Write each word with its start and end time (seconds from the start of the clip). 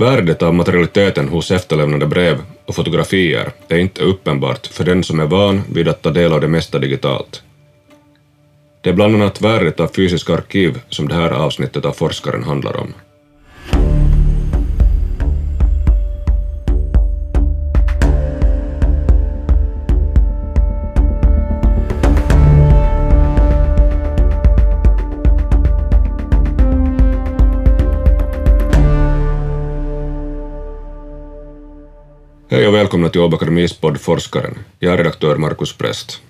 Värdet 0.00 0.42
av 0.42 0.54
materialiteten 0.54 1.28
hos 1.28 1.50
efterlämnade 1.50 2.06
brev 2.06 2.38
och 2.66 2.74
fotografier 2.74 3.52
är 3.68 3.78
inte 3.78 4.02
uppenbart 4.02 4.66
för 4.66 4.84
den 4.84 5.04
som 5.04 5.20
är 5.20 5.26
van 5.26 5.62
vid 5.72 5.88
att 5.88 6.02
ta 6.02 6.10
del 6.10 6.32
av 6.32 6.40
det 6.40 6.48
mesta 6.48 6.78
digitalt. 6.78 7.42
Det 8.80 8.90
är 8.90 8.94
bland 8.94 9.14
annat 9.14 9.40
värdet 9.40 9.80
av 9.80 9.88
fysiska 9.88 10.34
arkiv 10.34 10.80
som 10.88 11.08
det 11.08 11.14
här 11.14 11.30
avsnittet 11.30 11.84
av 11.84 11.92
Forskaren 11.92 12.44
handlar 12.44 12.76
om. 12.76 12.94
Hej 32.52 32.68
och 32.68 32.74
välkomna 32.74 33.08
till 33.08 33.20
Åbo 33.20 33.36
Akademis 33.36 33.72
podd 33.72 34.00
Forskaren. 34.00 34.58
Jag 34.78 34.92
är 34.92 34.96
redaktör 34.96 35.36
Markus 35.36 35.72
Präst. 35.72 36.20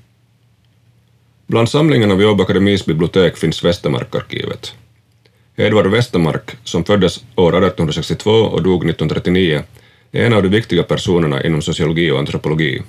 Bland 1.46 1.68
samlingarna 1.68 2.14
vid 2.14 2.26
Åbo 2.26 2.42
Akademis 2.42 2.86
bibliotek 2.86 3.36
finns 3.36 3.64
Västermarkarkivet. 3.64 4.74
Edvard 5.56 5.86
Westermark, 5.86 6.56
som 6.64 6.84
föddes 6.84 7.24
år 7.36 7.48
1862 7.48 8.30
och 8.30 8.62
dog 8.62 8.84
1939, 8.84 9.62
är 10.12 10.26
en 10.26 10.32
av 10.32 10.42
de 10.42 10.48
viktiga 10.48 10.82
personerna 10.82 11.44
inom 11.44 11.62
sociologi 11.62 12.10
och 12.10 12.18
antropologi, 12.18 12.82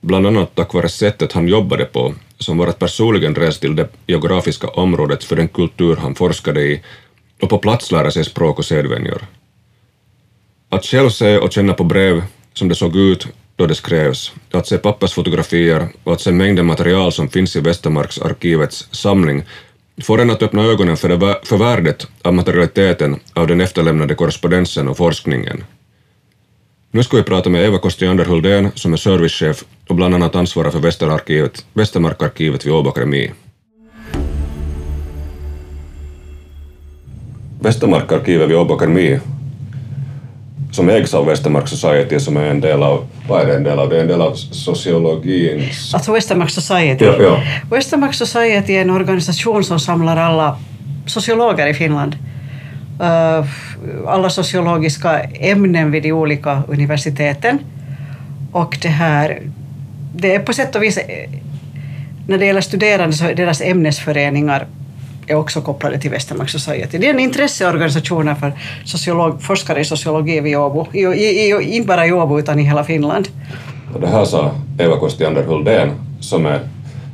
bland 0.00 0.26
annat 0.26 0.54
tack 0.54 0.74
vare 0.74 0.88
sättet 0.88 1.32
han 1.32 1.48
jobbade 1.48 1.84
på, 1.84 2.14
som 2.38 2.58
var 2.58 2.66
att 2.66 2.78
personligen 2.78 3.34
resa 3.34 3.60
till 3.60 3.76
det 3.76 3.88
geografiska 4.06 4.68
området 4.68 5.24
för 5.24 5.36
den 5.36 5.48
kultur 5.48 5.96
han 5.96 6.14
forskade 6.14 6.60
i 6.60 6.82
och 7.40 7.48
på 7.48 7.58
plats 7.58 7.92
lära 7.92 8.10
sig 8.10 8.24
språk 8.24 8.58
och 8.58 8.64
sedvänjor. 8.64 9.26
Att 10.68 10.84
själv 10.84 11.10
se 11.10 11.38
och 11.38 11.52
känna 11.52 11.72
på 11.72 11.84
brev 11.84 12.22
som 12.58 12.68
det 12.68 12.74
såg 12.74 12.96
ut 12.96 13.26
då 13.56 13.66
det 13.66 13.74
skrevs, 13.74 14.32
att 14.50 14.66
se 14.66 14.78
pappersfotografier, 14.78 15.88
och 16.04 16.12
att 16.12 16.20
se 16.20 16.32
mängden 16.32 16.66
material 16.66 17.12
som 17.12 17.28
finns 17.28 17.56
i 17.56 17.60
Västermarksarkivets 17.60 18.88
samling 18.90 19.44
får 20.02 20.20
en 20.20 20.30
att 20.30 20.42
öppna 20.42 20.62
ögonen 20.62 20.96
för, 20.96 21.08
det, 21.08 21.40
för 21.44 21.56
värdet 21.56 22.06
av 22.22 22.34
materialiteten 22.34 23.20
av 23.32 23.46
den 23.46 23.60
efterlämnade 23.60 24.14
korrespondensen 24.14 24.88
och 24.88 24.96
forskningen. 24.96 25.64
Nu 26.90 27.02
ska 27.02 27.16
vi 27.16 27.22
prata 27.22 27.50
med 27.50 27.64
Eva 27.64 27.78
Kostiander 27.78 28.24
Huldén 28.24 28.70
som 28.74 28.92
är 28.92 28.96
servicechef 28.96 29.64
och 29.88 29.94
bland 29.94 30.14
annat 30.14 30.34
ansvarar 30.34 30.70
för 30.70 30.80
Västermarkarkivet 31.74 32.66
vid 32.66 32.72
Åbo 32.72 32.88
Akademi. 32.88 33.32
Västermarkarkivet 37.60 38.50
vid 38.50 38.56
Åbo 38.56 38.74
Akademi 38.74 39.20
som 40.76 40.88
ägs 40.88 41.14
av 41.14 41.26
Westermark 41.26 41.68
Society 41.68 42.20
som 42.20 42.36
är 42.36 42.44
en 42.44 42.60
del 42.60 42.82
av, 42.82 43.06
vad 43.28 43.42
är 43.42 43.46
det 43.46 43.56
en 43.56 43.64
del 43.64 43.78
av? 43.78 43.88
Det 43.88 43.96
är 43.96 44.00
en 44.00 44.06
del 44.06 44.20
av 44.20 44.34
sociologins... 44.34 45.94
Alltså 45.94 46.12
Westermark 46.12 46.50
Society. 46.50 47.04
Ja, 47.04 47.16
ja. 47.20 47.42
Westermark 47.70 48.14
Society 48.14 48.72
är 48.72 48.80
en 48.80 48.90
organisation 48.90 49.64
som 49.64 49.80
samlar 49.80 50.16
alla 50.16 50.58
sociologer 51.06 51.66
i 51.66 51.74
Finland. 51.74 52.16
Uh, 53.00 53.46
alla 54.06 54.30
sociologiska 54.30 55.20
ämnen 55.20 55.90
vid 55.90 56.02
de 56.02 56.12
olika 56.12 56.62
universiteten. 56.68 57.58
Och 58.52 58.78
det 58.82 58.88
här, 58.88 59.42
det 60.14 60.34
är 60.34 60.38
på 60.38 60.52
sätt 60.52 60.76
och 60.76 60.82
vis, 60.82 60.98
när 62.28 62.38
det 62.38 62.46
gäller 62.46 62.60
studerande 62.60 63.16
så 63.16 63.24
är 63.24 63.34
deras 63.34 63.60
ämnesföreningar 63.60 64.66
är 65.26 65.34
också 65.34 65.60
kopplade 65.60 65.98
till 65.98 66.10
Westermark 66.10 66.50
Society. 66.50 66.98
Det 66.98 67.06
är 67.06 67.10
en 67.10 67.20
intresseorganisation 67.20 68.36
för 68.36 68.52
sociolog, 68.84 69.42
forskare 69.42 69.80
i 69.80 69.84
sociologi 69.84 70.40
vid 70.40 70.56
Åbo, 70.56 70.86
I, 70.92 71.00
i, 71.00 71.50
i, 71.50 71.76
inte 71.76 71.88
bara 71.88 72.06
i 72.06 72.12
Åbo 72.12 72.38
utan 72.38 72.58
i 72.58 72.62
hela 72.62 72.84
Finland. 72.84 73.28
Och 73.94 74.00
det 74.00 74.06
här 74.06 74.24
sa 74.24 74.50
Eva 74.78 74.96
Kostiander 74.96 75.42
Huldén 75.42 75.90
som 76.20 76.46
är 76.46 76.60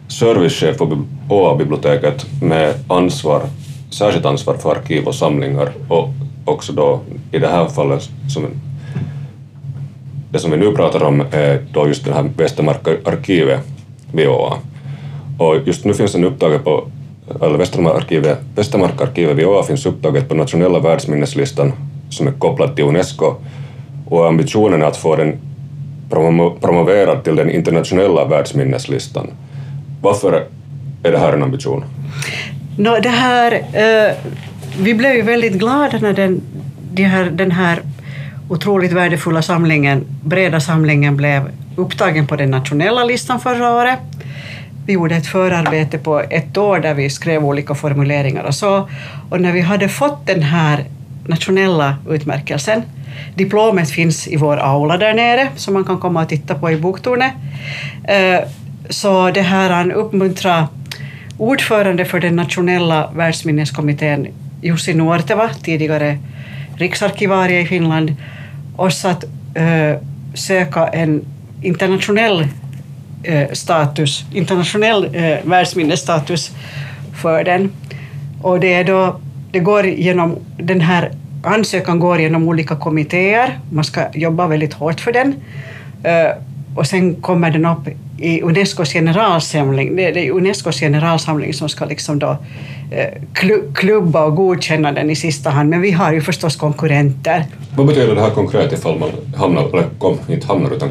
servicechef 0.08 0.78
på 0.78 1.04
ÅA-biblioteket 1.28 2.26
med 2.42 2.74
ansvar, 2.88 3.42
särskilt 3.90 4.26
ansvar 4.26 4.54
för 4.54 4.70
arkiv 4.70 5.04
och 5.04 5.14
samlingar 5.14 5.72
och 5.88 6.08
också 6.44 6.72
då 6.72 7.00
i 7.32 7.38
det 7.38 7.48
här 7.48 7.68
fallet 7.68 8.08
som 8.28 8.46
det 10.30 10.38
som 10.38 10.50
vi 10.50 10.56
nu 10.56 10.72
pratar 10.72 11.02
om 11.02 11.20
är 11.30 11.66
då 11.72 11.88
just 11.88 12.04
det 12.04 12.14
här 12.14 12.30
Västermarkarkivet 12.36 13.60
vid 14.12 14.28
ÅA. 14.28 14.56
Och 15.38 15.56
just 15.66 15.84
nu 15.84 15.94
finns 15.94 16.12
den 16.12 16.24
upptagen 16.24 16.62
på 16.62 16.84
eller 17.40 17.58
Västermarkarkivet, 17.58 18.38
Västermarkarkivet 18.54 19.36
vid 19.36 19.46
ÅA 19.46 19.62
finns 19.62 19.86
upptaget 19.86 20.28
på 20.28 20.34
nationella 20.34 20.78
världsminneslistan 20.78 21.72
som 22.10 22.26
är 22.26 22.32
kopplad 22.32 22.76
till 22.76 22.84
Unesco 22.84 23.34
och 24.06 24.28
ambitionen 24.28 24.82
är 24.82 24.86
att 24.86 24.96
få 24.96 25.16
den 25.16 25.38
promoverad 26.60 27.24
till 27.24 27.36
den 27.36 27.50
internationella 27.50 28.24
världsminneslistan. 28.24 29.30
Varför 30.02 30.44
är 31.02 31.12
det 31.12 31.18
här 31.18 31.32
en 31.32 31.42
ambition? 31.42 31.84
No, 32.76 33.00
det 33.02 33.08
här, 33.08 33.52
eh, 33.52 34.16
vi 34.78 34.94
blev 34.94 35.14
ju 35.14 35.22
väldigt 35.22 35.52
glada 35.52 35.98
när 35.98 36.12
den, 36.12 36.40
de 36.92 37.04
här, 37.04 37.24
den 37.24 37.50
här 37.50 37.82
otroligt 38.48 38.92
värdefulla 38.92 39.42
samlingen, 39.42 40.04
breda 40.24 40.60
samlingen 40.60 41.16
blev 41.16 41.50
upptagen 41.76 42.26
på 42.26 42.36
den 42.36 42.50
nationella 42.50 43.04
listan 43.04 43.40
förra 43.40 43.74
året. 43.74 43.98
Vi 44.86 44.92
gjorde 44.92 45.16
ett 45.16 45.26
förarbete 45.26 45.98
på 45.98 46.20
ett 46.20 46.56
år 46.56 46.78
där 46.78 46.94
vi 46.94 47.10
skrev 47.10 47.44
olika 47.44 47.74
formuleringar 47.74 48.44
och 48.44 48.54
så. 48.54 48.88
Och 49.30 49.40
när 49.40 49.52
vi 49.52 49.60
hade 49.60 49.88
fått 49.88 50.26
den 50.26 50.42
här 50.42 50.84
nationella 51.26 51.96
utmärkelsen, 52.10 52.82
diplomet 53.34 53.90
finns 53.90 54.28
i 54.28 54.36
vår 54.36 54.56
aula 54.56 54.96
där 54.96 55.14
nere 55.14 55.48
som 55.56 55.74
man 55.74 55.84
kan 55.84 55.98
komma 55.98 56.22
och 56.22 56.28
titta 56.28 56.54
på 56.54 56.70
i 56.70 56.76
boktornet, 56.76 57.32
eh, 58.04 58.40
så 58.90 59.30
det 59.30 59.42
här 59.42 59.70
han 59.70 59.92
uppmuntrade 59.92 60.66
ordförande 61.38 62.04
för 62.04 62.20
den 62.20 62.36
nationella 62.36 63.10
världsminneskommittén 63.14 64.26
Jussi 64.62 64.94
Nuorteva, 64.94 65.50
tidigare 65.62 66.18
riksarkivarie 66.76 67.60
i 67.60 67.66
Finland, 67.66 68.14
oss 68.76 69.04
att 69.04 69.24
eh, 69.54 69.98
söka 70.34 70.86
en 70.86 71.24
internationell 71.62 72.48
Eh, 73.24 73.52
status, 73.52 74.24
internationell 74.32 75.04
eh, 75.12 75.38
världsminnesstatus 75.44 76.50
för 77.22 77.44
den. 77.44 77.72
Och 78.42 78.60
det, 78.60 78.74
är 78.74 78.84
då, 78.84 79.20
det 79.50 79.58
går 79.58 79.86
genom, 79.86 80.38
den 80.58 80.80
här 80.80 81.10
ansökan 81.42 81.98
går 81.98 82.20
genom 82.20 82.48
olika 82.48 82.76
kommittéer, 82.76 83.58
man 83.72 83.84
ska 83.84 84.00
jobba 84.14 84.46
väldigt 84.46 84.74
hårt 84.74 85.00
för 85.00 85.12
den. 85.12 85.34
Eh, 86.02 86.30
och 86.76 86.86
sen 86.86 87.14
kommer 87.14 87.50
den 87.50 87.66
upp 87.66 87.88
i 88.18 88.42
Unescos 88.42 88.92
generalsamling. 88.92 89.96
Det 89.96 90.02
är 90.02 90.30
Unescos 90.30 90.80
generalsamling 90.80 91.54
som 91.54 91.68
ska 91.68 91.84
liksom 91.84 92.18
då 92.18 92.36
eh, 92.90 93.22
klubba 93.74 94.24
och 94.24 94.36
godkänna 94.36 94.92
den 94.92 95.10
i 95.10 95.16
sista 95.16 95.50
hand, 95.50 95.70
men 95.70 95.80
vi 95.80 95.90
har 95.90 96.12
ju 96.12 96.20
förstås 96.20 96.56
konkurrenter. 96.56 97.44
Vad 97.76 97.86
betyder 97.86 98.14
det 98.14 98.20
här 98.20 98.30
konkret 98.30 98.72
ifall 98.72 98.98
man 98.98 99.10
hamnar, 99.36 99.62
eller 99.62 99.88
kom, 99.98 100.18
inte 100.28 100.46
hamnar 100.46 100.70
utan 100.70 100.88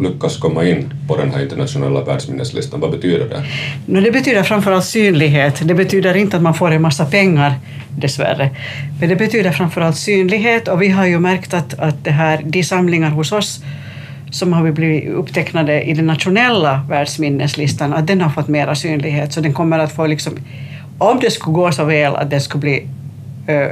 lyckas 0.00 0.36
komma 0.36 0.64
in 0.64 0.94
på 1.08 1.16
den 1.16 1.30
här 1.30 1.42
internationella 1.42 2.04
världsminneslistan? 2.04 2.80
Vad 2.80 2.90
betyder 2.90 3.28
det? 3.28 3.44
No, 3.86 4.00
det 4.00 4.10
betyder 4.10 4.42
framförallt 4.42 4.84
synlighet. 4.84 5.60
Det 5.64 5.74
betyder 5.74 6.14
inte 6.16 6.36
att 6.36 6.42
man 6.42 6.54
får 6.54 6.70
en 6.70 6.82
massa 6.82 7.04
pengar, 7.04 7.54
dessvärre. 7.98 8.50
Men 9.00 9.08
det 9.08 9.16
betyder 9.16 9.52
framförallt 9.52 9.96
synlighet 9.96 10.68
och 10.68 10.82
vi 10.82 10.88
har 10.88 11.06
ju 11.06 11.18
märkt 11.18 11.54
att, 11.54 11.78
att 11.78 12.04
det 12.04 12.10
här, 12.10 12.42
de 12.44 12.64
samlingar 12.64 13.10
hos 13.10 13.32
oss 13.32 13.62
som 14.30 14.52
har 14.52 14.72
blivit 14.72 15.08
upptecknade 15.08 15.82
i 15.82 15.94
den 15.94 16.06
nationella 16.06 16.84
världsminneslistan, 16.88 17.92
att 17.92 18.06
den 18.06 18.20
har 18.20 18.30
fått 18.30 18.48
mera 18.48 18.74
synlighet. 18.74 19.32
Så 19.32 19.40
den 19.40 19.52
kommer 19.52 19.78
att 19.78 19.92
få, 19.92 20.06
liksom, 20.06 20.32
om 20.98 21.18
det 21.20 21.30
skulle 21.30 21.54
gå 21.54 21.72
så 21.72 21.84
väl 21.84 22.16
att 22.16 22.30
den 22.30 22.40
skulle 22.40 22.60
bli 22.60 22.86
eh, 23.46 23.70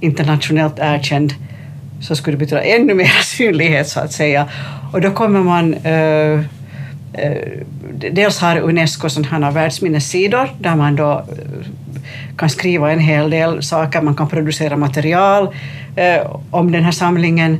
internationellt 0.00 0.78
erkänd, 0.78 1.34
så 2.00 2.16
skulle 2.16 2.36
det 2.36 2.38
betyda 2.38 2.62
ännu 2.62 2.94
mer 2.94 3.06
synlighet 3.24 3.88
så 3.88 4.00
att 4.00 4.12
säga. 4.12 4.48
Och 4.92 5.00
då 5.00 5.10
kommer 5.10 5.40
man 5.40 5.74
eh, 5.74 6.40
eh 7.12 7.60
Dels 8.12 8.38
har 8.38 8.60
Unesco 8.60 9.08
sådana 9.08 9.50
världsminnessidor 9.50 10.48
där 10.58 10.76
man 10.76 10.96
då 10.96 11.12
eh, 11.12 11.66
kan 12.36 12.50
skriva 12.50 12.92
en 12.92 12.98
hel 12.98 13.30
del 13.30 13.62
saker, 13.62 14.02
man 14.02 14.14
kan 14.14 14.28
producera 14.28 14.76
material 14.76 15.48
eh, 15.96 16.36
om 16.50 16.72
den 16.72 16.84
här 16.84 16.92
samlingen. 16.92 17.58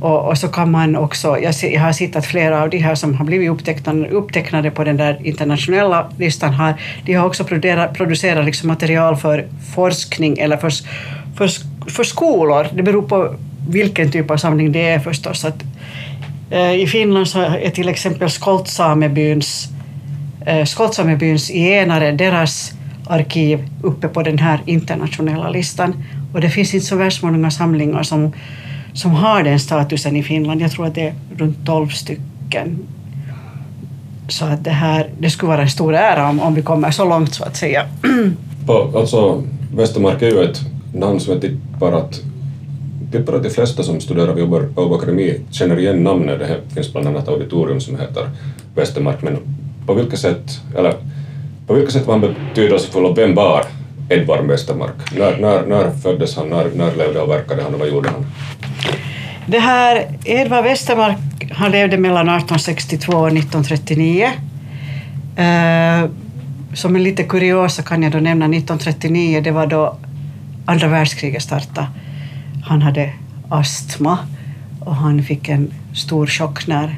Och, 0.00 0.28
och, 0.28 0.38
så 0.38 0.48
kan 0.48 0.70
man 0.70 0.96
också, 0.96 1.38
jag, 1.38 1.54
jag, 1.62 1.80
har 1.80 1.92
sett 1.92 2.16
att 2.16 2.26
flera 2.26 2.62
av 2.62 2.70
de 2.70 2.78
här 2.78 2.94
som 2.94 3.14
har 3.14 3.24
blivit 3.24 3.50
upptecknade, 3.50 4.08
upptecknade 4.08 4.70
på 4.70 4.84
den 4.84 4.96
där 4.96 5.18
internationella 5.26 6.10
listan 6.18 6.54
har, 6.54 6.74
de 7.04 7.14
har 7.14 7.26
också 7.26 7.44
producerat, 7.44 7.94
producerat 7.94 8.44
liksom 8.44 8.68
material 8.68 9.16
för 9.16 9.46
forskning 9.74 10.38
eller 10.38 10.56
för, 10.56 10.70
för, 11.36 11.48
för 11.90 12.04
skolor. 12.04 12.66
Det 12.72 12.82
beror 12.82 13.02
på 13.02 13.34
vilken 13.68 14.10
typ 14.10 14.30
av 14.30 14.36
samling 14.36 14.72
det 14.72 14.88
är 14.88 14.98
förstås. 14.98 15.44
Att, 15.44 15.64
eh, 16.50 16.74
I 16.74 16.86
Finland 16.86 17.28
så 17.28 17.40
är 17.40 17.70
till 17.70 17.88
exempel 17.88 18.30
Skoltsamebyns, 18.30 19.68
eh, 20.46 20.64
Skoltsamebyns 20.64 21.50
enare, 21.50 22.12
deras 22.12 22.72
arkiv 23.06 23.68
uppe 23.82 24.08
på 24.08 24.22
den 24.22 24.38
här 24.38 24.60
internationella 24.66 25.50
listan. 25.50 26.04
Och 26.34 26.40
det 26.40 26.50
finns 26.50 26.74
inte 26.74 26.86
så 26.86 26.96
värst 26.96 27.22
många 27.22 27.50
samlingar 27.50 28.02
som, 28.02 28.32
som 28.92 29.10
har 29.10 29.42
den 29.42 29.60
statusen 29.60 30.16
i 30.16 30.22
Finland. 30.22 30.60
Jag 30.60 30.70
tror 30.70 30.86
att 30.86 30.94
det 30.94 31.06
är 31.06 31.14
runt 31.36 31.66
12 31.66 31.88
stycken. 31.88 32.78
Så 34.28 34.44
att 34.44 34.64
det 34.64 34.70
här, 34.70 35.08
det 35.18 35.30
skulle 35.30 35.48
vara 35.48 35.62
en 35.62 35.70
stor 35.70 35.94
ära 35.94 36.28
om, 36.28 36.40
om 36.40 36.54
vi 36.54 36.62
kommer 36.62 36.90
så 36.90 37.04
långt 37.04 37.34
så 37.34 37.44
att 37.44 37.56
säga. 37.56 37.86
På, 38.66 38.98
alltså, 38.98 39.42
Västermark 39.74 40.22
är 40.22 40.26
ju 40.26 40.42
ett 40.42 40.60
namn 40.94 41.20
som 41.20 41.32
jag 41.32 41.42
tippar 41.42 41.92
att, 41.92 42.20
tippar 43.12 43.32
att 43.32 43.42
de 43.42 43.50
flesta 43.50 43.82
som 43.82 44.00
studerar 44.00 44.34
vid 44.34 44.44
Åbo 44.44 44.94
Akademi 44.94 45.40
känner 45.50 45.78
igen 45.78 46.04
namnet. 46.04 46.38
Det 46.38 46.74
finns 46.74 46.92
bland 46.92 47.08
annat 47.08 47.28
auditorium 47.28 47.80
som 47.80 48.00
heter 48.00 48.30
Västermark, 48.74 49.22
men 49.22 49.38
på 49.86 49.94
vilket 49.94 50.18
sätt, 50.18 50.60
eller 50.76 50.94
på 51.66 51.74
vilket 51.74 51.92
sätt 51.92 52.06
var 52.06 52.18
han 52.18 52.20
betydelsefull 52.20 53.04
och 53.04 53.18
vem 53.18 53.34
var 53.34 53.64
Edvard 54.08 54.46
Westermark? 54.46 55.14
När, 55.18 55.36
när, 55.36 55.66
när 55.66 55.90
föddes 55.90 56.36
han, 56.36 56.48
när, 56.48 56.70
när 56.74 56.96
levde 56.96 57.20
och 57.20 57.30
verkade 57.30 57.62
han 57.62 57.74
och 57.74 57.80
vad 57.80 57.88
gjorde 57.88 58.08
han? 58.08 58.26
Det 59.46 59.58
här, 59.58 60.08
Edvard 60.24 60.64
Westermark 60.64 61.18
han 61.52 61.70
levde 61.70 61.98
mellan 61.98 62.28
1862 62.28 63.12
och 63.12 63.26
1939. 63.26 64.30
Eh, 65.36 66.10
som 66.74 66.96
en 66.96 67.02
lite 67.02 67.22
kuriosa 67.22 67.82
kan 67.82 68.02
jag 68.02 68.12
då 68.12 68.18
nämna 68.18 68.44
1939, 68.44 69.40
det 69.40 69.50
var 69.50 69.66
då 69.66 69.96
andra 70.66 70.88
världskriget 70.88 71.42
startade. 71.42 71.86
Han 72.62 72.82
hade 72.82 73.12
astma 73.48 74.18
och 74.80 74.94
han 74.94 75.22
fick 75.22 75.48
en 75.48 75.72
stor 75.94 76.26
chock 76.26 76.66
när 76.66 76.96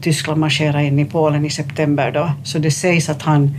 Tyskland 0.00 0.40
marscherade 0.40 0.84
in 0.84 0.98
i 0.98 1.04
Polen 1.04 1.44
i 1.44 1.50
september 1.50 2.12
då. 2.12 2.30
Så 2.42 2.58
det 2.58 2.70
sägs 2.70 3.08
att 3.08 3.22
han 3.22 3.56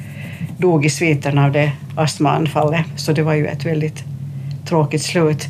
dog 0.58 0.86
i 0.86 0.90
sviterna 0.90 1.46
av 1.46 1.52
det 1.52 1.72
astmaanfallet. 1.96 2.86
Så 2.96 3.12
det 3.12 3.24
var 3.24 3.34
ju 3.34 3.48
ett 3.48 3.66
väldigt 3.66 4.04
tråkigt 4.66 5.02
slut. 5.02 5.48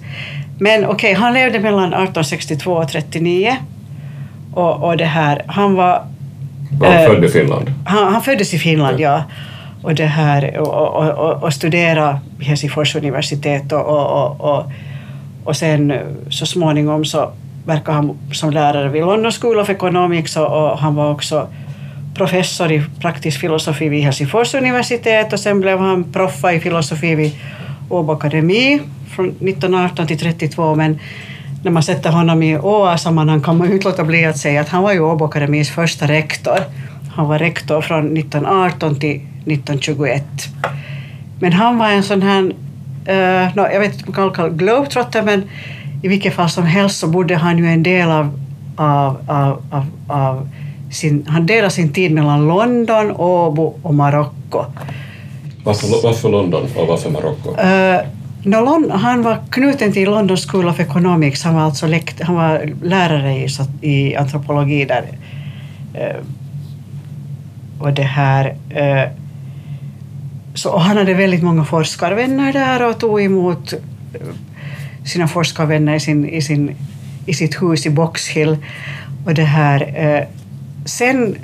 Men 0.60 0.86
okej, 0.86 0.96
okay, 0.96 1.13
han 1.13 1.34
levde 1.34 1.60
mellan 1.60 1.84
1862 1.84 2.72
och 2.72 2.90
39. 2.90 3.56
Och, 4.54 4.84
och 4.84 4.98
det 4.98 5.06
här, 5.06 5.42
han 5.48 5.75
var... 5.75 6.06
Han 6.81 6.94
äh, 6.94 7.08
född 7.08 7.25
i 7.25 7.30
Finland? 7.30 7.74
Han, 7.86 8.13
han 8.13 8.22
föddes 8.22 8.54
i 8.54 8.60
Finland, 8.60 9.00
ja. 9.00 9.10
ja. 9.10 9.24
Och, 9.81 9.96
det 9.96 10.06
här, 10.06 10.58
och, 10.58 10.98
och, 10.98 11.10
och, 11.10 11.44
och 11.44 11.54
studerade 11.54 12.19
Helsingfors 12.40 12.96
universitet 12.96 13.72
och, 13.72 13.86
och, 13.86 14.42
och, 14.42 14.72
och 15.45 15.56
sen 15.56 15.92
eh, 15.92 16.01
så 16.30 16.45
småningom 16.45 17.06
så 17.06 17.31
verkade 17.65 17.97
han 17.97 18.18
som 18.31 18.51
lärare 18.51 18.89
vid 18.89 19.01
London 19.01 19.31
School 19.31 19.59
of 19.59 19.69
Economics 19.69 20.38
och, 20.38 20.45
och 20.45 20.80
han 20.80 20.95
var 20.95 21.12
också 21.12 21.47
professor 22.15 22.71
i 22.71 22.83
praktisk 23.01 23.39
filosofi 23.39 23.89
vid 23.89 24.03
Helsingfors 24.03 24.53
universitet 24.53 25.33
och 25.33 25.39
sen 25.39 25.62
blev 25.62 25.80
han 25.80 26.03
proffa 26.03 26.53
i 26.53 26.59
filosofi 26.59 27.15
vid 27.15 27.31
Åbo 27.89 28.13
Akademi 28.13 28.81
från 29.15 29.25
1918 29.25 30.07
till 30.07 30.19
32 30.19 30.75
men 30.75 31.00
när 31.63 31.71
man 31.71 31.83
sätter 31.83 32.09
honom 32.09 32.44
i 32.44 32.57
ÅA-sammanhang 32.57 33.41
kan 33.41 33.57
man 33.57 33.68
ju 33.68 33.74
inte 33.74 33.88
låta 33.88 34.03
bli 34.03 34.25
att 34.25 34.38
säga 34.38 34.62
att 34.62 34.69
han 34.69 34.83
var 34.83 34.94
ju 34.94 35.00
Åbo 35.00 35.25
Akademis 35.25 35.69
första 35.69 36.07
rektor. 36.07 36.57
Han 37.15 37.27
var 37.27 37.39
rektor 37.39 37.81
från 37.81 38.18
1918 38.18 39.00
till 39.00 39.15
1921. 39.15 40.24
Men 41.39 41.53
han 41.53 41.77
var 41.77 41.89
en 41.89 42.03
sån 42.03 42.21
här, 42.21 42.53
uh, 43.10 43.56
no, 43.56 43.68
jag 43.74 43.80
vet 43.80 43.94
inte 43.94 44.06
om 44.06 44.13
man 44.16 44.16
kan 44.16 44.34
kalla 44.34 44.50
globetrotter, 44.50 45.22
men 45.24 45.44
i 46.04 46.07
vilket 46.07 46.34
fall 46.34 46.50
som 46.50 46.66
helst 46.66 47.00
så 47.00 47.07
bodde 47.07 47.36
han 47.36 47.57
ju 47.57 47.68
en 47.68 47.84
del 47.84 48.12
av, 48.12 48.40
av, 48.75 49.18
av, 49.28 49.63
av, 49.72 49.86
av 50.07 50.50
sin, 50.92 51.25
han 51.28 51.46
delade 51.46 51.69
sin 51.69 51.94
tid 51.94 52.12
mellan 52.12 52.48
London, 52.48 53.12
Åbo 53.12 53.80
och 53.81 53.94
Marocko. 53.94 54.66
Varför, 55.63 56.04
varför 56.04 56.30
London 56.30 56.63
och 56.75 56.88
varför 56.88 57.10
Marocko? 57.10 57.50
Uh, 57.50 58.02
no, 58.44 58.92
han 58.92 59.24
var 59.24 59.38
knuten 59.50 59.92
till 59.92 60.10
London 60.10 60.38
School 60.38 60.68
of 60.68 60.80
Economics. 60.80 61.44
Han 61.44 61.56
var, 61.56 61.62
alltså 61.62 61.88
lekt, 61.88 62.22
han 62.22 62.36
var 62.36 62.69
lärare 62.84 63.34
i, 63.34 63.48
i 63.81 64.16
antropologi 64.16 64.86
där. 64.86 65.04
Uh, 65.96 66.22
och 67.80 67.94
det 67.94 68.04
här... 68.04 68.56
Uh, 68.75 69.25
så, 70.56 70.78
han 70.78 70.98
hade 70.98 71.13
väldigt 71.13 71.44
många 71.44 71.66
forskarvänner 71.66 72.54
där 72.54 72.90
och 72.90 73.00
tog 73.00 73.22
emot 73.22 73.74
eh, 73.74 73.80
sina 75.06 75.28
forskarvänner 75.28 75.96
i, 75.96 76.00
sin, 76.00 76.30
i, 76.30 76.42
sin, 76.42 76.75
i 77.25 77.34
sitt 77.34 77.62
hus 77.62 77.86
i 77.86 77.90
Box 77.90 78.28
Hill. 78.28 78.57
Och 79.25 79.34
det 79.34 79.44
här, 79.44 79.94
eh, 79.96 80.28
sen 80.86 81.36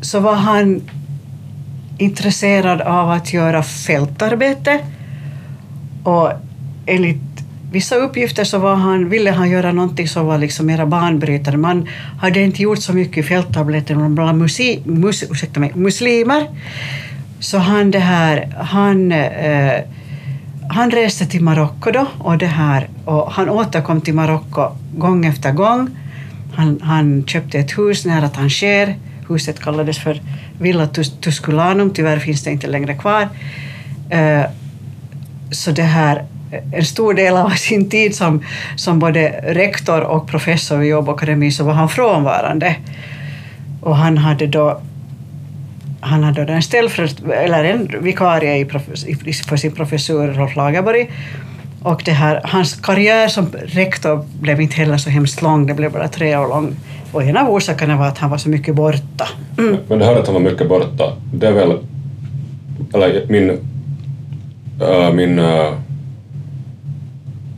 så 0.00 0.20
var 0.20 0.34
han 0.34 0.82
intresserad 1.98 2.80
av 2.80 3.10
att 3.10 3.32
göra 3.32 3.62
fältarbete 3.62 4.78
och 6.04 6.32
enligt 6.86 7.18
vissa 7.72 7.96
uppgifter 7.96 8.44
så 8.44 8.58
var 8.58 8.74
han, 8.74 9.08
ville 9.08 9.30
han 9.30 9.50
göra 9.50 9.72
någonting 9.72 10.08
som 10.08 10.26
var 10.26 10.38
liksom 10.38 10.66
mera 10.66 10.86
banbrytande. 10.86 11.58
Man 11.58 11.88
hade 12.20 12.40
inte 12.40 12.62
gjort 12.62 12.78
så 12.78 12.92
mycket 12.92 13.28
fältarbete 13.28 13.94
bland 13.94 14.38
musi, 14.38 14.82
mus, 14.84 15.24
mig, 15.56 15.72
muslimer. 15.74 16.48
Så 17.42 17.58
han, 17.58 17.90
det 17.90 17.98
här, 17.98 18.54
han, 18.58 19.12
eh, 19.12 19.80
han 20.70 20.90
reste 20.90 21.26
till 21.26 21.42
Marocko 21.42 21.90
då 21.90 22.06
och, 22.18 22.38
det 22.38 22.46
här, 22.46 22.88
och 23.04 23.32
han 23.32 23.48
återkom 23.48 24.00
till 24.00 24.14
Marocko 24.14 24.68
gång 24.96 25.26
efter 25.26 25.52
gång 25.52 25.90
han, 26.54 26.80
han 26.82 27.24
köpte 27.26 27.58
ett 27.58 27.78
hus 27.78 28.06
nära 28.06 28.28
Tanger. 28.28 28.96
Huset 29.28 29.60
kallades 29.60 29.98
för 29.98 30.20
Villa 30.58 30.86
Tusculanum. 31.20 31.90
Tyvärr 31.94 32.18
finns 32.18 32.44
det 32.44 32.50
inte 32.50 32.66
längre 32.66 32.94
kvar. 32.94 33.28
Eh, 34.10 34.42
så 35.50 35.70
det 35.70 35.82
här, 35.82 36.24
eh, 36.52 36.78
en 36.78 36.84
stor 36.84 37.14
del 37.14 37.36
av 37.36 37.50
sin 37.56 37.90
tid 37.90 38.14
som, 38.14 38.42
som 38.76 38.98
både 38.98 39.28
rektor 39.42 40.00
och 40.00 40.28
professor 40.28 40.76
vid 40.76 40.94
Åbo 40.94 41.12
Akademi 41.12 41.50
så 41.50 41.64
var 41.64 41.72
han 41.72 41.88
frånvarande. 41.88 42.76
Och 43.80 43.96
han 43.96 44.18
hade 44.18 44.46
då 44.46 44.80
han 46.02 46.24
hade 46.24 46.44
då 46.44 46.52
en 46.52 46.62
eller 47.32 47.64
en 47.64 48.04
vikarie 48.04 48.56
i, 48.56 48.64
för 49.48 49.56
sin 49.56 49.72
professor 49.72 50.26
Rolf 50.26 50.56
Lagerborg 50.56 51.10
och 51.82 52.02
det 52.04 52.10
här, 52.12 52.40
hans 52.44 52.74
karriär 52.74 53.28
som 53.28 53.46
rektor 53.64 54.24
blev 54.40 54.60
inte 54.60 54.76
heller 54.76 54.96
så 54.96 55.10
hemskt 55.10 55.42
lång, 55.42 55.66
det 55.66 55.74
blev 55.74 55.92
bara 55.92 56.08
tre 56.08 56.36
år 56.36 56.48
lång. 56.48 56.76
Och 57.12 57.22
en 57.22 57.36
av 57.36 57.50
orsakerna 57.50 57.96
var 57.96 58.06
att 58.06 58.18
han 58.18 58.30
var 58.30 58.38
så 58.38 58.48
mycket 58.48 58.74
borta. 58.74 59.28
Mm. 59.58 59.76
Men 59.88 59.98
det 59.98 60.04
här 60.04 60.16
att 60.16 60.26
han 60.26 60.34
var 60.34 60.50
mycket 60.50 60.68
borta, 60.68 61.12
det 61.34 61.46
är 61.46 61.52
väl, 61.52 61.78
eller 62.94 63.26
min, 63.28 63.50
äh, 64.80 65.12
min 65.12 65.38
äh, 65.38 65.72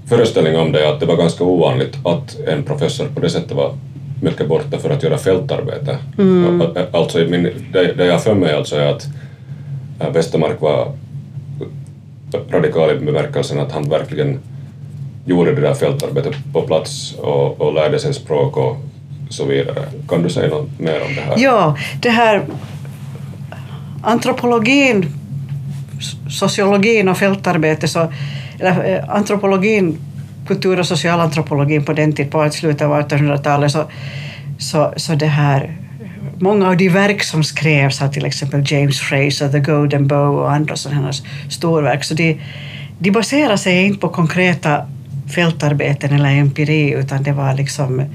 föreställning 0.08 0.56
om 0.56 0.72
det 0.72 0.86
är 0.86 0.92
att 0.92 1.00
det 1.00 1.06
var 1.06 1.16
ganska 1.16 1.44
ovanligt 1.44 1.98
att 2.04 2.38
en 2.48 2.62
professor 2.62 3.06
på 3.14 3.20
det 3.20 3.30
sättet 3.30 3.52
var 3.52 3.74
mycket 4.20 4.48
borta 4.48 4.78
för 4.78 4.90
att 4.90 5.02
göra 5.02 5.18
fältarbete. 5.18 5.98
Mm. 6.18 6.62
Alltså, 6.92 7.18
min, 7.18 7.42
det, 7.72 7.92
det 7.92 8.06
jag 8.06 8.22
för 8.22 8.34
mig 8.34 8.54
alltså 8.54 8.76
är 8.76 8.86
att 8.86 9.06
Westermark 10.12 10.60
var 10.60 10.92
radikal 12.50 12.90
i 12.90 13.04
bemärkelsen 13.04 13.60
att 13.60 13.72
han 13.72 13.88
verkligen 13.88 14.38
gjorde 15.24 15.54
det 15.54 15.60
där 15.60 15.74
fältarbetet 15.74 16.34
på 16.52 16.62
plats 16.62 17.14
och, 17.18 17.60
och 17.60 17.74
lärde 17.74 17.98
sig 17.98 18.14
språk 18.14 18.56
och 18.56 18.76
så 19.30 19.44
vidare. 19.44 19.84
Kan 20.08 20.22
du 20.22 20.30
säga 20.30 20.48
något 20.48 20.78
mer 20.78 21.02
om 21.08 21.14
det 21.14 21.20
här? 21.20 21.34
Ja, 21.36 21.76
det 22.00 22.10
här 22.10 22.42
antropologin, 24.02 25.06
sociologin 26.30 27.08
och 27.08 27.18
fältarbete, 27.18 27.88
så, 27.88 28.12
eller 28.60 29.04
antropologin, 29.10 29.98
kultur 30.46 30.80
och 30.80 30.86
socialantropologin 30.86 31.84
på 31.84 31.92
den 31.92 32.12
tiden, 32.12 32.30
på 32.30 32.50
slutet 32.50 32.82
av 32.82 33.00
1800-talet, 33.00 33.72
så, 33.72 33.84
så, 34.58 34.92
så 34.96 35.14
det 35.14 35.26
här 35.26 35.76
många 36.38 36.68
av 36.68 36.76
de 36.76 36.88
verk 36.88 37.22
som 37.22 37.44
skrevs 37.44 38.02
av 38.02 38.08
till 38.08 38.26
exempel 38.26 38.64
James 38.66 39.00
Fraser, 39.00 39.48
The 39.48 39.58
Golden 39.58 40.06
Bow 40.06 40.38
och 40.38 40.52
andra 40.52 40.76
sådana 40.76 41.12
storverk, 41.50 42.04
så 42.04 42.14
de, 42.14 42.40
de 42.98 43.10
baserar 43.10 43.56
sig 43.56 43.86
inte 43.86 44.00
på 44.00 44.08
konkreta 44.08 44.86
fältarbeten 45.34 46.12
eller 46.12 46.30
empiri, 46.30 46.90
utan 46.90 47.22
det 47.22 47.32
var 47.32 47.54
liksom 47.54 48.00
eh, 48.00 48.06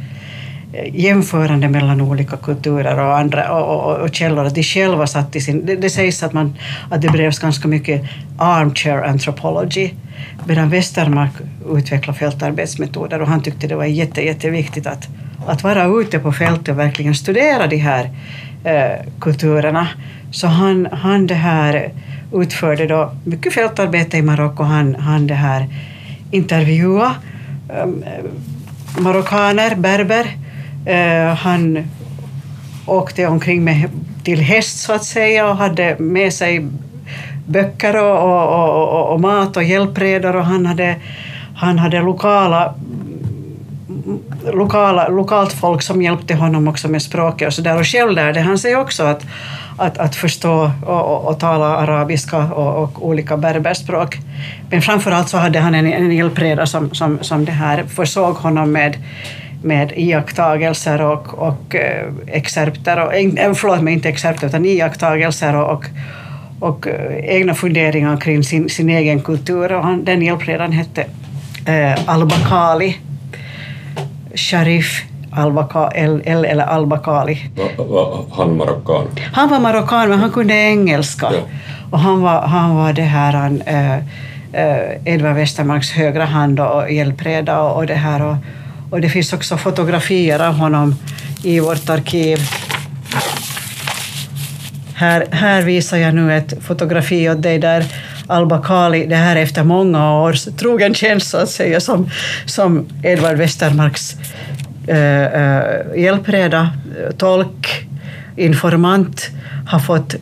Eh, 0.73 0.95
jämförande 0.95 1.69
mellan 1.69 2.01
olika 2.01 2.37
kulturer 2.37 2.99
och, 2.99 3.17
andra, 3.17 3.51
och, 3.51 3.91
och, 3.91 3.97
och 3.97 4.15
källor. 4.15 4.45
Att 4.45 4.55
de 4.55 4.63
själva 4.63 5.07
satt 5.07 5.35
i 5.35 5.41
sin... 5.41 5.65
Det, 5.65 5.75
det 5.75 5.89
sägs 5.89 6.23
att, 6.23 6.33
man, 6.33 6.55
att 6.89 7.01
det 7.01 7.09
bedrevs 7.09 7.39
ganska 7.39 7.67
mycket 7.67 8.01
armchair 8.37 9.03
anthropology, 9.03 9.89
medan 10.47 10.69
Westermark 10.69 11.31
utvecklade 11.69 12.19
fältarbetsmetoder 12.19 13.21
och 13.21 13.27
han 13.27 13.41
tyckte 13.41 13.67
det 13.67 13.75
var 13.75 13.85
jätte, 13.85 14.21
jätteviktigt 14.21 14.87
att 14.87 15.07
att 15.47 15.63
vara 15.63 15.85
ute 15.85 16.19
på 16.19 16.31
fältet 16.31 16.69
och 16.69 16.79
verkligen 16.79 17.15
studera 17.15 17.67
de 17.67 17.77
här 17.77 18.09
eh, 18.63 19.05
kulturerna. 19.19 19.87
Så 20.31 20.47
han, 20.47 20.87
han 20.91 21.27
det 21.27 21.33
här 21.33 21.91
utförde 22.33 22.87
då 22.87 23.11
mycket 23.23 23.53
fältarbete 23.53 24.17
i 24.17 24.21
Marocko. 24.21 24.63
Han, 24.63 24.95
han 24.95 25.27
det 25.27 25.33
här 25.33 25.67
intervjuade 26.31 27.15
eh, 27.69 27.85
marockaner, 28.97 29.75
berber. 29.75 30.25
Eh, 30.89 31.35
han 31.35 31.89
åkte 32.85 33.27
omkring 33.27 33.63
med, 33.63 33.89
till 34.23 34.39
häst 34.39 34.79
så 34.79 34.93
att 34.93 35.03
säga 35.03 35.49
och 35.49 35.57
hade 35.57 35.95
med 35.99 36.33
sig 36.33 36.67
böcker 37.45 37.95
och, 38.03 38.17
och, 38.23 38.73
och, 38.77 39.13
och 39.13 39.21
mat 39.21 39.57
och 39.57 39.63
hjälpredor 39.63 40.35
och 40.35 40.45
han 40.45 40.65
hade, 40.65 40.95
han 41.55 41.79
hade 41.79 42.01
lokala 42.01 42.73
lokala, 44.53 45.07
lokalt 45.07 45.53
folk 45.53 45.81
som 45.81 46.01
hjälpte 46.01 46.35
honom 46.35 46.67
också 46.67 46.87
med 46.87 47.01
språket 47.01 47.47
och 47.47 47.53
så 47.53 47.61
där. 47.61 47.79
Och 47.79 47.87
själv 47.87 48.11
lärde 48.11 48.41
han 48.41 48.57
sig 48.57 48.75
också 48.75 49.03
att, 49.03 49.25
att, 49.77 49.97
att 49.97 50.15
förstå 50.15 50.71
och, 50.85 51.01
och, 51.01 51.27
och 51.27 51.39
tala 51.39 51.77
arabiska 51.77 52.37
och, 52.37 52.83
och 52.83 53.07
olika 53.07 53.37
berberspråk. 53.37 54.17
Men 54.69 54.81
framför 54.81 55.11
allt 55.11 55.29
så 55.29 55.37
hade 55.37 55.59
han 55.59 55.75
en, 55.75 55.93
en 55.93 56.11
hjälpreda 56.11 56.65
som, 56.65 56.93
som, 56.93 57.19
som 57.21 57.45
det 57.45 57.51
här 57.51 57.83
försåg 57.83 58.35
honom 58.35 58.71
med 58.71 58.97
med 59.61 59.93
iakttagelser 59.95 61.01
och, 61.01 61.33
och 61.33 61.75
eh, 61.75 62.07
excerpter, 62.27 63.05
och, 63.05 63.13
eh, 63.13 63.53
förlåt 63.53 63.81
mig, 63.81 63.93
inte 63.93 64.09
excerpter 64.09 64.47
utan 64.47 64.65
iakttagelser 64.65 65.55
och, 65.55 65.71
och, 65.71 65.85
och 66.59 66.87
eh, 66.87 67.35
egna 67.35 67.53
funderingar 67.53 68.17
kring 68.17 68.43
sin, 68.43 68.69
sin 68.69 68.89
egen 68.89 69.21
kultur. 69.21 69.71
Och 69.71 69.83
han, 69.83 70.05
den 70.05 70.21
hjälpredaren 70.21 70.71
hette 70.71 71.05
eh, 71.65 72.09
Al-Bakali, 72.09 72.97
Sharif 74.35 75.03
Al-Bakali, 75.31 76.21
eller 76.25 76.63
Al-Bakali. 76.63 77.37
Va, 77.55 77.83
va, 77.83 78.25
han 78.31 78.57
marockan? 78.57 79.07
Han 79.33 79.49
var 79.49 79.59
marockan, 79.59 80.09
men 80.09 80.19
han 80.19 80.31
kunde 80.31 80.53
engelska. 80.53 81.27
Ja. 81.33 81.39
Och 81.91 81.99
han 81.99 82.21
var, 82.21 82.41
han 82.41 82.75
var 82.75 82.93
det 82.93 83.01
här, 83.01 83.33
han, 83.33 83.61
eh, 83.61 83.97
Edvard 85.05 85.35
Westermarks 85.35 85.91
högra 85.91 86.25
hand 86.25 86.59
och 86.59 86.91
hjälpreda 86.91 87.61
och, 87.61 87.77
och 87.77 87.87
det 87.87 87.95
här. 87.95 88.21
Och, 88.21 88.35
och 88.89 89.01
det 89.01 89.09
finns 89.09 89.33
också 89.33 89.57
fotografier 89.57 90.39
av 90.39 90.53
honom 90.53 90.95
i 91.43 91.59
vårt 91.59 91.89
arkiv. 91.89 92.39
Här, 94.93 95.25
här 95.31 95.61
visar 95.61 95.97
jag 95.97 96.15
nu 96.15 96.37
ett 96.37 96.53
fotografi 96.63 97.29
åt 97.29 97.41
dig 97.41 97.59
där 97.59 97.85
Alba 98.27 98.61
Kali, 98.61 99.05
det 99.05 99.15
här 99.15 99.35
är 99.35 99.41
efter 99.41 99.63
många 99.63 100.21
års 100.21 100.43
trogen 100.43 100.93
tjänst 100.93 101.29
så 101.29 101.37
att 101.37 101.49
säga, 101.49 101.79
som, 101.79 102.09
som 102.45 102.85
Edvard 103.03 103.37
Westermarks 103.37 104.15
eh, 104.87 105.23
eh, 105.25 105.63
hjälpreda, 105.97 106.69
tolk, 107.17 107.87
informant, 108.35 109.29
har 109.67 109.79
fått 109.79 110.15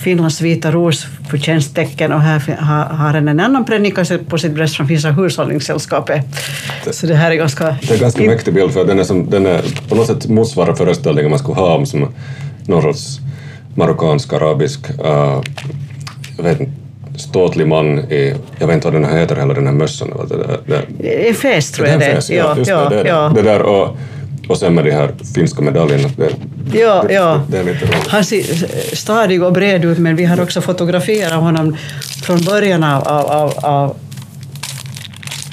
Finlands 0.00 0.40
Vita 0.40 0.70
Ros 0.70 1.06
förtjänsttecken 1.30 2.12
och 2.12 2.20
här 2.20 2.56
har, 2.58 2.84
han 2.84 3.28
en 3.28 3.40
annan 3.40 3.64
predika 3.64 4.04
på 4.28 4.38
sitt 4.38 4.52
bröst 4.52 4.76
från 4.76 4.88
Finska 4.88 5.10
hushållningssällskapet. 5.10 6.26
Så 6.90 7.06
det 7.06 7.14
här 7.14 7.30
är 7.30 7.34
ganska... 7.34 7.64
Det 7.64 7.90
är 7.90 7.94
en 7.94 8.00
ganska 8.00 8.22
mäktig 8.22 8.54
bild 8.54 8.72
för 8.72 8.84
den 8.84 8.98
är, 8.98 9.04
som, 9.04 9.30
den 9.30 9.46
är 9.46 9.62
på 9.88 9.94
något 9.94 10.06
sätt 10.06 10.28
motsvarar 10.28 10.74
föreställningen 10.74 11.30
man 11.30 11.38
skulle 11.38 11.54
ha 11.54 11.74
om 11.74 11.86
som 11.86 12.08
någon 12.66 12.82
sorts 12.82 13.20
marockansk, 13.74 14.32
arabisk, 14.32 14.80
jag 16.36 16.44
vet 16.44 16.60
inte, 16.60 16.72
ståtlig 17.16 17.66
man 17.66 17.98
i, 17.98 18.34
jag 18.58 18.66
vet 18.66 18.74
inte 18.74 18.86
vad 18.86 18.94
den 18.94 19.04
här 19.04 19.18
heter 19.18 19.36
heller, 19.36 19.54
den 19.54 19.66
här 19.66 19.74
mössan. 19.74 20.12
Det, 20.28 20.36
det, 20.36 20.82
det, 20.98 21.28
en 21.28 21.34
fes 21.34 21.72
tror 21.72 21.88
jag 21.88 22.00
det. 22.00 22.04
det 22.04 22.34
är. 22.34 22.38
Ja, 22.38 22.56
just 22.56 22.70
det, 22.70 22.88
det, 22.88 23.08
ja. 23.08 23.32
det 23.34 23.42
där 23.42 23.62
och, 23.62 23.96
och 24.50 24.58
sen 24.58 24.74
med 24.74 24.84
de 24.84 24.90
här 24.90 25.14
finska 25.34 25.62
medaljerna. 25.62 26.08
Det, 26.16 26.30
Ja, 26.78 27.04
ja. 27.10 27.42
det 27.48 27.58
är 27.58 27.64
lite 27.64 27.84
roligt. 27.84 28.06
Han 28.06 28.24
ser 28.24 28.42
stadig 28.96 29.42
och 29.42 29.52
bred 29.52 29.84
ut, 29.84 29.98
men 29.98 30.16
vi 30.16 30.24
har 30.24 30.40
också 30.40 30.60
fotograferat 30.60 31.42
honom 31.42 31.76
från 32.22 32.40
början 32.40 32.84
av... 32.84 33.08
av, 33.08 33.26
av, 33.26 33.64
av 33.64 33.96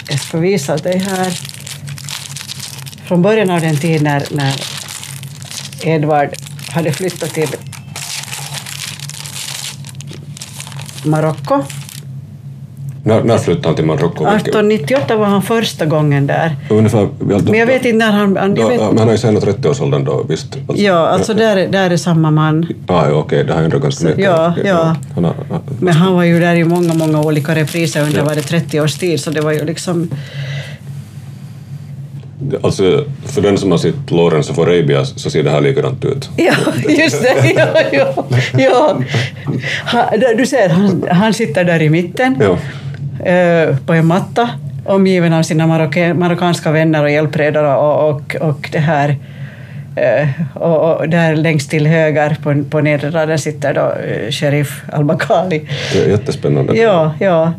jag 0.10 0.20
ska 0.20 0.38
visa 0.38 0.78
dig 0.78 0.98
här. 0.98 1.40
Från 3.08 3.22
början 3.22 3.50
av 3.50 3.62
den 3.62 3.78
tid 3.78 4.02
när, 4.02 4.24
när 4.32 4.54
Edvard 5.84 6.30
hade 6.70 6.92
flyttat 6.92 7.34
till 7.34 7.50
Marocko. 11.04 11.64
När, 13.08 13.24
när 13.24 13.38
flyttade 13.38 13.68
han 13.68 13.76
till 13.76 13.86
Marocko? 13.86 14.28
1898 14.28 15.16
var 15.16 15.26
han 15.26 15.42
första 15.42 15.86
gången 15.86 16.28
där. 16.28 16.56
Ungefär, 16.70 17.00
ja, 17.30 17.40
Men 17.44 17.54
jag 17.60 17.66
vet 17.68 17.86
inte 17.86 18.06
när 18.06 18.12
han... 18.12 18.38
han- 18.38 18.54
då, 18.56 18.62
jag 18.62 18.70
vet, 18.70 18.82
Men 18.82 18.98
han 18.98 19.08
är 19.08 19.12
ju 19.12 19.18
sen 19.18 19.38
30-årsåldern 19.38 20.04
då, 20.04 20.26
visst? 20.30 20.58
Alltså, 20.68 20.84
ja, 20.84 21.08
alltså 21.08 21.34
där, 21.34 21.58
är- 21.58 21.68
där 21.68 21.90
är 21.90 21.98
samma 21.98 22.32
man. 22.32 22.68
Ah, 22.88 23.06
ja, 23.10 23.14
okej, 23.16 23.44
det 23.44 23.54
har 23.54 23.62
ändå 23.62 23.80
ganska 23.80 24.06
mycket. 24.06 24.24
ja, 24.24 24.54
ja. 24.64 24.96
Han 25.16 25.24
har, 25.24 25.34
han- 25.50 25.62
Men 25.80 25.94
han 25.94 26.14
var 26.14 26.24
ju 26.24 26.40
där 26.40 26.56
i 26.56 26.64
många, 26.64 26.94
många 26.94 27.22
olika 27.22 27.56
repriser 27.56 28.02
under 28.04 28.22
var 28.24 28.36
det 28.36 28.42
30 28.42 28.82
års 28.82 28.96
tid, 28.98 29.20
så 29.20 29.30
det 29.32 29.42
var 29.42 29.52
ju 29.52 29.66
liksom... 29.66 30.10
alltså, 32.64 33.04
för 33.26 33.42
den 33.42 33.58
som 33.58 33.72
har 33.72 33.78
sett 33.78 34.12
Lawrence 34.12 34.52
of 34.52 34.60
Arabia 34.60 35.06
så 35.06 35.30
ser 35.30 35.44
det 35.44 35.50
här 35.50 35.62
likadant 35.62 36.06
ut. 36.06 36.30
Ja, 36.38 36.54
just 36.90 37.22
det. 37.22 37.54
Ja, 37.56 37.68
ja, 37.92 38.24
ja. 38.58 39.02
Han, 39.86 40.04
du 40.38 40.46
ser, 40.46 40.70
han, 40.70 41.04
han 41.12 41.34
sitter 41.34 41.64
där 41.64 41.82
i 41.82 41.90
mitten 41.90 42.38
Ja. 42.42 42.58
Eh, 43.26 43.78
på 43.86 43.94
en 43.94 44.06
matta 44.06 44.50
omgiven 44.88 45.34
av 45.34 45.44
sina 45.44 45.68
marocka, 45.68 46.14
marockanska 46.14 46.72
vänner 46.72 47.04
och 47.04 47.12
hjälpredare 47.12 47.76
och, 47.76 48.10
och, 48.10 48.36
och 48.36 48.70
det 48.72 48.80
här 48.80 49.16
eh, 49.96 50.30
och, 50.54 51.00
och 51.00 51.10
där 51.10 51.36
längst 51.36 51.70
till 51.70 51.88
höger 51.88 52.38
på, 52.44 52.64
på 52.70 52.82
nedre 52.82 53.10
raden 53.10 53.40
sitter 53.40 53.74
då 53.74 53.82
eh, 53.82 54.32
sheriff 54.32 54.84
Al-Bakali. 54.92 55.62
Det 55.94 56.04
är 56.06 56.10
jättespännande. 56.10 56.78
Ja, 56.78 57.14
ja. 57.20 57.54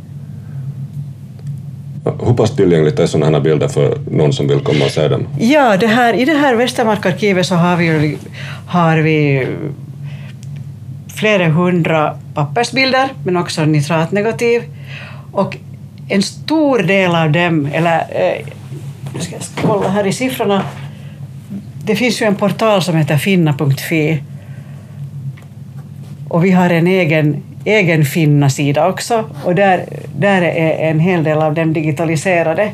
Hur 2.26 2.34
pass 2.34 2.56
tillgängligt 2.56 2.98
är 2.98 3.06
sådana 3.06 3.38
här 3.38 3.44
bilder 3.44 3.68
för 3.68 3.98
någon 4.10 4.32
som 4.32 4.48
vill 4.48 4.60
komma 4.60 4.84
och 4.84 4.90
se 4.90 5.08
dem? 5.08 5.26
Ja, 5.38 5.76
det 5.76 5.86
här, 5.86 6.14
i 6.14 6.24
det 6.24 6.32
här 6.34 6.54
Västermarkarkivet 6.54 7.46
så 7.46 7.54
har 7.54 7.76
vi, 7.76 8.18
har 8.66 8.96
vi 8.98 9.46
flera 11.14 11.48
hundra 11.48 12.14
pappersbilder, 12.34 13.08
men 13.24 13.36
också 13.36 13.64
nitratnegativ. 13.64 14.62
Och 15.32 15.56
en 16.08 16.22
stor 16.22 16.78
del 16.78 17.14
av 17.14 17.32
dem, 17.32 17.68
eller 17.72 17.98
eh, 18.10 18.46
jag 19.14 19.22
ska 19.22 19.66
kolla 19.66 19.88
här 19.88 20.06
i 20.06 20.12
siffrorna, 20.12 20.62
det 21.84 21.96
finns 21.96 22.22
ju 22.22 22.26
en 22.26 22.34
portal 22.34 22.82
som 22.82 22.96
heter 22.96 23.16
finna.fi 23.16 24.22
och 26.28 26.44
vi 26.44 26.50
har 26.50 26.70
en 26.70 26.86
egen, 26.86 27.42
egen 27.64 28.04
Finna-sida 28.04 28.88
också 28.88 29.24
och 29.44 29.54
där, 29.54 29.84
där 30.16 30.42
är 30.42 30.90
en 30.90 31.00
hel 31.00 31.24
del 31.24 31.38
av 31.38 31.54
dem 31.54 31.72
digitaliserade. 31.72 32.70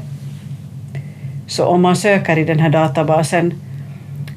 Så 1.47 1.65
om 1.65 1.83
man 1.83 1.97
söker 1.97 2.39
i 2.39 2.45
den 2.45 2.59
här 2.59 2.69
databasen 2.69 3.55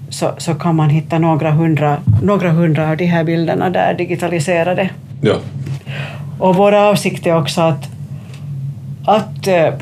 så, 0.09 0.31
så 0.38 0.55
kan 0.55 0.75
man 0.75 0.89
hitta 0.89 1.19
några 1.19 1.51
hundra, 1.51 1.97
några 2.24 2.51
hundra 2.51 2.89
av 2.89 2.97
de 2.97 3.05
här 3.05 3.24
bilderna 3.24 3.69
där 3.69 3.93
digitaliserade. 3.93 4.89
Ja. 5.21 5.36
Och 6.39 6.55
vår 6.55 6.71
avsikt 6.71 7.27
är 7.27 7.38
också 7.38 7.62
att, 7.62 7.89
att 9.07 9.47
eh, 9.47 9.73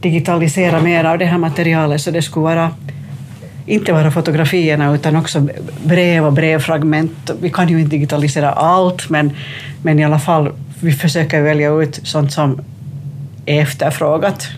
digitalisera 0.00 0.80
mer 0.80 1.04
av 1.04 1.18
det 1.18 1.24
här 1.24 1.38
materialet 1.38 2.00
så 2.00 2.10
det 2.10 2.22
skulle 2.22 2.44
vara 2.44 2.70
inte 3.66 3.92
bara 3.92 4.10
fotografierna 4.10 4.94
utan 4.94 5.16
också 5.16 5.48
brev 5.84 6.26
och 6.26 6.32
brevfragment. 6.32 7.30
Vi 7.40 7.50
kan 7.50 7.68
ju 7.68 7.80
inte 7.80 7.90
digitalisera 7.90 8.52
allt 8.52 9.10
men, 9.10 9.30
men 9.82 9.98
i 9.98 10.04
alla 10.04 10.18
fall 10.18 10.52
vi 10.80 10.92
försöker 10.92 11.42
välja 11.42 11.70
ut 11.70 12.00
sånt 12.02 12.32
som 12.32 12.60
är 13.46 13.62
efterfrågat. 13.62 14.48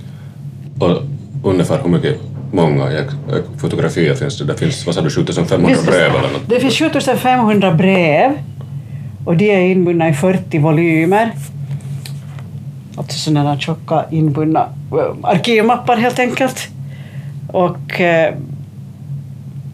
Och 0.80 1.02
ungefär 1.42 1.80
hur 1.82 1.90
mycket, 1.90 2.16
många 2.52 3.04
fotografier 3.60 4.14
finns 4.14 4.38
det? 4.38 4.44
Det 4.44 4.54
finns, 4.54 4.86
vad 4.86 4.94
sa 4.94 5.00
du, 5.00 5.10
7500 5.10 5.68
Visst, 5.68 5.86
brev 5.86 6.10
eller 6.10 6.32
något? 6.32 6.48
Det 6.48 6.60
finns 6.60 6.78
7500 6.78 7.74
brev 7.74 8.32
och 9.24 9.36
de 9.36 9.50
är 9.50 9.60
inbundna 9.60 10.08
i 10.08 10.14
40 10.14 10.58
volymer. 10.58 11.32
Alltså 12.98 13.18
sådana 13.18 13.50
där 13.50 13.60
tjocka 13.60 14.04
inbundna 14.10 14.68
eh, 14.92 15.16
arkivmappar 15.22 15.96
helt 15.96 16.18
enkelt. 16.18 16.68
Och 17.52 18.00
eh, 18.00 18.34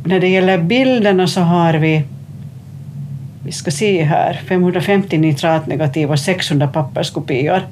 när 0.05 0.21
det 0.21 0.29
gäller 0.29 0.59
bilderna 0.59 1.27
så 1.27 1.41
har 1.41 1.75
vi 1.75 2.03
vi 3.45 3.53
ska 3.53 3.71
se 3.71 4.03
här, 4.03 4.41
550 4.49 5.19
nitratnegativ 5.19 6.11
och 6.11 6.19
600 6.19 6.69
papperskopior. 6.69 7.63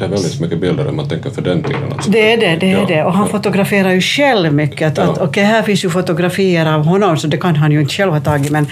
Det 0.00 0.06
är 0.06 0.08
väldigt 0.08 0.40
mycket 0.40 0.60
bilder 0.60 0.88
om 0.88 0.96
man 0.96 1.08
tänker 1.08 1.30
för 1.30 1.42
den 1.42 1.62
tiden. 1.62 1.92
Alltså. 1.92 2.10
Det 2.10 2.32
är 2.32 2.36
det, 2.36 2.56
det 2.56 2.72
är 2.72 2.80
Ja, 2.80 2.86
det. 2.88 3.04
Och 3.04 3.12
han 3.12 3.28
fotograferar 3.28 3.92
ju 3.92 4.00
själv 4.00 4.52
mycket. 4.54 4.88
Att, 4.88 4.98
Ja. 4.98 5.12
att, 5.12 5.18
okej, 5.18 5.44
här 5.44 5.62
finns 5.62 5.84
ju 5.84 5.90
fotografier 5.90 6.66
av 6.74 6.84
honom, 6.84 7.16
så 7.18 7.26
det 7.26 7.36
kan 7.36 7.56
han 7.56 7.72
ju 7.72 7.80
inte 7.80 7.94
själv 7.94 8.12
ha 8.12 8.20
tagit. 8.20 8.50
Men 8.50 8.66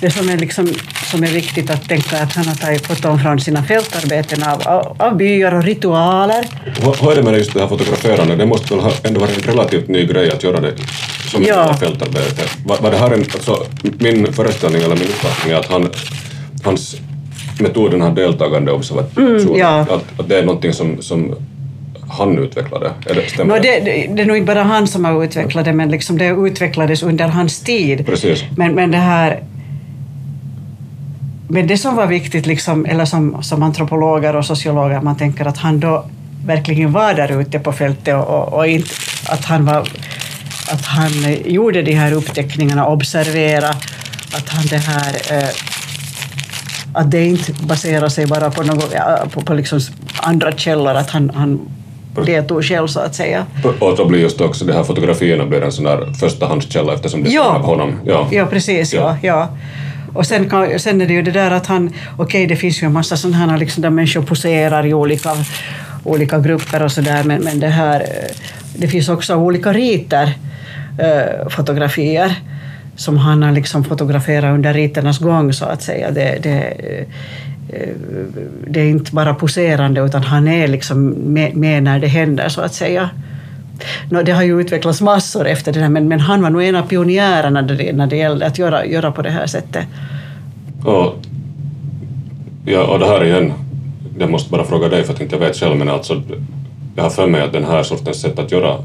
det 0.00 0.10
som 0.10 0.28
är, 0.28 0.36
liksom, 0.36 0.68
som 1.10 1.22
är 1.22 1.26
viktigt 1.28 1.70
att 1.70 1.88
tänka 1.88 2.16
är 2.16 2.22
att 2.22 2.32
han 2.32 2.46
har 2.46 2.54
tagit 2.54 2.86
foton 2.86 3.18
från 3.18 3.40
sina 3.40 3.62
fältarbeten 3.62 4.42
av, 4.42 4.62
av, 4.68 4.96
av 4.98 5.16
byar 5.16 5.54
och 5.54 5.62
ritualer. 5.62 6.44
Hur 6.64 7.02
hur 7.02 7.12
är 7.12 7.16
det 7.16 7.22
med 7.22 7.34
just 7.38 7.54
det 7.54 7.60
här 7.60 7.68
fotograferandet? 7.68 8.38
Det 8.38 8.46
måste 8.46 8.74
väl 8.74 8.84
ha 8.84 8.92
ändå 9.02 9.20
vara 9.20 9.30
en 9.30 9.42
relativt 9.42 9.88
ny 9.88 10.06
grej 10.06 10.30
att 10.30 10.42
göra 10.44 10.60
det 10.60 10.72
som 11.30 11.42
ett 11.42 11.48
ja. 11.48 11.76
fältarbete. 11.76 12.42
Var, 12.64 12.78
var 12.78 12.90
det 12.90 12.96
här 12.96 13.10
en, 13.10 13.20
alltså, 13.20 13.66
min 13.80 14.32
föreställning 14.32 14.82
eller 14.82 14.96
min 14.96 15.08
uppfattning 15.08 15.54
är 15.54 15.58
att 15.58 15.66
han, 15.66 15.90
hans 16.64 16.96
metoden 17.60 18.00
har 18.00 18.10
deltagande 18.10 18.72
observationer. 18.72 19.40
Mm, 19.40 19.56
ja. 19.56 19.80
att, 19.80 20.20
att 20.20 20.28
det 20.28 20.38
är 20.38 20.42
någonting 20.42 20.72
som, 20.72 21.02
som 21.02 21.34
han 22.08 22.38
utvecklade. 22.38 22.92
Är 23.06 23.14
det, 23.14 23.28
stämmer 23.28 23.54
Nå, 23.54 23.62
det, 23.62 23.80
det, 23.80 24.06
det 24.14 24.22
är 24.22 24.26
nog 24.26 24.36
inte 24.36 24.54
bara 24.54 24.62
han 24.62 24.86
som 24.86 25.04
har 25.04 25.24
utvecklat 25.24 25.64
det, 25.64 25.72
men 25.72 25.90
liksom 25.90 26.18
det 26.18 26.28
utvecklades 26.28 27.02
under 27.02 27.28
hans 27.28 27.60
tid. 27.60 28.06
Precis. 28.06 28.44
Men, 28.56 28.74
men 28.74 28.90
det 28.90 28.98
här... 28.98 29.42
Men 31.50 31.66
det 31.66 31.78
som 31.78 31.96
var 31.96 32.06
viktigt, 32.06 32.46
liksom, 32.46 32.86
eller 32.86 33.04
som, 33.04 33.42
som 33.42 33.62
antropologer 33.62 34.36
och 34.36 34.44
sociologer, 34.44 35.00
man 35.00 35.16
tänker 35.16 35.44
att 35.44 35.58
han 35.58 35.80
då 35.80 36.04
verkligen 36.46 36.92
var 36.92 37.14
där 37.14 37.40
ute 37.40 37.58
på 37.58 37.72
fältet 37.72 38.14
och, 38.14 38.28
och, 38.28 38.52
och 38.52 38.66
inte 38.66 38.90
att 39.28 39.44
han, 39.44 39.64
var, 39.64 39.88
att 40.72 40.84
han 40.84 41.10
gjorde 41.44 41.82
de 41.82 41.92
här 41.92 42.12
uppteckningarna, 42.12 42.86
observera 42.86 43.68
att 44.32 44.48
han 44.48 44.66
det 44.66 44.76
här 44.76 45.38
eh, 45.38 45.48
att 46.98 47.10
det 47.10 47.24
inte 47.24 47.52
baserar 47.52 48.08
sig 48.08 48.26
bara 48.26 48.50
på, 48.50 48.62
något, 48.62 48.94
på, 49.32 49.40
på 49.40 49.54
liksom 49.54 49.80
andra 50.22 50.52
källor, 50.52 50.94
att 50.94 51.10
han, 51.10 51.30
han 51.34 51.60
deltog 52.26 52.64
själv 52.64 52.86
så 52.86 53.00
att 53.00 53.14
säga. 53.14 53.46
Och 53.80 53.96
då 53.96 54.04
blir 54.08 54.18
just 54.20 54.40
också 54.40 54.64
de 54.64 54.72
här 54.72 54.82
fotografierna 54.84 55.46
blir 55.46 55.62
en 55.62 55.72
sån 55.72 55.84
där 55.84 56.12
förstahandskälla 56.20 56.94
eftersom 56.94 57.24
det 57.24 57.30
är 57.30 57.34
Ja. 57.34 57.44
av 57.54 57.62
honom. 57.62 58.00
Ja. 58.06 58.28
Ja, 58.32 58.46
precis. 58.46 58.92
Ja. 58.94 59.16
Ja. 59.22 59.28
Ja, 59.28 59.48
Och 60.14 60.26
sen, 60.26 60.50
kan, 60.50 60.78
sen 60.78 61.00
är 61.00 61.06
det 61.06 61.12
ju 61.12 61.22
det 61.22 61.30
där 61.30 61.50
att 61.50 61.66
han, 61.66 61.92
okej 62.16 62.46
det 62.46 62.56
finns 62.56 62.82
ju 62.82 62.86
en 62.86 62.92
massa 62.92 63.16
sådana 63.16 63.36
här 63.36 63.58
liksom 63.58 63.82
där 63.82 63.90
människor 63.90 64.22
poserar 64.22 64.86
i 64.86 64.94
olika, 64.94 65.30
olika 66.04 66.38
grupper 66.38 66.82
och 66.82 66.92
sådär, 66.92 67.24
men, 67.24 67.40
men 67.42 67.60
det 67.60 67.68
här, 67.68 68.00
eh, 68.00 68.36
det 68.76 68.88
finns 68.88 69.08
också 69.08 69.34
olika 69.36 69.72
riter, 69.72 70.32
eh, 70.98 71.48
fotografier, 71.50 72.34
som 72.98 73.16
han 73.16 73.42
har 73.42 73.52
liksom 73.52 73.84
fotograferat 73.84 74.54
under 74.54 74.74
riternas 74.74 75.18
gång 75.18 75.52
så 75.52 75.64
att 75.64 75.82
säga. 75.82 76.10
Det, 76.10 76.38
det, 76.42 76.58
eh, 76.88 77.06
det 78.66 78.80
är 78.80 78.84
inte 78.84 79.12
bara 79.12 79.34
poserande 79.34 80.00
utan 80.00 80.22
han 80.22 80.48
är 80.48 80.68
liksom 80.68 81.08
med, 81.08 81.56
med 81.56 81.82
när 81.82 81.98
det 81.98 82.06
händer 82.06 82.48
så 82.48 82.60
att 82.60 82.74
säga. 82.74 83.10
No, 84.10 84.22
det 84.22 84.32
har 84.32 84.42
ju 84.42 84.60
utvecklats 84.60 85.00
massor 85.00 85.46
efter 85.46 85.72
det 85.72 85.80
här, 85.80 85.88
men, 85.88 86.08
men 86.08 86.20
han 86.20 86.42
var 86.42 86.50
nog 86.50 86.62
en 86.62 86.76
av 86.76 86.82
pionjärerna 86.82 87.60
när 87.60 87.74
det, 87.74 87.92
när 87.92 88.06
det 88.06 88.16
gällde 88.16 88.46
att 88.46 88.58
göra, 88.58 88.86
göra 88.86 89.12
på 89.12 89.22
det 89.22 89.30
här 89.30 89.46
sättet. 89.46 89.86
Och, 90.84 91.14
ja, 92.64 92.86
och 92.86 92.98
det 92.98 93.06
här 93.06 93.24
igen, 93.24 93.52
jag 94.18 94.30
måste 94.30 94.50
bara 94.50 94.64
fråga 94.64 94.88
dig 94.88 95.04
för 95.04 95.12
att 95.12 95.20
inte 95.20 95.34
jag 95.34 95.40
vet 95.40 95.56
själv, 95.56 95.76
men 95.76 95.88
alltså, 95.88 96.22
jag 96.96 97.02
har 97.02 97.10
för 97.10 97.26
mig 97.26 97.42
att 97.42 97.52
den 97.52 97.64
här 97.64 97.82
sortens 97.82 98.20
sätt 98.20 98.38
att 98.38 98.52
göra 98.52 98.76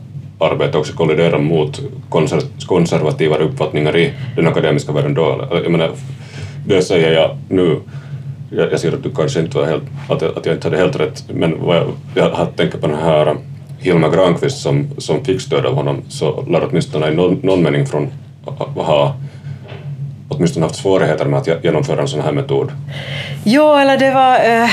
arbete 0.51 0.77
också 0.77 0.93
kolliderar 0.93 1.39
mot 1.39 1.81
konser- 2.09 2.65
konservativa 2.67 3.35
uppfattningar 3.37 3.97
i 3.97 4.13
den 4.35 4.47
akademiska 4.47 4.91
världen 4.91 5.13
då. 5.13 5.47
Jag 5.63 5.71
menar, 5.71 5.91
det 6.67 6.81
säger 6.81 7.11
jag 7.13 7.37
nu, 7.49 7.79
jag, 8.49 8.71
jag 8.71 8.79
ser 8.79 8.93
att 8.93 9.03
du 9.03 9.09
kanske 9.15 9.39
inte 9.39 9.57
var 9.57 9.65
helt, 9.65 9.83
att, 10.09 10.21
jag- 10.21 10.37
att 10.37 10.45
jag 10.45 10.55
inte 10.55 10.67
hade 10.67 10.77
helt 10.77 10.95
rätt, 10.95 11.23
men 11.33 11.61
vad 11.65 11.75
jag, 11.77 11.87
jag 12.15 12.29
har 12.29 12.45
tänkt 12.45 12.81
på 12.81 12.87
den 12.87 12.99
här 12.99 13.35
Hilma 13.79 14.09
Granqvist 14.09 14.61
som, 14.61 14.87
som 14.97 15.25
fick 15.25 15.41
stöd 15.41 15.65
av 15.65 15.75
honom, 15.75 16.01
så 16.09 16.45
lär 16.49 16.67
åtminstone 16.69 17.11
i 17.11 17.15
någon, 17.15 17.39
någon 17.43 17.63
mening 17.63 17.85
från 17.85 18.07
ha- 18.75 19.15
åtminstone 20.29 20.65
haft 20.65 20.75
svårigheter 20.75 21.25
med 21.25 21.39
att 21.39 21.63
genomföra 21.63 22.01
en 22.01 22.07
sån 22.07 22.21
här 22.21 22.31
metod. 22.31 22.71
Jo, 23.43 23.75
eller 23.75 23.97
det 23.97 24.11
var... 24.11 24.35
Eh, 24.35 24.69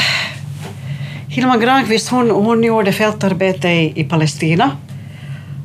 Hilma 1.28 1.56
Granqvist 1.56 2.08
hon, 2.10 2.30
hon 2.30 2.64
gjorde 2.64 2.92
fältarbete 2.92 3.68
i, 3.68 3.92
i 4.00 4.04
Palestina. 4.04 4.70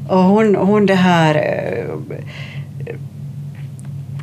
Och 0.07 0.17
hon, 0.23 0.55
hon 0.55 0.85
det 0.85 0.95
här... 0.95 1.35
Eh, 1.35 2.95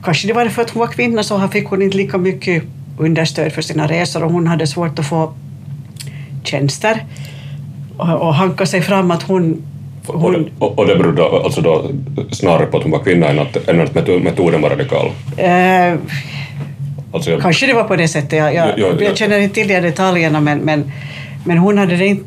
kanske 0.04 0.26
det 0.28 0.32
var 0.34 0.48
för 0.48 0.62
att 0.62 0.70
hon 0.70 0.80
var 0.80 0.86
kvinna 0.86 1.22
så 1.22 1.48
fick 1.48 1.66
hon 1.68 1.82
inte 1.82 1.96
lika 1.96 2.18
mycket 2.18 2.62
understöd 2.98 3.52
för 3.52 3.62
sina 3.62 3.86
resor 3.88 4.24
och 4.24 4.32
hon 4.32 4.46
hade 4.46 4.66
svårt 4.66 4.98
att 4.98 5.06
få 5.06 5.32
tjänster. 6.44 7.04
Och, 7.96 8.08
och 8.08 8.34
hanka 8.34 8.66
sig 8.66 8.80
fram 8.82 9.10
att 9.10 9.22
hon... 9.22 9.62
Och, 10.06 10.20
hon 10.20 10.32
det, 10.32 10.44
och, 10.58 10.78
och 10.78 10.86
det 10.86 10.96
berodde 10.96 11.22
alltså 11.44 11.60
då 11.60 11.90
snarare 12.30 12.66
på 12.66 12.76
att 12.76 12.82
hon 12.82 12.92
var 12.92 12.98
kvinna 13.04 13.26
än 13.28 13.38
att, 13.38 13.68
än 13.68 13.80
att 13.80 13.92
meto- 13.94 14.22
metoden 14.24 14.62
var 14.62 14.70
radikal. 14.70 15.10
eh, 15.36 15.94
Alltså 17.14 17.30
jag, 17.30 17.40
Kanske 17.42 17.66
det 17.66 17.72
var 17.74 17.84
på 17.84 17.96
det 17.96 18.08
sättet. 18.08 18.32
Jag, 18.38 18.54
jag, 18.54 18.68
Ja, 18.68 18.72
ja, 18.76 18.86
ja. 18.98 19.04
jag 19.04 19.16
känner 19.16 19.38
inte 19.38 19.54
till 19.54 19.68
de 19.68 19.80
detaljerna 19.80 20.40
men, 20.40 20.58
men, 20.58 20.92
men 21.44 21.58
hon 21.58 21.78
hade 21.78 21.96
det 21.96 22.06
inte 22.06 22.24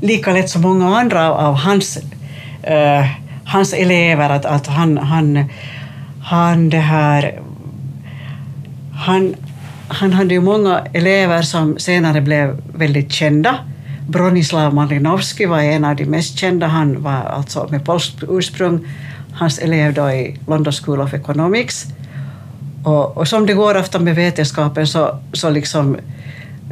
lika 0.00 0.32
lätt 0.32 0.50
som 0.50 0.62
många 0.62 0.96
andra 0.98 1.32
av 1.34 1.54
hans, 1.54 1.98
Eh, 2.62 3.06
hans 3.44 3.72
elever. 3.72 4.30
Att, 4.30 4.44
att 4.44 4.66
han, 4.66 4.98
han, 4.98 5.44
han, 6.22 6.70
det 6.70 6.78
här, 6.78 7.40
han, 8.94 9.34
han 9.88 10.12
hade 10.12 10.34
ju 10.34 10.40
många 10.40 10.80
elever 10.92 11.42
som 11.42 11.78
senare 11.78 12.20
blev 12.20 12.62
väldigt 12.74 13.12
kända. 13.12 13.58
Bronislav 14.08 14.74
Malinowski 14.74 15.46
var 15.46 15.60
en 15.60 15.84
av 15.84 15.96
de 15.96 16.04
mest 16.04 16.38
kända. 16.38 16.66
Han 16.66 17.02
var 17.02 17.22
alltså 17.36 17.68
med 17.70 17.84
polskt 17.84 18.22
ursprung. 18.28 18.86
Hans 19.34 19.58
elev 19.58 19.94
då 19.94 20.10
i 20.10 20.38
London 20.46 20.72
School 20.72 21.00
of 21.00 21.14
Economics. 21.14 21.86
Och, 22.84 23.16
och 23.16 23.28
som 23.28 23.46
det 23.46 23.54
går 23.54 23.76
ofta 23.76 23.98
med 23.98 24.14
vetenskapen 24.14 24.86
så, 24.86 25.18
så 25.32 25.50
liksom 25.50 25.96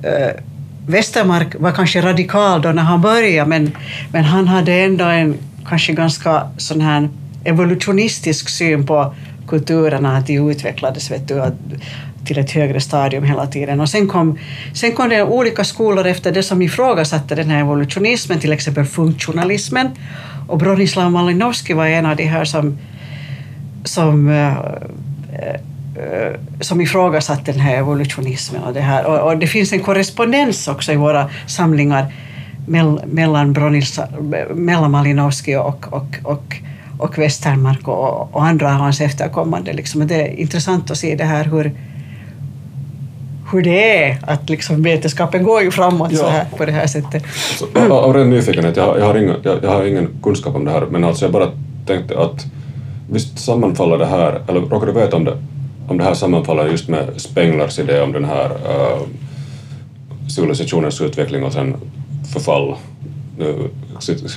eh, 0.02 0.42
Westermark 0.86 1.54
var 1.58 1.72
kanske 1.72 2.00
radikal 2.00 2.62
då 2.62 2.68
när 2.68 2.82
han 2.82 3.00
började 3.00 3.48
men, 3.48 3.76
men 4.12 4.24
han 4.24 4.48
hade 4.48 4.72
ändå 4.72 5.04
en 5.04 5.38
kanske 5.68 5.92
ganska 5.92 6.48
sån 6.56 6.80
här 6.80 7.08
evolutionistisk 7.44 8.48
syn 8.48 8.86
på 8.86 9.14
kulturerna, 9.48 10.16
att 10.16 10.26
de 10.26 10.50
utvecklades 10.50 11.10
vet 11.10 11.28
du, 11.28 11.42
till 12.24 12.38
ett 12.38 12.50
högre 12.50 12.80
stadium 12.80 13.24
hela 13.24 13.46
tiden. 13.46 13.80
Och 13.80 13.88
sen 13.88 14.08
kom, 14.08 14.38
sen 14.74 14.92
kom 14.92 15.08
det 15.08 15.22
olika 15.22 15.64
skolor 15.64 16.06
efter 16.06 16.32
det 16.32 16.42
som 16.42 16.62
ifrågasatte 16.62 17.34
den 17.34 17.50
här 17.50 17.60
evolutionismen, 17.60 18.38
till 18.40 18.52
exempel 18.52 18.84
funktionalismen. 18.84 19.88
Och 20.48 20.58
Bronislav 20.58 21.10
Malinowski 21.10 21.72
var 21.72 21.86
en 21.86 22.06
av 22.06 22.16
de 22.16 22.24
här 22.24 22.44
som, 22.44 22.78
som 23.84 24.28
eh, 24.28 24.58
eh, 26.00 26.34
som 26.60 26.80
ifrågasatte 26.80 27.52
den 27.52 27.60
här 27.60 27.76
evolutionismen 27.76 28.62
och 28.62 28.72
det 28.74 28.80
här. 28.80 29.06
Och, 29.06 29.30
och 29.30 29.38
det 29.38 29.46
finns 29.46 29.72
en 29.72 29.80
korrespondens 29.80 30.68
också 30.68 30.92
i 30.92 30.96
våra 30.96 31.30
samlingar 31.46 32.12
mell, 32.66 33.00
mellan, 33.06 33.52
Bronislav, 33.52 34.06
mellan 34.54 34.90
Malinowski 34.90 35.56
och, 35.56 35.86
och, 35.92 36.16
och, 36.22 36.56
och 36.98 37.18
Westermark 37.18 37.88
och, 37.88 38.34
och 38.34 38.44
andra 38.44 38.66
av 38.66 38.72
hans 38.80 39.00
efterkommande. 39.00 39.72
Liksom. 39.72 40.06
Det 40.06 40.14
är 40.14 40.40
intressant 40.40 40.90
att 40.90 40.96
se 40.98 41.14
det 41.14 41.24
här 41.24 41.44
hur, 41.44 41.72
hur 43.52 43.62
det 43.62 44.02
är 44.04 44.18
att 44.22 44.50
liksom 44.50 44.82
vetenskapen 44.82 45.42
går 45.44 45.62
ju 45.62 45.70
framåt 45.70 46.16
så 46.16 46.22
Ja. 46.24 46.28
här, 46.30 46.44
på 46.56 46.64
det 46.64 46.72
här 46.72 46.86
sättet. 46.86 47.22
av, 47.76 47.92
av 47.92 48.14
ren 48.14 48.30
nyfikenhet, 48.30 48.76
jag, 48.76 48.86
har- 48.86 48.98
jag, 48.98 49.06
har 49.06 49.14
ingen, 49.14 49.36
jag, 49.42 49.58
jag 49.62 49.70
har 49.70 49.84
ingen 49.84 50.08
kunskap 50.22 50.54
om 50.56 50.64
det 50.64 50.70
här, 50.70 50.86
men 50.90 51.04
alltså 51.04 51.24
jag 51.24 51.32
bara 51.32 51.48
tänkte 51.86 52.18
att 52.20 52.46
visst 53.10 53.38
sammanfaller 53.38 53.98
det 53.98 54.06
här, 54.06 54.40
eller 54.48 54.60
råkar 54.60 54.86
du 54.86 54.92
veta 54.92 55.16
om 55.16 55.24
det, 55.24 55.36
om 55.88 55.98
det 55.98 56.04
här 56.04 56.14
sammanfaller 56.14 56.66
just 56.68 56.88
med 56.88 57.04
Spenglers 57.16 57.78
idé 57.78 58.00
om 58.00 58.12
den 58.12 58.24
här 58.24 58.44
uh, 58.50 59.00
civilisationens 60.28 61.00
utveckling 61.00 61.44
och 61.44 61.52
sen 61.52 61.76
förfall. 62.32 62.74
Nu 63.38 63.68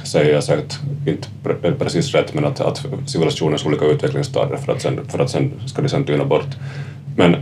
säger 0.04 0.34
jag 0.34 0.44
säkert 0.44 0.80
inte 1.08 1.28
pre- 1.44 1.76
precis 1.80 2.12
rätt, 2.14 2.34
men 2.34 2.46
att, 2.46 2.62
att 2.62 2.86
civilisationens 3.06 3.66
olika 3.66 3.86
utvecklingsstadier 3.86 4.58
för 4.58 4.72
att 4.74 4.82
sen, 4.82 5.00
för 5.08 5.20
att 5.20 5.30
sen 5.30 5.52
ska 5.66 5.82
de 5.82 5.90
sen 5.90 6.04
tyna 6.04 6.26
bort. 6.26 6.48
Men 7.16 7.36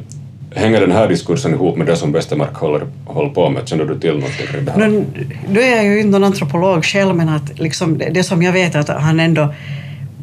hänger 0.56 0.82
den 0.82 0.92
här 0.92 1.08
diskursen 1.08 1.54
ihop 1.54 1.78
med 1.78 1.88
det 1.88 1.96
som 1.96 2.12
Westermark 2.12 2.56
håller, 2.56 2.82
håller 3.06 3.30
på 3.30 3.50
med? 3.50 3.68
Känner 3.68 3.86
du 3.86 4.00
till 4.00 4.14
någonting 4.14 4.48
kring 4.48 4.66
det 4.66 4.72
här? 4.72 4.88
Nu, 4.88 5.06
nu 5.50 5.62
är 5.62 5.76
jag 5.76 5.86
ju 5.86 6.00
inte 6.00 6.10
någon 6.12 6.24
antropolog 6.24 6.86
själv, 6.86 7.16
men 7.16 7.30
att 7.30 7.60
liksom 7.60 7.98
det, 7.98 8.10
det 8.10 8.24
som 8.24 8.44
jag 8.44 8.54
vet 8.54 8.76
är 8.76 8.80
att 8.80 8.90
han 8.90 9.20
ändå 9.20 9.54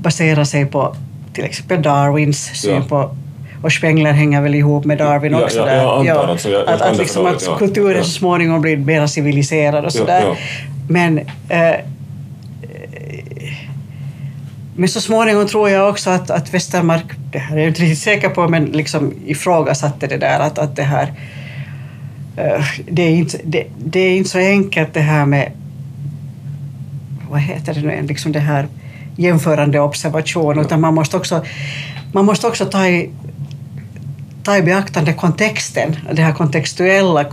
baserar 0.01 0.45
sig 0.45 0.67
på 0.67 0.97
till 1.33 1.45
exempel 1.45 1.83
Darwins 1.83 2.61
syn 2.61 2.75
Ja. 2.75 2.83
på 2.89 3.17
och 3.63 3.73
Spengler 3.73 4.13
hänger 4.13 4.41
väl 4.41 4.55
ihop 4.55 4.85
med 4.85 4.99
Darwin 4.99 5.33
Ja, 5.33 5.45
också. 5.45 5.59
ja, 5.59 5.65
där. 5.65 5.77
jag 5.77 6.09
antar 6.09 6.29
alltså, 6.29 6.49
jag- 6.51 6.69
jag 6.69 6.83
att, 6.83 6.97
liksom 6.99 7.27
ja. 7.47 7.57
kulturen 7.59 7.97
Ja. 7.97 8.05
så 8.05 8.11
småningom 8.11 8.61
blir 8.61 8.77
mer 8.77 9.07
civiliserad 9.07 9.85
och 9.85 9.85
Ja, 9.95 9.99
sådär. 9.99 10.23
ja. 10.27 10.37
Men, 10.89 11.19
eh, 11.49 11.75
men 14.77 14.89
så 14.89 15.01
småningom 15.01 15.47
tror 15.47 15.71
jag 15.71 15.89
också 15.91 16.11
att, 16.11 16.31
att 16.31 16.55
Westermark, 16.55 17.05
det 17.33 17.39
här 17.39 17.57
är 17.57 17.61
jag 17.61 17.69
inte 17.69 17.83
riktigt 17.83 17.99
säker 17.99 18.29
på, 18.29 18.49
men 18.49 18.65
liksom 18.65 19.13
ifrågasatte 19.27 20.07
det 20.07 20.17
där 20.17 20.41
att, 20.41 20.59
att 20.59 20.77
det 20.77 20.83
här 20.83 21.13
eh, 22.37 22.65
det 22.91 23.03
är, 23.03 23.11
inte, 23.11 23.39
det, 23.45 23.67
det 23.85 24.01
är 24.01 24.17
inte 24.17 24.31
så 24.31 24.39
enkelt 24.39 24.95
det 24.95 25.01
här 25.01 25.27
med 25.27 25.53
vad 27.31 27.41
heter 27.41 27.75
det 27.75 27.81
nu 27.81 27.93
igen, 27.93 28.07
liksom 28.07 28.33
det 28.33 28.41
här 28.41 28.67
jämförande 29.17 29.81
observation, 29.81 30.59
utan 30.61 30.81
man 30.81 30.95
måste 30.95 31.17
också, 31.17 31.45
man 32.13 32.25
måste 32.25 32.47
också 32.47 32.65
ta 32.65 32.87
i, 32.87 33.11
ta 34.43 34.57
i 34.57 34.63
beaktande 34.63 35.13
kontexten, 35.13 35.97
det 36.13 36.23
här 36.23 36.33
kontextuella 36.33 37.25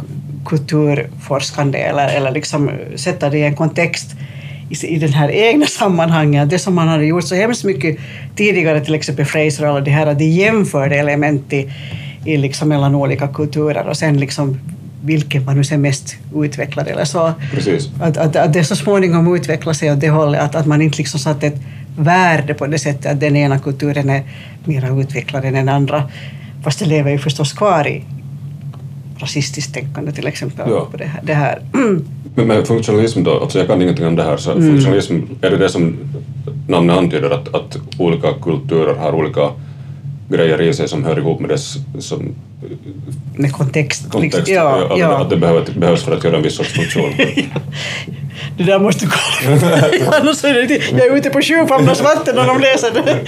kulturforskande 0.46 1.78
eller, 1.78 2.08
eller 2.08 2.32
liksom 2.32 2.72
sätta 2.96 3.30
det 3.30 3.38
i 3.38 3.44
en 3.44 3.56
kontext 3.56 4.16
i, 4.70 4.88
i 4.88 5.00
den 5.00 5.14
här 5.14 5.30
egna 5.30 5.66
sammanhanget. 5.66 6.50
Det 6.50 6.60
som 6.60 6.76
man 6.76 6.88
hade 6.88 7.06
gjort 7.06 7.24
så 7.24 7.36
hemskt 7.36 7.64
mycket 7.64 7.98
tidigare, 8.36 8.82
till 8.82 8.96
exempel 8.96 9.26
Fraser 9.26 9.70
och 9.70 9.84
det 9.84 9.92
här, 9.92 10.08
att 10.08 10.20
de 10.20 10.26
jämförde 10.26 10.96
element 10.96 11.54
i, 11.54 11.72
i 12.26 12.38
liksom 12.38 12.70
mellan 12.70 12.96
olika 12.96 13.28
kulturer 13.28 13.88
och 13.88 13.98
sen 13.98 14.20
liksom 14.20 14.60
vilken 15.04 15.46
var 15.46 15.54
nu 15.54 15.64
sen 15.64 15.82
mest 15.82 16.16
utvecklad 16.36 16.88
eller 16.88 17.06
så. 17.06 17.34
Precis. 17.52 17.90
Att, 18.02 18.18
att, 18.18 18.36
att 18.36 18.54
det 18.54 18.64
så 18.64 18.76
småningom 18.76 19.36
utvecklar 19.36 19.74
sig 19.74 19.92
åt 19.92 20.02
det 20.02 20.10
hållet, 20.10 20.42
att, 20.42 20.56
att 20.56 20.66
man 20.66 20.82
inte 20.82 20.98
liksom 20.98 21.20
satt 21.20 21.44
ett 21.44 21.58
värde 21.98 22.54
på 22.54 22.68
det 22.68 22.80
sättet 22.80 23.12
att 23.12 23.20
den 23.20 23.36
ena 23.36 23.60
kulturen 23.60 24.10
är 24.10 24.24
mer 24.64 25.02
utvecklad 25.02 25.46
än 25.46 25.54
den 25.54 25.70
andra. 25.70 26.10
Fast 26.66 26.80
det 26.80 26.86
lever 26.86 27.12
ju 27.12 27.18
förstås 27.18 27.54
kvar 27.54 27.88
i 27.88 28.04
rasistiskt 29.18 29.74
tänkande 29.74 30.12
till 30.12 30.28
exempel. 30.28 30.70
Ja. 30.70 30.88
På 30.92 30.98
det 30.98 31.06
här. 31.06 31.22
Det 31.24 31.34
här. 31.34 31.60
Men, 32.36 32.48
men 32.48 32.66
funktionalism 32.66 33.24
då, 33.24 33.40
alltså 33.40 33.60
jag 33.60 33.68
kan 33.68 33.82
ingenting 33.82 34.08
om 34.08 34.16
det 34.16 34.24
här, 34.24 34.38
så 34.38 34.52
Mm. 34.52 34.68
funktionalism, 34.68 35.20
är 35.42 35.50
det 35.50 35.58
det 35.58 35.70
som 35.70 35.98
namnet 36.68 36.98
antyder, 36.98 37.30
att, 37.30 37.56
att 37.56 37.78
olika 38.00 38.34
kulturer 38.34 38.96
har 38.96 39.16
olika 39.16 39.50
grejer 40.30 40.62
i 40.62 40.74
sig 40.74 40.88
som 40.88 41.04
hör 41.04 41.18
ihop 41.18 41.40
med 41.40 41.50
dess 41.50 41.74
som, 42.00 42.36
Med 43.36 43.54
kontext. 43.54 44.12
kontext, 44.12 44.38
liksom. 44.38 44.56
Ja, 44.56 44.94
att, 44.94 45.00
ja. 45.00 45.22
att 45.22 45.30
det 45.30 45.38
behövs 45.76 46.04
för 46.04 46.18
att 46.18 46.24
göra 46.24 46.38
en 46.38 46.44
viss 46.44 46.56
sorts 46.56 46.74
funktion. 46.74 47.14
Det 48.58 48.64
där 48.64 48.80
måste 48.80 49.06
du 49.06 49.12
kolla. 49.12 49.58
Annars 50.22 50.44
är 50.44 50.68
det, 50.68 50.92
jag 50.92 51.08
är 51.08 51.16
ute 51.16 51.30
på 51.30 51.42
sjufamnars 51.42 52.02
vatten 52.02 52.36
när 52.36 52.48
de 52.48 52.62
läser 52.62 52.92
det. 52.92 53.20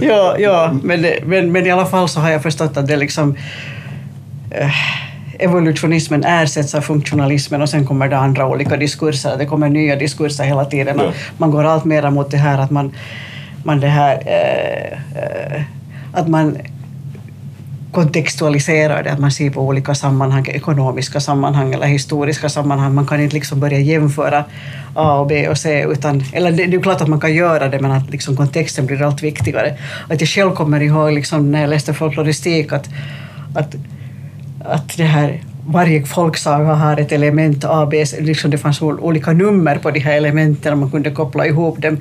ja, 0.06 0.36
ja 0.38 0.74
men, 0.82 1.06
men, 1.24 1.52
men 1.52 1.66
i 1.66 1.70
alla 1.70 1.86
fall 1.86 2.08
så 2.08 2.20
har 2.20 2.30
jag 2.30 2.42
förstått 2.42 2.76
att 2.76 2.86
det 2.86 2.96
liksom 2.96 3.36
eh, 4.50 4.70
evolutionismen 5.38 6.24
ersätts 6.24 6.74
av 6.74 6.80
funktionalismen 6.80 7.62
och 7.62 7.68
sen 7.68 7.86
kommer 7.86 8.08
det 8.08 8.16
andra 8.16 8.46
olika 8.46 8.76
diskurser. 8.76 9.36
Det 9.38 9.46
kommer 9.46 9.68
nya 9.68 9.96
diskurser 9.96 10.44
hela 10.44 10.64
tiden. 10.64 10.98
Ja. 10.98 11.12
Man 11.38 11.50
går 11.50 11.64
allt 11.64 11.84
mer 11.84 12.10
mot 12.10 12.30
det 12.30 12.36
här 12.36 12.58
att 12.58 12.70
man, 12.70 12.92
man 13.62 13.80
det 13.80 13.88
här 13.88 14.22
eh, 14.26 14.92
eh, 15.22 15.62
att 16.14 16.28
man 16.28 16.58
kontextualiserar 17.92 19.02
det, 19.02 19.12
att 19.12 19.18
man 19.18 19.30
ser 19.30 19.50
på 19.50 19.60
olika 19.60 19.94
sammanhang, 19.94 20.46
ekonomiska 20.48 21.20
sammanhang 21.20 21.74
eller 21.74 21.86
historiska 21.86 22.48
sammanhang. 22.48 22.94
Man 22.94 23.06
kan 23.06 23.20
inte 23.20 23.34
liksom 23.34 23.60
börja 23.60 23.78
jämföra 23.78 24.44
A 24.94 25.18
och 25.20 25.26
B 25.26 25.48
och 25.48 25.58
C, 25.58 25.86
utan, 25.88 26.24
eller 26.32 26.52
det, 26.52 26.66
det 26.66 26.76
är 26.76 26.80
klart 26.80 27.00
att 27.00 27.08
man 27.08 27.20
kan 27.20 27.34
göra 27.34 27.68
det, 27.68 27.80
men 27.80 27.90
att 27.90 28.10
liksom 28.10 28.36
kontexten 28.36 28.86
blir 28.86 29.02
allt 29.02 29.22
viktigare. 29.22 29.78
Att 30.10 30.20
jag 30.20 30.28
själv 30.28 30.50
kommer 30.50 30.82
ihåg 30.82 31.12
liksom, 31.12 31.52
när 31.52 31.60
jag 31.60 31.70
läste 31.70 31.94
folkloristik 31.94 32.72
att, 32.72 32.88
att, 33.54 33.74
att 34.64 34.96
det 34.96 35.04
här 35.04 35.42
varje 35.66 36.04
folksaga 36.04 36.74
har 36.74 36.96
ett 36.96 37.12
element 37.12 37.64
A, 37.64 37.86
B, 37.90 38.04
liksom 38.20 38.50
det 38.50 38.58
fanns 38.58 38.82
olika 38.82 39.32
nummer 39.32 39.78
på 39.78 39.90
de 39.90 40.00
här 40.00 40.16
elementen 40.16 40.72
och 40.72 40.78
man 40.78 40.90
kunde 40.90 41.10
koppla 41.10 41.46
ihop 41.46 41.82
dem. 41.82 41.96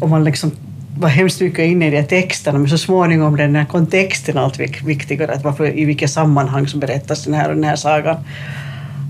Och 0.00 0.08
man 0.08 0.24
liksom 0.24 0.50
var 1.00 1.08
hemskt 1.08 1.40
mycket 1.40 1.58
inne 1.66 1.86
i 1.86 1.90
de 1.90 2.02
texterna, 2.02 2.58
men 2.58 2.68
så 2.68 2.78
småningom 2.78 3.32
blev 3.32 3.46
den 3.46 3.56
här 3.56 3.64
kontexten 3.64 4.38
allt 4.38 4.58
vik- 4.58 4.82
viktigare, 4.86 5.32
att 5.32 5.44
varför, 5.44 5.78
i 5.78 5.84
vilket 5.84 6.10
sammanhang 6.10 6.68
som 6.68 6.80
berättas 6.80 7.24
den 7.24 7.34
här 7.34 7.48
och 7.48 7.54
den 7.54 7.64
här 7.64 7.76
sagan. 7.76 8.16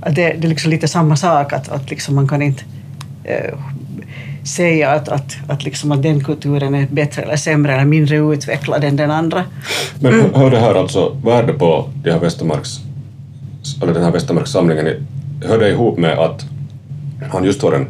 Att 0.02 0.14
det, 0.14 0.22
det 0.38 0.46
är 0.46 0.48
liksom 0.48 0.70
lite 0.70 0.88
samma 0.88 1.16
sak, 1.16 1.52
att, 1.52 1.68
att 1.68 1.90
liksom 1.90 2.14
man 2.14 2.28
kan 2.28 2.42
inte 2.42 2.62
eh, 3.24 3.54
säga 4.44 4.90
att, 4.90 5.08
att, 5.08 5.36
att, 5.48 5.64
liksom 5.64 5.92
att 5.92 6.02
den 6.02 6.24
kulturen 6.24 6.74
är 6.74 6.86
bättre 6.90 7.22
eller 7.22 7.36
sämre 7.36 7.74
eller 7.74 7.84
mindre 7.84 8.16
utvecklad 8.16 8.84
än 8.84 8.96
den 8.96 9.10
andra. 9.10 9.44
Men 10.00 10.12
Mm. 10.14 10.34
hör 10.34 10.50
det 10.50 10.60
här 10.60 10.74
alltså, 10.74 11.16
värde 11.24 11.52
på 11.52 11.88
de 12.04 12.10
här 12.10 12.18
Westermarks, 12.18 12.70
eller 13.82 13.94
den 13.94 14.02
här 14.04 14.10
Westermarkssamlingen, 14.12 14.86
i- 14.86 15.02
hör 15.46 15.58
det 15.58 15.68
ihop 15.70 15.98
med 15.98 16.18
att 16.18 16.44
han 17.32 17.44
just 17.44 17.62
var 17.62 17.72
en 17.72 17.86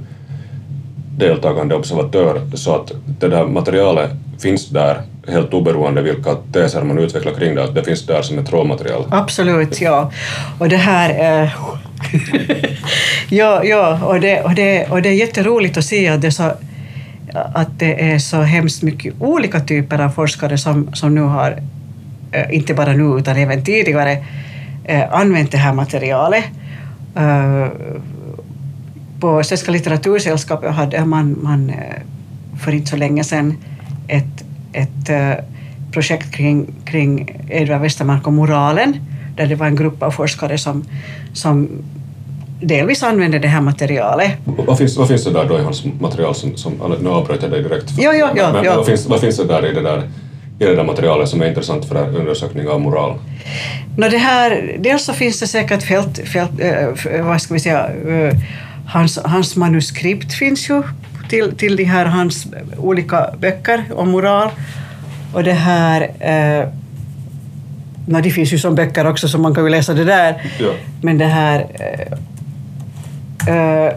deltagande 1.18 1.74
observatör 1.74 2.40
så 2.54 2.74
att 2.74 2.92
det 3.20 3.28
där 3.28 3.44
materialet 3.44 4.10
finns 4.38 4.68
där 4.68 5.02
helt 5.28 5.54
oberoende 5.54 6.02
vilka 6.02 6.34
teser 6.52 6.82
man 6.82 6.98
utvecklar 6.98 7.32
kring 7.32 7.54
det, 7.54 7.64
att 7.64 7.74
det 7.74 7.84
finns 7.84 8.06
där 8.06 8.22
som 8.22 8.38
ett 8.38 8.52
råmaterial. 8.52 9.04
Absolut, 9.10 9.80
ja. 9.80 10.12
Och 10.58 10.68
det 10.68 10.76
här... 10.76 11.42
Eh, 11.42 11.50
ja, 13.28 13.64
ja 13.64 14.00
och, 14.04 14.20
det, 14.20 14.40
och, 14.42 14.54
det, 14.54 14.86
och 14.90 15.02
det 15.02 15.08
är 15.08 15.12
jätteroligt 15.12 15.76
att 15.76 15.84
se 15.84 16.08
att 16.08 16.20
det, 16.20 16.26
är 16.26 16.30
så, 16.30 16.52
att 17.54 17.78
det 17.78 18.10
är 18.12 18.18
så 18.18 18.36
hemskt 18.36 18.82
mycket 18.82 19.14
olika 19.18 19.60
typer 19.60 19.98
av 19.98 20.10
forskare 20.10 20.58
som, 20.58 20.94
som 20.94 21.14
nu 21.14 21.20
har, 21.20 21.58
eh, 22.32 22.54
inte 22.54 22.74
bara 22.74 22.92
nu 22.92 23.18
utan 23.18 23.36
även 23.36 23.64
tidigare, 23.64 24.24
eh, 24.84 25.14
använt 25.14 25.52
det 25.52 25.58
här 25.58 25.72
materialet. 25.72 26.44
Eh, 27.16 27.66
på 29.20 29.42
Svenska 29.42 29.70
litteratursällskapet 29.72 30.74
hade 30.74 31.04
man, 31.04 31.38
man 31.42 31.70
eh, 31.70 31.76
för 32.60 32.72
inte 32.72 32.90
så 32.90 32.96
länge 32.96 33.24
sedan 33.24 33.56
ett, 34.08 34.44
ett 34.72 35.08
eh, 35.08 35.44
projekt 35.92 36.30
kring, 36.34 36.74
kring 36.84 37.40
Edvard 37.48 37.80
Westermark 37.80 38.26
och 38.26 38.32
moralen, 38.32 38.96
där 39.36 39.46
det 39.46 39.54
var 39.54 39.66
en 39.66 39.76
grupp 39.76 40.02
av 40.02 40.10
forskare 40.10 40.58
som, 40.58 40.84
som 41.32 41.68
delvis 42.62 43.02
använde 43.02 43.38
det 43.38 43.48
här 43.48 43.60
materialet. 43.60 44.30
Vad 44.44 44.78
finns, 44.78 44.96
vad 44.96 45.08
finns 45.08 45.24
det 45.24 45.30
där 45.32 45.44
då 45.48 45.58
i 45.58 45.62
hans 45.62 45.84
material 46.00 46.34
som, 46.34 46.56
som 46.56 46.72
nu 47.02 47.08
avbröt 47.08 47.42
jag 47.42 47.50
dig 47.50 47.62
direkt. 47.62 47.90
Ja, 47.98 48.12
ja, 48.14 48.30
ja, 48.36 48.52
Men, 48.52 48.64
ja. 48.64 48.76
Vad, 48.76 48.86
finns, 48.86 49.06
vad 49.06 49.20
finns 49.20 49.36
det 49.36 49.44
där 49.44 49.66
i 49.70 49.74
det 49.74 49.82
där 49.82 50.02
i 50.60 50.64
det 50.64 50.74
där 50.74 50.84
materialet 50.84 51.28
som 51.28 51.42
är 51.42 51.48
intressant 51.48 51.84
för 51.84 52.16
undersökning 52.18 52.68
av 52.68 52.80
moral? 52.80 53.18
Nå, 53.96 54.08
det 54.08 54.18
här, 54.18 54.76
dels 54.78 55.04
så 55.04 55.12
finns 55.12 55.40
det 55.40 55.46
säkert 55.46 55.82
fält, 55.82 56.18
fält 56.28 56.50
f- 56.94 57.06
vad 57.22 57.42
ska 57.42 57.54
vi 57.54 57.60
säga, 57.60 57.88
eh, 58.08 58.34
hans, 58.88 59.18
hans 59.24 59.56
manuskript 59.56 60.32
finns 60.32 60.70
ju 60.70 60.82
till, 61.28 61.56
till 61.56 61.76
de 61.76 61.84
här 61.84 62.06
hans 62.06 62.46
olika 62.76 63.30
böcker 63.38 63.84
om 63.94 64.10
moral. 64.10 64.50
Och 65.32 65.44
det 65.44 65.52
här, 65.52 66.00
eh, 66.20 66.68
nå, 68.06 68.20
det 68.20 68.30
finns 68.30 68.52
ju 68.52 68.58
som 68.58 68.74
böcker 68.74 69.06
också 69.06 69.28
så 69.28 69.38
man 69.38 69.54
kan 69.54 69.64
ju 69.64 69.70
läsa 69.70 69.94
det 69.94 70.04
där. 70.04 70.42
Ja. 70.60 70.70
Men 71.02 71.18
det 71.18 71.24
här 71.26 71.66
eh, 73.46 73.56
eh, 73.56 73.92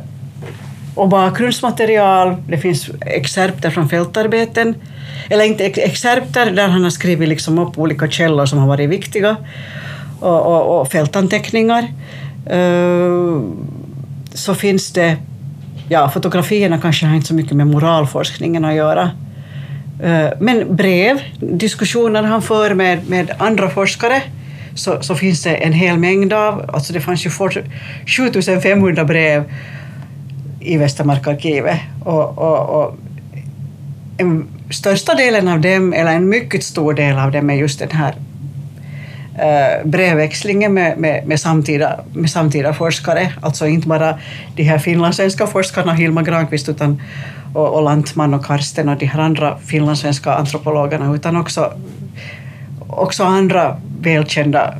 och 0.95 1.10
bakgrundsmaterial, 1.10 2.36
det 2.47 2.58
finns 2.58 2.89
excerpter 3.06 3.69
från 3.69 3.89
fältarbeten, 3.89 4.75
eller 5.30 5.45
inte 5.45 5.65
ex- 5.65 5.80
excerpter 5.80 6.51
där 6.51 6.67
han 6.67 6.84
har 6.84 6.89
skrivit 6.89 7.30
liksom 7.30 7.60
upp 7.60 7.77
olika 7.77 8.08
källor 8.08 8.45
som 8.45 8.60
har 8.60 8.67
varit 8.67 8.89
viktiga, 8.89 9.36
och, 10.19 10.41
och, 10.41 10.82
och 10.82 10.91
fältanteckningar. 10.91 11.88
Eh, 12.45 13.41
så 14.34 14.56
finns 14.56 14.91
det, 14.91 15.17
ja 15.89 16.10
fotografierna 16.10 16.82
kanske 16.82 17.06
har 17.06 17.15
inte 17.15 17.28
så 17.28 17.34
mycket 17.34 17.52
med 17.52 17.67
moralforskningen 17.67 18.65
att 18.65 18.76
göra, 18.76 19.12
eh, 20.04 20.30
Men 20.39 20.76
brev, 20.76 21.22
diskussioner 21.39 22.24
han 22.24 22.41
för 22.41 22.74
med, 22.74 23.10
med 23.10 23.32
andra 23.38 23.70
forskare, 23.70 24.22
så, 24.76 25.02
så 25.02 25.15
finns 25.15 25.44
det 25.44 25.56
en 25.56 25.74
hel 25.74 25.98
mängd 25.98 26.34
av. 26.34 26.70
Alltså 26.74 26.94
det 26.94 27.02
fanns 27.02 27.26
ju 27.26 27.30
7500 28.08 29.06
brev 29.06 29.44
i 30.60 30.78
Västermarkarkivet. 30.78 31.80
Och, 32.04 32.38
och, 32.38 32.70
och 32.70 32.98
en, 34.17 34.48
största 34.70 35.15
delen 35.15 35.48
av 35.48 35.62
dem, 35.62 35.94
eller 35.94 36.12
en 36.12 36.30
mycket 36.30 36.63
stor 36.63 36.94
del 36.94 37.20
av 37.20 37.32
dem, 37.32 37.50
är 37.50 37.54
just 37.54 37.80
den 37.80 37.91
här 37.91 38.15
Eh, 39.39 39.86
brevväxlingen 39.86 40.74
med, 40.74 40.98
med, 40.98 41.28
med, 41.28 41.39
samtida, 41.39 42.00
med 42.13 42.30
samtida 42.30 42.74
forskare. 42.74 43.34
Alltså 43.41 43.67
inte 43.67 43.88
bara 43.88 44.20
de 44.56 44.63
här 44.63 44.78
finlandssvenska 44.78 45.48
forskarna, 45.48 45.94
Hilma 45.94 46.22
Granqvist 46.22 46.70
utan, 46.70 47.02
och, 47.54 47.76
och 47.76 47.84
Lantman 47.84 48.34
och 48.34 48.46
Karsten 48.46 48.89
och 48.89 48.98
de 48.98 49.06
här 49.06 49.20
andra 49.20 49.58
finlandssvenska 49.65 50.34
antropologerna, 50.34 51.15
utan 51.15 51.38
också, 51.38 51.74
också 52.88 53.24
andra 53.24 53.78
välkända 54.02 54.74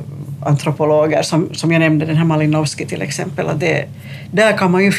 antropologer, 0.46 1.22
som, 1.22 1.54
som 1.54 1.72
jag 1.72 1.80
nämnde, 1.80 2.06
den 2.06 2.16
här 2.16 2.24
Malinowski 2.24 2.86
till 2.86 3.02
exempel. 3.02 3.48
Att 3.48 3.60
det, 3.60 3.84
där 4.30 4.56
kan 4.56 4.70
man 4.70 4.84
ju, 4.84 4.92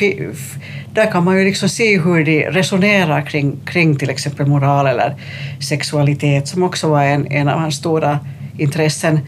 där 0.94 1.12
kan 1.12 1.24
man 1.24 1.38
ju 1.39 1.46
liksom 1.46 1.70
se 1.70 2.00
hur 2.00 2.26
de 2.26 2.44
resonerar 2.44 3.22
kring, 3.22 3.60
kring 3.66 3.96
till 3.96 4.10
exempel 4.10 4.46
moral 4.46 4.88
eller 4.88 5.16
sexualitet, 5.60 6.48
som 6.48 6.63
också 6.63 6.89
var 6.89 7.04
en, 7.04 7.32
en 7.32 7.48
av 7.48 7.60
hans 7.60 7.76
stora 7.76 8.20
intressen. 8.58 9.20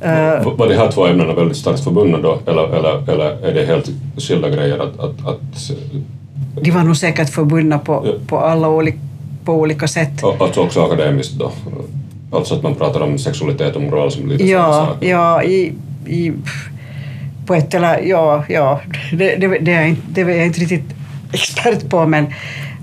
Eh, 0.00 0.44
Var 0.56 0.68
de 0.68 0.74
här 0.76 0.90
två 0.92 1.06
ämnena 1.06 1.34
väldigt 1.34 1.56
starkt 1.56 1.84
förbundna 1.84 2.18
då, 2.18 2.38
eller, 2.46 2.76
eller, 2.76 3.10
eller 3.12 3.46
är 3.48 3.54
det 3.54 3.66
helt 3.66 3.90
skilda 4.18 4.50
grejer? 4.50 4.78
Att, 4.78 5.00
att, 5.00 5.26
att, 5.28 5.70
de 6.62 6.70
var 6.70 6.82
nog 6.82 6.96
säkert 6.96 7.30
förbundna 7.30 7.78
på, 7.78 8.02
Ja. 8.06 8.12
på 8.26 8.38
alla 8.38 8.68
olika, 8.68 8.98
på 9.44 9.52
olika 9.54 9.88
sätt. 9.88 10.24
alltså 10.40 10.60
också 10.60 10.82
akademiskt 10.84 11.34
då? 11.34 11.52
Alltså 12.32 12.54
att 12.54 12.62
man 12.62 12.74
pratar 12.74 13.00
om 13.00 13.18
sexualitet 13.18 13.76
och 13.76 13.82
moral 13.82 14.10
som 14.12 14.28
lite 14.28 14.38
samma 14.48 14.50
Ja, 14.52 14.86
sak? 14.86 15.04
ja 15.04 15.42
i, 15.42 15.72
i, 16.06 16.32
på 17.46 17.54
ett 17.54 17.74
eller 17.74 18.00
ja, 18.02 18.44
ja 18.48 18.80
det, 19.12 19.36
det, 19.36 19.58
det, 19.58 19.72
är 19.72 19.84
inte, 19.86 20.02
det 20.08 20.20
är 20.20 20.28
jag 20.28 20.46
inte 20.46 20.60
riktigt 20.60 20.84
expert 21.32 21.88
på 21.90 22.06
men, 22.06 22.26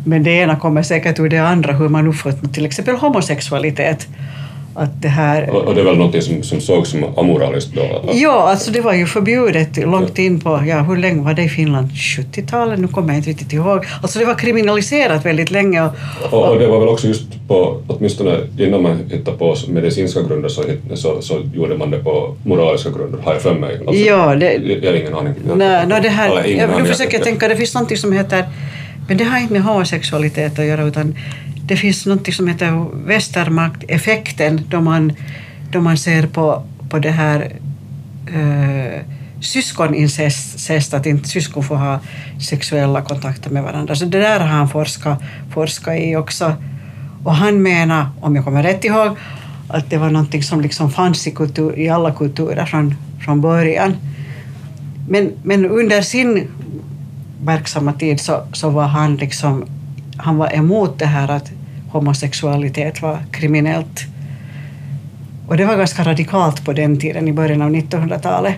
men 0.05 0.23
det 0.23 0.31
ena 0.31 0.55
kommer 0.55 0.83
säkert 0.83 1.19
ur 1.19 1.29
det 1.29 1.37
andra, 1.37 1.73
hur 1.73 1.89
man 1.89 2.07
uppfattar 2.07 2.47
till 2.47 2.65
exempel 2.65 2.95
homosexualitet. 2.95 4.07
Att 4.73 5.01
det 5.01 5.07
här, 5.07 5.49
Och, 5.49 5.61
och 5.67 5.75
det 5.75 5.83
väl 5.83 5.97
något 5.97 6.23
som, 6.23 6.43
som 6.43 6.61
sågs 6.61 6.89
som 6.89 7.05
amoraliskt 7.17 7.73
då? 7.75 7.81
Att, 7.81 8.15
Ja, 8.15 8.49
alltså 8.49 8.71
det 8.71 8.81
var 8.81 8.93
ju 8.93 9.05
förbjudet 9.05 9.77
långt 9.77 10.17
in 10.19 10.39
på, 10.39 10.63
ja 10.67 10.81
hur 10.81 10.97
länge 10.97 11.21
var 11.23 11.33
det 11.33 11.43
i 11.43 11.49
Finland? 11.49 11.89
70-talet? 11.91 12.79
Nu 12.79 12.87
kommer 12.87 13.09
jag 13.09 13.17
inte 13.17 13.29
riktigt 13.29 13.53
ihåg. 13.53 13.85
Alltså 14.01 14.19
det 14.19 14.25
var 14.25 14.35
kriminaliserat 14.35 15.25
väldigt 15.25 15.51
länge. 15.51 15.81
Och, 15.83 15.93
och, 16.31 16.49
och 16.51 16.59
det 16.59 16.67
var 16.67 16.79
väl 16.79 16.87
också 16.89 17.07
just 17.07 17.47
på, 17.47 17.81
åtminstone 17.87 18.37
innan 18.59 18.81
man 18.83 18.97
hittade 19.11 19.37
på 19.37 19.55
medicinska 19.67 20.21
grunder 20.21 20.49
så, 20.49 20.63
så, 20.95 21.21
så 21.21 21.41
gjorde 21.53 21.77
man 21.77 21.91
det 21.91 21.99
på 21.99 22.35
moraliska 22.43 22.89
grunder, 22.89 23.19
har 23.23 23.33
jag 23.33 23.41
för 23.41 23.53
mig. 23.55 23.77
Alltså, 23.87 24.03
Ja, 24.03 24.35
det- 24.35 24.53
jag, 24.81 24.91
har 24.91 24.97
ingen 24.97 25.13
aning. 25.15 25.33
Nej, 25.55 25.87
no, 25.87 25.95
det 26.01 26.09
här, 26.09 26.45
jag, 26.47 26.69
nu 26.81 26.85
försöker 26.85 27.13
jag 27.17 27.23
tänka, 27.23 27.47
det 27.47 27.55
finns 27.55 27.73
något 27.75 27.97
som 27.97 28.11
heter, 28.13 28.45
men 29.07 29.17
det 29.17 29.23
har 29.23 29.39
inte 29.39 29.53
med 29.53 29.61
homosexualitet 29.63 30.59
att 30.59 30.65
göra, 30.65 30.83
utan 30.83 31.15
det 31.69 31.77
finns 31.77 32.05
något 32.05 32.33
som 32.33 32.47
heter 32.47 32.85
Westermark-effekten, 33.05 34.61
då 34.69 34.81
man, 34.81 35.13
då 35.71 35.81
man 35.81 35.97
ser 35.97 36.27
på, 36.27 36.63
på 36.89 36.99
det 36.99 37.11
här 37.11 37.51
eh, 38.27 39.01
syskonincest, 39.41 40.93
att 40.93 41.05
inte 41.05 41.29
syskon 41.29 41.63
får 41.63 41.75
ha 41.75 41.99
sexuella 42.49 43.01
kontakter 43.01 43.49
med 43.49 43.63
varandra. 43.63 43.95
Så 43.95 44.05
det 44.05 44.19
där 44.19 44.39
har 44.39 44.47
han 44.47 44.69
forskat, 44.69 45.21
forskat 45.53 45.97
i 45.97 46.15
också. 46.15 46.53
Och 47.23 47.35
han 47.35 47.61
menar, 47.61 48.09
om 48.21 48.35
jag 48.35 48.45
kommer 48.45 48.63
rätt 48.63 48.85
ihåg, 48.85 49.17
att 49.67 49.89
det 49.89 49.97
var 49.97 50.09
någonting 50.09 50.43
som 50.43 50.61
liksom 50.61 50.91
fanns 50.91 51.27
i, 51.27 51.31
kultur, 51.31 51.79
i 51.79 51.89
alla 51.89 52.11
kulturer 52.11 52.65
från, 52.65 52.95
från 53.25 53.41
början. 53.41 53.95
Men, 55.09 55.31
men 55.43 55.65
under 55.65 56.01
sin 56.01 56.47
verksamma 57.43 57.93
tid 57.93 58.19
så, 58.19 58.43
så 58.53 58.69
var 58.69 58.87
han 58.87 59.15
liksom 59.15 59.65
han 60.19 60.37
var 60.37 60.55
emot 60.55 60.99
det 60.99 61.05
här 61.05 61.31
att 61.31 61.51
homosexualitet 61.91 63.01
var 63.01 63.17
kriminellt. 63.31 64.05
Och 65.47 65.57
det 65.57 65.65
var 65.65 65.77
ganska 65.77 66.03
radikalt 66.03 66.65
på 66.65 66.73
den 66.73 66.99
tiden, 66.99 67.27
i 67.27 67.33
början 67.33 67.61
av 67.61 67.69
1900-talet 67.69 68.55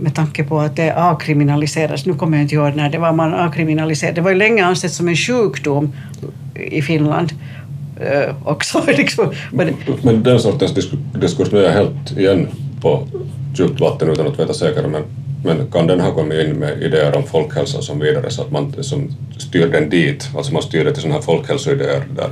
med 0.00 0.14
tanke 0.14 0.44
på 0.44 0.60
att 0.60 0.76
det 0.76 0.92
avkriminaliserades. 0.92 2.06
Nu 2.06 2.14
kommer 2.14 2.36
jag 2.36 2.44
inte 2.44 2.54
ihåg 2.54 2.76
när 2.76 2.90
det 2.90 2.98
var 2.98 3.12
man 3.12 3.34
avkriminaliserade. 3.34 4.14
Det 4.14 4.20
var 4.20 4.30
ju 4.30 4.36
länge 4.36 4.64
ansett 4.64 4.92
som 4.92 5.08
en 5.08 5.16
sjukdom 5.16 5.92
i 6.54 6.82
Finland 6.82 7.32
äh, 8.00 8.34
också. 8.44 8.82
liksom. 8.86 9.32
men, 9.52 9.74
men 10.02 10.22
den 10.22 10.40
sortens 10.40 10.74
diskurs, 11.20 11.52
nu 11.52 11.58
är 11.58 11.62
jag 11.62 11.72
helt 11.72 12.18
igen 12.18 12.48
på 12.80 13.06
djupt 13.54 13.80
vatten 13.80 14.10
utan 14.10 14.26
att 14.26 14.38
veta 14.38 14.54
säkert, 14.54 14.90
men, 14.90 15.02
men 15.44 15.70
kan 15.72 15.86
den 15.86 16.00
ha 16.00 16.10
kommit 16.10 16.46
in 16.46 16.56
med 16.56 16.82
idéer 16.82 17.16
om 17.16 17.22
folkhälsa 17.22 17.82
som 17.82 17.98
vidare 17.98 18.30
så 18.30 18.42
att 18.42 18.50
man 18.50 18.82
som 18.82 19.08
styr 19.38 19.66
den 19.66 19.90
dit, 19.90 20.30
alltså 20.36 20.52
man 20.52 20.62
styr 20.62 20.84
det 20.84 20.92
till 20.92 21.02
sådana 21.02 21.14
här 21.14 21.22
folkhälsoidéer 21.22 22.02
där 22.16 22.30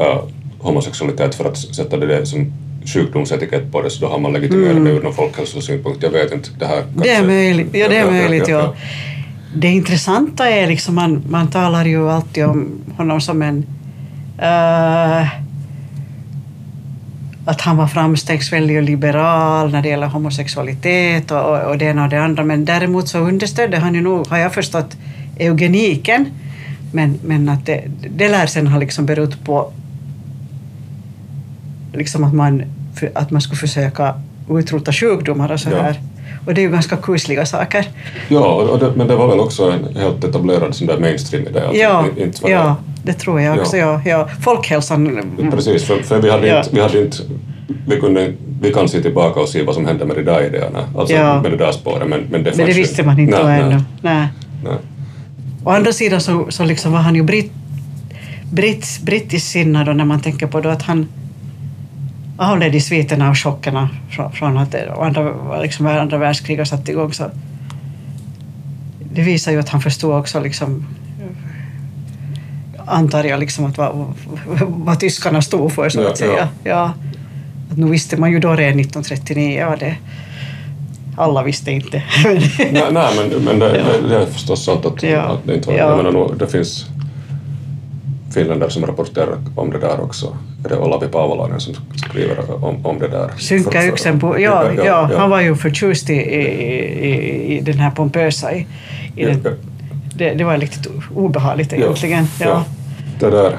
uh, 0.00 0.22
homosexualitet 0.58 1.34
för 1.34 1.44
att 1.44 1.58
sätta 1.58 1.96
det 1.96 2.26
som 2.26 2.52
sjukdomsetikett 2.86 3.72
på 3.72 3.82
det 3.82 3.90
så 3.90 4.00
då 4.00 4.06
har 4.06 4.18
man 4.18 4.32
legitimerat 4.32 4.70
mm. 4.70 4.84
det 4.84 4.90
ur 4.90 5.02
någon 5.02 5.14
folkhälsosynpunkt. 5.14 6.02
Jag 6.02 6.10
vet 6.10 6.32
inte. 6.32 6.50
Det, 6.58 6.66
här 6.66 6.84
det 6.94 7.10
är 7.10 7.26
möjligt. 7.26 7.68
Ja, 7.72 7.88
det 7.88 7.96
är 7.96 8.10
möjligt. 8.10 8.48
Ja, 8.48 8.58
ja, 8.58 8.74
Det 9.54 9.68
intressanta 9.68 10.50
är 10.50 10.66
liksom 10.66 10.94
man, 10.94 11.22
man 11.28 11.50
talar 11.50 11.84
ju 11.84 12.10
alltid 12.10 12.44
om 12.44 12.78
honom 12.96 13.20
som 13.20 13.42
en 13.42 13.66
uh, 14.38 15.45
att 17.48 17.60
han 17.60 17.76
var 17.76 17.86
framstegsvänlig 17.86 18.76
och 18.76 18.82
liberal 18.82 19.72
när 19.72 19.82
det 19.82 19.88
gäller 19.88 20.06
homosexualitet 20.06 21.30
och, 21.30 21.50
och, 21.50 21.70
och 21.70 21.78
det 21.78 21.84
ena 21.84 22.04
och 22.04 22.10
det 22.10 22.22
andra. 22.22 22.44
Men 22.44 22.64
däremot 22.64 23.08
så 23.08 23.18
understödde 23.18 23.76
han 23.76 23.94
ju 23.94 24.00
nog, 24.00 24.26
har 24.26 24.38
jag 24.38 24.54
förstått, 24.54 24.96
eugeniken. 25.38 26.26
Men, 26.92 27.18
men 27.24 27.48
att 27.48 27.66
det, 27.66 27.84
det 28.16 28.28
lär 28.28 28.46
sen 28.46 28.66
ha 28.66 28.78
liksom 28.78 29.06
berott 29.06 29.44
på 29.44 29.72
liksom 31.92 32.24
att 32.24 32.34
man 32.34 32.62
att 33.14 33.30
man 33.30 33.40
skulle 33.40 33.58
försöka 33.58 34.14
utrota 34.50 34.92
sjukdomar 34.92 35.52
och 35.52 35.60
så 35.60 35.70
ja. 35.70 35.82
här. 35.82 36.00
Och 36.46 36.54
det 36.54 36.60
är 36.60 36.62
ju 36.62 36.70
ganska 36.70 36.96
kusliga 36.96 37.46
saker. 37.46 37.88
Ja, 38.28 38.76
det, 38.80 38.92
men 38.96 39.08
det 39.08 39.16
var 39.16 39.28
väl 39.28 39.40
också 39.40 39.70
en 39.70 39.96
helt 39.96 40.24
etablerad 40.24 40.74
sån 40.74 40.86
där 40.86 40.98
mainstream-idé? 40.98 41.60
Alltså, 41.60 41.82
ja, 41.82 42.04
inte 42.16 42.50
ja 42.50 42.76
det. 43.06 43.12
tror 43.12 43.40
jag 43.40 43.58
också. 43.58 43.76
Ja. 43.76 44.00
Ja, 44.04 44.28
Folkhälsan... 44.40 45.22
Precis, 45.50 45.84
för, 45.84 46.02
för 46.02 46.22
vi, 46.22 46.30
hade 46.30 46.46
ja. 46.46 46.58
inte, 46.58 46.70
vi 46.72 46.80
hade 46.80 47.04
inte... 47.04 47.16
Vi, 47.86 48.00
kunde, 48.00 48.32
vi 48.60 48.72
kan 48.72 48.88
se 48.88 49.02
tillbaka 49.02 49.40
och 49.40 49.48
se 49.48 49.62
vad 49.62 49.74
som 49.74 49.86
hände 49.86 50.04
med 50.04 50.16
de 50.16 50.22
där 50.22 50.46
idéerna, 50.46 50.84
alltså 50.96 51.14
ja. 51.14 51.42
med 51.42 51.50
det 51.50 51.56
där 51.56 51.72
spåret, 51.72 52.08
men, 52.08 52.20
men 52.30 52.44
det 52.44 52.56
Men 52.56 52.66
det 52.66 52.72
visste 52.72 53.02
man 53.02 53.18
inte 53.18 53.44
nej, 53.44 53.60
ännu. 53.60 53.80
Nej. 54.02 54.28
nej. 54.64 54.76
Å 55.64 55.70
andra 55.70 55.92
sidan 55.92 56.20
så, 56.20 56.46
så 56.48 56.64
liksom 56.64 56.92
var 56.92 56.98
han 56.98 57.14
ju 57.14 57.22
britt, 57.22 57.52
britt, 58.52 59.00
brittisk 59.02 59.46
sinnad 59.46 59.96
när 59.96 60.04
man 60.04 60.20
tänker 60.20 60.46
på 60.46 60.60
då 60.60 60.68
att 60.68 60.82
han 60.82 61.08
avled 62.36 62.74
i 62.74 62.80
sviterna 62.80 63.28
av 63.28 63.34
chockerna 63.34 63.88
från, 64.10 64.32
från 64.32 64.58
att 64.58 64.74
andra, 64.98 65.60
liksom 65.62 65.86
andra 65.86 66.18
världskriget 66.18 66.68
satte 66.68 66.90
igång. 66.92 67.12
Så 67.12 67.30
det 69.12 69.22
visar 69.22 69.52
ju 69.52 69.60
att 69.60 69.68
han 69.68 69.80
förstod 69.80 70.14
också, 70.14 70.40
liksom, 70.40 70.86
antar 72.86 73.24
jag, 73.24 73.40
liksom 73.40 73.64
att 73.64 73.78
vad, 73.78 74.14
vad 74.66 75.00
tyskarna 75.00 75.42
stod 75.42 75.72
för, 75.72 75.88
så 75.88 76.00
att 76.00 76.06
ja, 76.06 76.16
säga. 76.16 76.48
Ja. 76.62 76.70
ja. 76.70 76.92
Att 77.70 77.78
nu 77.78 77.86
visste 77.86 78.16
man 78.16 78.32
ju 78.32 78.38
då 78.38 78.48
redan 78.48 78.80
1939 78.80 79.58
ja, 79.58 79.76
det, 79.80 79.96
alla 81.16 81.42
visste 81.42 81.70
inte. 81.70 82.02
nej, 82.24 82.72
nej, 82.92 83.10
men, 83.16 83.44
men 83.44 83.58
det, 83.58 83.78
ja. 83.78 84.08
det, 84.08 84.16
är 84.16 84.26
förstås 84.26 84.64
sant 84.64 84.86
att, 84.86 85.02
ja. 85.02 85.20
att 85.20 85.46
det 85.46 85.54
inte 85.54 85.68
var... 85.68 85.76
Ja. 85.76 85.88
Jag 85.88 85.96
menar, 85.96 86.34
det 86.38 86.46
finns 86.46 86.86
finländare 88.34 88.70
som 88.70 88.86
rapporterar 88.86 89.38
om 89.54 89.70
det 89.70 89.78
där 89.78 90.00
också. 90.00 90.36
Är 90.64 90.68
det 90.68 90.78
Olavi 90.78 91.08
Paavolainen 91.08 91.60
som 91.60 91.74
skriver 91.94 92.64
om, 92.64 92.86
om 92.86 92.98
det 92.98 93.08
där? 93.08 93.30
Synka 93.38 93.86
Yxenbo, 93.86 94.38
ja, 94.38 94.38
ja, 94.38 94.72
ja, 94.76 95.08
ja, 95.10 95.18
han 95.18 95.30
var 95.30 95.40
ju 95.40 95.54
förtjust 95.54 96.10
i, 96.10 96.14
i, 96.14 97.56
i 97.56 97.60
den 97.60 97.78
här 97.78 97.90
pompösa. 97.90 98.54
I, 98.54 98.66
i 99.16 99.24
den, 99.24 99.42
det, 100.16 100.34
det, 100.34 100.44
var 100.44 100.58
riktigt 100.58 100.86
obehagligt 101.14 101.72
egentligen. 101.72 102.26
Ja, 102.40 102.46
ja. 102.46 102.64
Det 103.20 103.30
där. 103.30 103.58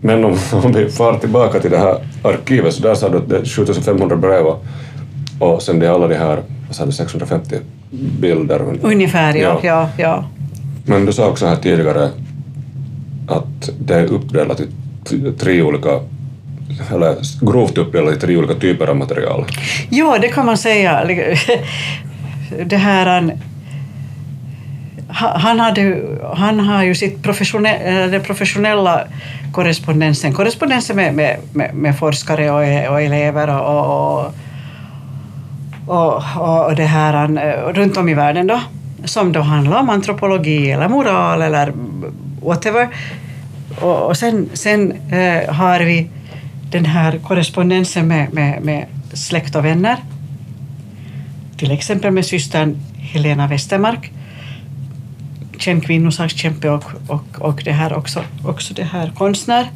Men 0.00 0.24
om, 0.24 0.36
om 0.64 0.72
vi 0.72 0.90
far 0.90 1.18
tillbaka 1.18 1.60
till 1.60 1.70
det 1.70 1.78
här 1.78 1.98
arkivet 2.22 2.74
så 2.74 2.82
där 2.82 2.94
sa 2.94 3.08
du 3.08 3.18
att 3.18 3.28
det 3.28 3.38
är 3.38 3.44
7500 3.44 4.16
brev 4.16 4.46
och, 5.38 5.62
sen 5.62 5.78
det 5.78 5.86
är 5.86 5.90
alla 5.90 6.08
de 6.08 6.14
här, 6.14 6.42
sa 6.70 6.86
du, 6.86 6.92
650 6.92 7.56
bilder? 8.20 8.62
Ungefär, 8.82 9.34
ja. 9.34 9.60
ja, 9.62 9.88
ja. 9.96 10.24
Men 10.84 11.06
du 11.06 11.12
sa 11.12 11.28
också 11.28 11.46
här 11.46 11.56
tidigare 11.56 12.10
att 13.28 13.70
det 13.78 13.94
är 13.94 14.04
uppdelat 14.04 14.60
i 14.60 14.66
tre 15.38 15.62
olika 15.62 16.00
eller 16.94 17.16
grovt 17.46 17.78
uppdelat 17.78 18.14
i 18.14 18.20
tre 18.20 18.36
olika 18.36 18.54
typer 18.54 18.86
av 18.86 18.96
material. 18.96 19.44
Ja, 19.90 20.18
det 20.18 20.28
kan 20.28 20.46
man 20.46 20.58
säga. 20.58 21.04
Det 22.64 22.76
här, 22.76 23.36
han, 25.18 25.60
hade, 25.60 26.02
han 26.34 26.60
har 26.60 26.82
ju 26.84 26.94
sitt 26.94 27.22
professionella, 27.22 28.16
eh, 28.16 28.22
professionella 28.22 29.04
korrespondensen, 29.52 30.32
korrespondensen 30.32 30.96
med, 30.96 31.14
med, 31.14 31.38
med, 31.52 31.74
med 31.74 31.98
forskare 31.98 32.50
och, 32.50 32.92
och 32.92 33.02
elever 33.02 33.48
och, 33.48 34.24
och, 34.26 34.34
och, 35.86 36.66
och 36.66 36.76
det 36.76 36.84
här, 36.84 37.38
eh, 37.38 37.72
runt 37.72 37.96
om 37.96 38.08
i 38.08 38.14
världen. 38.14 38.46
Då 38.46 38.60
som 39.04 39.32
då 39.32 39.40
handlar 39.40 39.80
om 39.80 39.90
antropologi 39.90 40.70
eller 40.70 40.88
moral 40.88 41.42
eller 41.42 41.72
whatever. 42.42 42.88
Och, 43.80 44.02
och 44.02 44.16
sen, 44.16 44.48
sen 44.52 44.92
eh, 44.92 45.54
har 45.54 45.80
vi 45.80 46.10
den 46.70 46.84
här 46.84 47.18
korrespondensen 47.18 48.08
med, 48.08 48.34
med, 48.34 48.62
med 48.62 48.86
släkt 49.12 49.54
och 49.54 49.64
vänner. 49.64 49.96
Till 51.56 51.70
exempel 51.70 52.10
med 52.10 52.26
systern 52.26 52.76
Helena 52.96 53.46
Westermark, 53.46 54.12
känd 55.58 55.84
kvinnosakskämpe 55.84 56.70
och, 56.70 56.84
och, 57.06 57.24
och 57.38 57.62
det 57.64 57.72
här 57.72 57.92
också, 57.92 58.22
också 58.44 58.74
det 58.74 58.84
här 58.84 59.12
konstnär. 59.16 59.70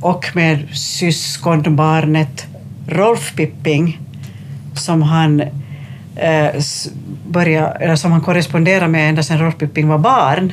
Och 0.00 0.26
med 0.34 0.68
syskonbarnet 0.72 2.46
Rolf 2.86 3.34
Pipping 3.36 3.98
som 4.74 5.02
han 5.02 5.40
eh, 6.16 6.50
började, 7.26 7.68
eller 7.68 7.96
som 7.96 8.12
han 8.12 8.20
korresponderar 8.20 8.88
med 8.88 9.08
ända 9.08 9.22
sedan 9.22 9.38
Rolf 9.38 9.58
Pipping 9.58 9.88
var 9.88 9.98
barn. 9.98 10.52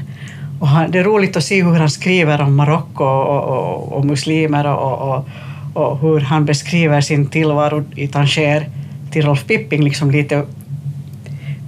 Och 0.60 0.68
han, 0.68 0.92
det 0.92 1.00
är 1.00 1.04
roligt 1.04 1.38
att 1.38 1.44
se 1.44 1.64
hur 1.64 1.76
han 1.76 1.90
skriver 1.90 2.42
om 2.42 2.56
Marocko 2.56 3.04
och, 3.04 3.44
och, 3.44 3.92
och, 3.94 4.06
muslimer 4.06 4.68
och, 4.68 5.10
och, 5.10 5.30
och, 5.74 6.00
hur 6.00 6.20
han 6.20 6.46
beskriver 6.46 7.02
sin 7.02 7.28
tillvaro 7.28 7.84
i 7.96 8.08
Tanger 8.08 8.70
till 9.12 9.26
Rolf 9.26 9.46
Pipping, 9.46 9.84
liksom 9.84 10.12
lite 10.12 10.44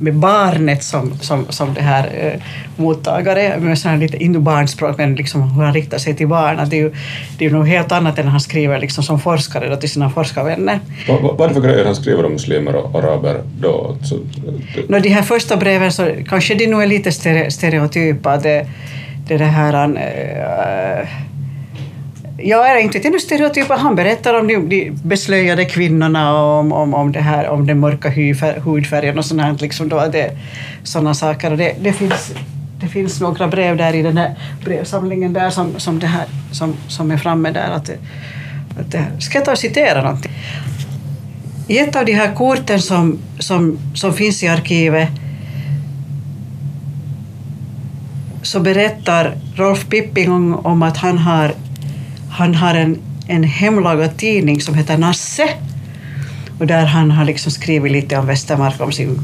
med 0.01 0.13
barnet 0.13 0.83
som, 0.83 1.19
som, 1.19 1.45
som 1.49 1.73
det 1.73 1.81
här 1.81 2.09
eh, 2.13 2.41
mottagare, 2.75 3.57
med 3.59 3.79
sån 3.79 3.99
lite 3.99 4.23
inte 4.23 4.39
barnspråk, 4.39 4.97
men 4.97 5.15
liksom 5.15 5.51
hur 5.51 5.63
han 5.63 5.73
riktar 5.73 5.97
sig 5.97 6.15
till 6.15 6.27
barn. 6.27 6.69
det 6.69 6.75
är 6.75 6.81
ju 6.81 6.93
det 7.37 7.45
är 7.45 7.49
något 7.49 7.67
helt 7.67 7.91
annat 7.91 8.19
än 8.19 8.25
när 8.25 8.31
han 8.31 8.41
skriver 8.41 8.79
liksom 8.79 9.03
som 9.03 9.19
forskare 9.19 9.69
då, 9.69 9.75
till 9.75 9.89
sina 9.89 10.09
forskarvänner. 10.09 10.79
Vad, 11.07 11.21
vad 11.21 11.41
är 11.41 11.47
det 11.47 11.53
för 11.53 11.61
grejer 11.61 11.85
han 11.85 11.95
skriver 11.95 12.25
om 12.25 12.31
muslimer 12.31 12.75
och 12.75 12.99
araber 12.99 13.41
då? 13.59 13.97
Så, 14.03 14.15
det... 14.75 14.89
No, 14.89 14.99
de 14.99 15.09
här 15.09 15.21
första 15.21 15.57
breven 15.57 15.91
så 15.91 16.07
kanske 16.29 16.55
de 16.55 16.67
nog 16.67 16.83
är 16.83 16.87
lite 16.87 17.11
stereotypa. 17.51 18.37
Det, 18.37 18.67
det, 19.27 19.37
det 19.37 19.45
här... 19.45 19.73
Äh, 21.01 21.07
jag 22.43 22.71
är 22.71 22.77
inte 22.77 22.99
till 22.99 23.19
stereotyper. 23.19 23.77
Han 23.77 23.95
berättar 23.95 24.39
om 24.39 24.47
de, 24.47 24.69
de 24.69 24.91
beslöjade 25.03 25.65
kvinnorna 25.65 26.41
och 26.41 26.59
om, 26.59 26.71
om, 26.71 26.93
om, 26.93 27.11
det 27.11 27.19
här, 27.19 27.49
om 27.49 27.67
den 27.67 27.79
mörka 27.79 28.09
hudfärgen 28.59 29.17
och 29.17 29.25
sånt 29.25 29.61
liksom 29.61 29.89
då, 29.89 30.07
det, 30.11 30.37
sådana 30.83 31.13
saker. 31.13 31.51
Och 31.51 31.57
det, 31.57 31.75
det, 31.81 31.93
finns, 31.93 32.33
det 32.81 32.87
finns 32.87 33.21
några 33.21 33.47
brev 33.47 33.77
där 33.77 33.95
i 33.95 34.01
den 34.01 34.17
här 34.17 34.35
brevsamlingen 34.65 35.33
där 35.33 35.49
som, 35.49 35.79
som, 35.79 35.99
det 35.99 36.07
här, 36.07 36.25
som, 36.51 36.75
som 36.87 37.11
är 37.11 37.17
framme 37.17 37.51
där. 37.51 37.71
Att, 37.71 37.89
att 38.79 38.91
det, 38.91 39.05
ska 39.19 39.37
jag 39.37 39.45
ta 39.45 39.51
och 39.51 39.57
citera 39.57 40.01
någonting? 40.01 40.31
I 41.67 41.79
ett 41.79 41.95
av 41.95 42.05
de 42.05 42.13
här 42.13 42.35
korten 42.35 42.81
som, 42.81 43.19
som, 43.39 43.79
som 43.95 44.13
finns 44.13 44.43
i 44.43 44.47
arkivet 44.47 45.09
så 48.41 48.59
berättar 48.59 49.35
Rolf 49.55 49.89
Pipping 49.89 50.31
om, 50.31 50.55
om 50.65 50.83
att 50.83 50.97
han 50.97 51.17
har 51.17 51.53
han 52.31 52.55
har 52.55 52.75
en, 52.75 52.97
en 53.27 53.43
hemlagad 53.43 54.17
tidning 54.17 54.61
som 54.61 54.75
heter 54.75 54.97
Nasse. 54.97 55.49
och 56.59 56.67
där 56.67 56.85
han 56.85 57.11
har 57.11 57.25
liksom 57.25 57.51
skrivit 57.51 57.91
lite 57.91 58.17
om 58.17 58.25
Westermark, 58.25 58.81
om 58.81 58.91
sin 58.91 59.19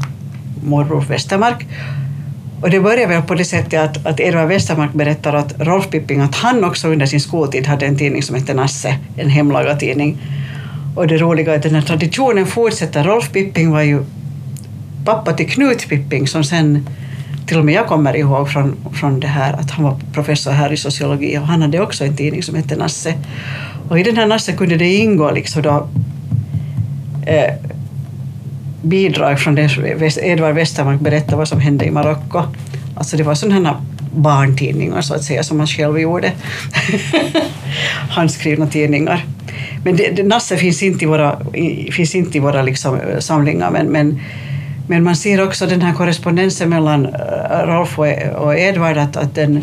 morbror 0.64 1.04
Westermark. 1.08 1.66
Och 2.62 2.70
det 2.70 2.80
börjar 2.80 3.08
väl 3.08 3.22
på 3.22 3.34
det 3.34 3.44
sättet 3.44 3.80
att, 3.80 4.06
att 4.06 4.20
Edvard 4.20 4.48
Westermark 4.48 4.92
berättar 4.92 5.32
att 5.32 5.54
Rolf 5.58 5.90
Pipping, 5.90 6.20
att 6.20 6.34
han 6.34 6.64
också 6.64 6.88
under 6.88 7.06
sin 7.06 7.20
skoltid 7.20 7.66
hade 7.66 7.86
en 7.86 7.98
tidning 7.98 8.22
som 8.22 8.36
hette 8.36 8.54
Nasse, 8.54 8.98
en 9.16 9.30
hemlagad 9.30 9.80
tidning. 9.80 10.18
Och 10.96 11.06
det 11.06 11.18
roliga 11.18 11.52
är 11.52 11.56
att 11.56 11.62
den 11.62 11.74
här 11.74 11.82
traditionen 11.82 12.46
fortsätter. 12.46 13.04
Rolf 13.04 13.32
Pipping 13.32 13.70
var 13.70 13.82
ju 13.82 14.04
pappa 15.04 15.32
till 15.32 15.50
Knut 15.50 15.88
Pipping 15.88 16.28
som 16.28 16.44
sen 16.44 16.88
till 17.48 17.58
och 17.58 17.64
med 17.64 17.74
jag 17.74 17.86
kommer 17.86 18.16
ihåg 18.16 18.50
från, 18.50 18.76
från 18.92 19.20
det 19.20 19.26
här 19.26 19.52
att 19.52 19.70
han 19.70 19.84
var 19.84 19.96
professor 20.12 20.50
här 20.50 20.72
i 20.72 20.76
sociologi 20.76 21.38
och 21.38 21.46
han 21.46 21.62
hade 21.62 21.80
också 21.80 22.04
en 22.04 22.16
tidning 22.16 22.42
som 22.42 22.54
hette 22.54 22.76
Nasse. 22.76 23.14
Och 23.88 24.00
i 24.00 24.02
den 24.02 24.16
här 24.16 24.26
Nasse 24.26 24.52
kunde 24.52 24.76
det 24.76 24.94
ingå 24.94 25.30
liksom 25.30 25.62
då, 25.62 25.88
eh, 27.26 27.54
bidrag 28.82 29.40
från 29.40 29.54
det 29.54 29.70
Edvard 30.22 30.54
Westermark 30.54 31.00
berättade 31.00 31.36
vad 31.36 31.48
som 31.48 31.60
hände 31.60 31.84
i 31.84 31.90
Marocko. 31.90 32.42
Alltså 32.94 33.16
det 33.16 33.22
var 33.22 33.34
sådana 33.34 33.84
barntidningar 34.14 35.00
så 35.00 35.14
att 35.14 35.24
säga 35.24 35.42
som 35.42 35.58
han 35.58 35.66
själv 35.66 35.98
gjorde. 35.98 36.32
Handskrivna 38.10 38.66
tidningar. 38.66 39.24
Men 39.84 39.96
det, 39.96 40.16
det, 40.16 40.22
Nasse 40.22 40.56
finns 40.56 40.82
inte 40.82 41.04
i 41.04 41.08
våra, 41.08 41.40
i, 41.54 41.92
finns 41.92 42.14
inte 42.14 42.38
i 42.38 42.40
våra 42.40 42.62
liksom, 42.62 43.00
eh, 43.00 43.18
samlingar 43.18 43.70
men, 43.70 43.86
men, 43.86 44.20
men 44.88 45.04
man 45.04 45.16
ser 45.16 45.44
också 45.44 45.66
den 45.66 45.82
här 45.82 45.94
korrespondensen 45.94 46.68
mellan 46.68 47.06
eh, 47.06 47.66
Rolf 47.66 47.98
och, 47.98 48.08
e-, 48.08 48.60
Edvard 48.68 48.96
att, 48.96 49.16
att 49.16 49.34
den 49.34 49.62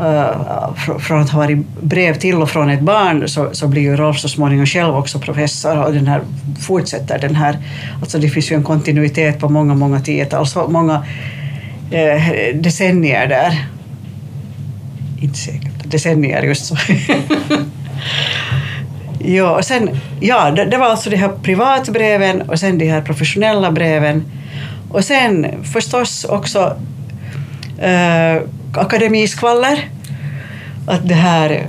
eh, 0.00 0.74
från 0.98 1.20
att 1.20 1.30
ha 1.30 1.38
varit 1.38 1.58
brev 1.80 2.14
till 2.14 2.42
och 2.42 2.50
från 2.50 2.70
ett 2.70 2.80
barn 2.80 3.28
så, 3.28 3.48
så 3.52 3.68
blir 3.68 3.82
ju 3.82 3.96
Rolf 3.96 4.18
så 4.18 4.28
småningom 4.28 4.66
själv 4.66 4.96
också 4.96 5.18
professor 5.18 5.84
och 5.84 5.92
den 5.92 6.06
här 6.06 6.20
fortsätter 6.60 7.18
den 7.18 7.34
här, 7.34 7.58
alltså 8.00 8.18
det 8.18 8.28
finns 8.28 8.52
ju 8.52 8.56
en 8.56 8.64
kontinuitet 8.64 9.38
på 9.38 9.48
många, 9.48 9.74
många 9.74 10.00
tiotals, 10.00 10.56
många 10.68 11.04
eh, 11.90 12.54
decennier 12.54 13.26
där. 13.26 13.66
Inte 15.20 15.38
säkert, 15.38 15.90
decennier 15.90 16.42
just 16.42 16.66
så. 16.66 16.76
ja, 19.24 19.56
och 19.56 19.64
sen, 19.64 19.90
ja, 20.20 20.50
det, 20.50 20.64
det, 20.64 20.76
var 20.76 20.86
alltså 20.86 21.10
de 21.10 21.16
här 21.16 21.28
privatbreven 21.42 22.42
och 22.42 22.58
sen 22.58 22.78
de 22.78 22.88
här 22.88 23.00
professionella 23.00 23.70
breven 23.70 24.24
och 24.90 25.04
sen 25.04 25.46
förstås 25.64 26.24
också 26.24 26.76
eh, 27.78 28.42
akademiskvaller. 28.74 29.88
Att 30.86 31.08
det 31.08 31.14
här 31.14 31.66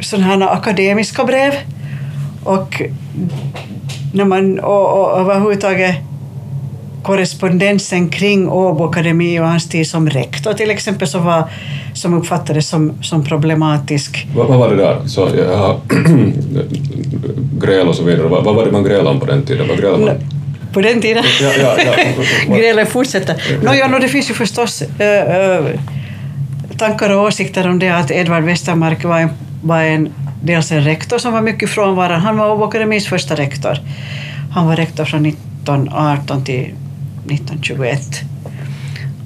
sådana 0.00 0.26
här 0.26 0.52
akademiska 0.52 1.24
brev 1.24 1.52
och 2.44 2.82
när 4.12 4.24
man 4.24 4.58
och, 4.58 5.00
och 5.00 5.20
överhuvudtaget 5.20 5.96
korrespondensen 7.02 8.08
kring 8.08 8.48
Åbo 8.48 8.84
Akademi 8.84 9.40
och 9.40 9.46
hans 9.46 9.68
tid 9.68 9.86
som 9.86 10.10
rektor 10.10 10.52
till 10.52 10.70
exempel 10.70 11.08
som, 11.08 11.24
var, 11.24 11.44
som 11.94 12.14
uppfattades 12.14 12.68
som, 12.68 13.02
som 13.02 13.24
problematisk. 13.24 14.26
Vad, 14.36 14.46
vad 14.46 14.58
var 14.58 14.68
det 14.68 14.76
där? 14.76 15.06
Så, 15.06 15.28
ja, 15.38 15.80
gräl 17.60 17.88
och 17.88 17.94
så 17.94 18.02
vidare. 18.02 18.28
Vad, 18.28 18.44
vad 18.44 18.54
var 18.54 18.66
det 18.66 18.72
man 18.72 18.84
grälade 18.84 19.10
om 19.10 19.20
på 19.20 19.26
den 19.26 19.42
tiden? 19.42 19.68
Vad 19.68 19.78
grälade 19.78 20.04
man? 20.04 20.14
på 20.72 20.80
den 20.80 21.00
tiden. 21.00 21.24
Ja, 21.40 21.52
ja, 21.58 21.76
ja. 22.48 22.56
Grälen 22.56 22.86
fortsätter. 22.86 23.36
No, 23.62 23.74
ja, 23.74 23.88
no, 23.88 23.98
det 23.98 24.08
finns 24.08 24.30
ju 24.30 24.34
förstås 24.34 24.82
äh, 24.82 25.08
äh, 25.08 25.64
tankar 26.78 27.10
och 27.10 27.22
åsikter 27.22 27.68
om 27.68 27.78
det 27.78 27.88
att 27.88 28.10
Edvard 28.10 28.44
Westermark 28.44 29.04
var 29.04 29.18
en, 29.18 29.30
var 29.62 29.82
en 29.82 30.12
dels 30.42 30.72
en 30.72 30.84
rektor 30.84 31.18
som 31.18 31.32
var 31.32 31.42
mycket 31.42 31.70
frånvarande. 31.70 32.18
Han 32.18 32.38
var 32.38 32.50
Åbo 32.50 32.64
Akademis 32.64 33.06
första 33.06 33.34
rektor. 33.34 33.78
Han 34.52 34.66
var 34.66 34.76
rektor 34.76 35.04
från 35.04 35.26
1918 35.26 36.44
till 36.44 36.74
1921 37.30 38.00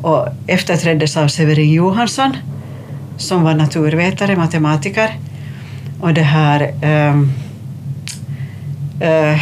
och 0.03 0.29
efterträddes 0.47 1.17
av 1.17 1.29
Severin 1.29 1.73
Johansson 1.73 2.37
som 3.17 3.43
var 3.43 3.55
naturvetare, 3.55 4.37
matematiker. 4.37 5.11
Och 6.01 6.15
det 6.15 6.23
här... 6.23 6.75
Äh, 6.83 7.17
äh, 9.01 9.41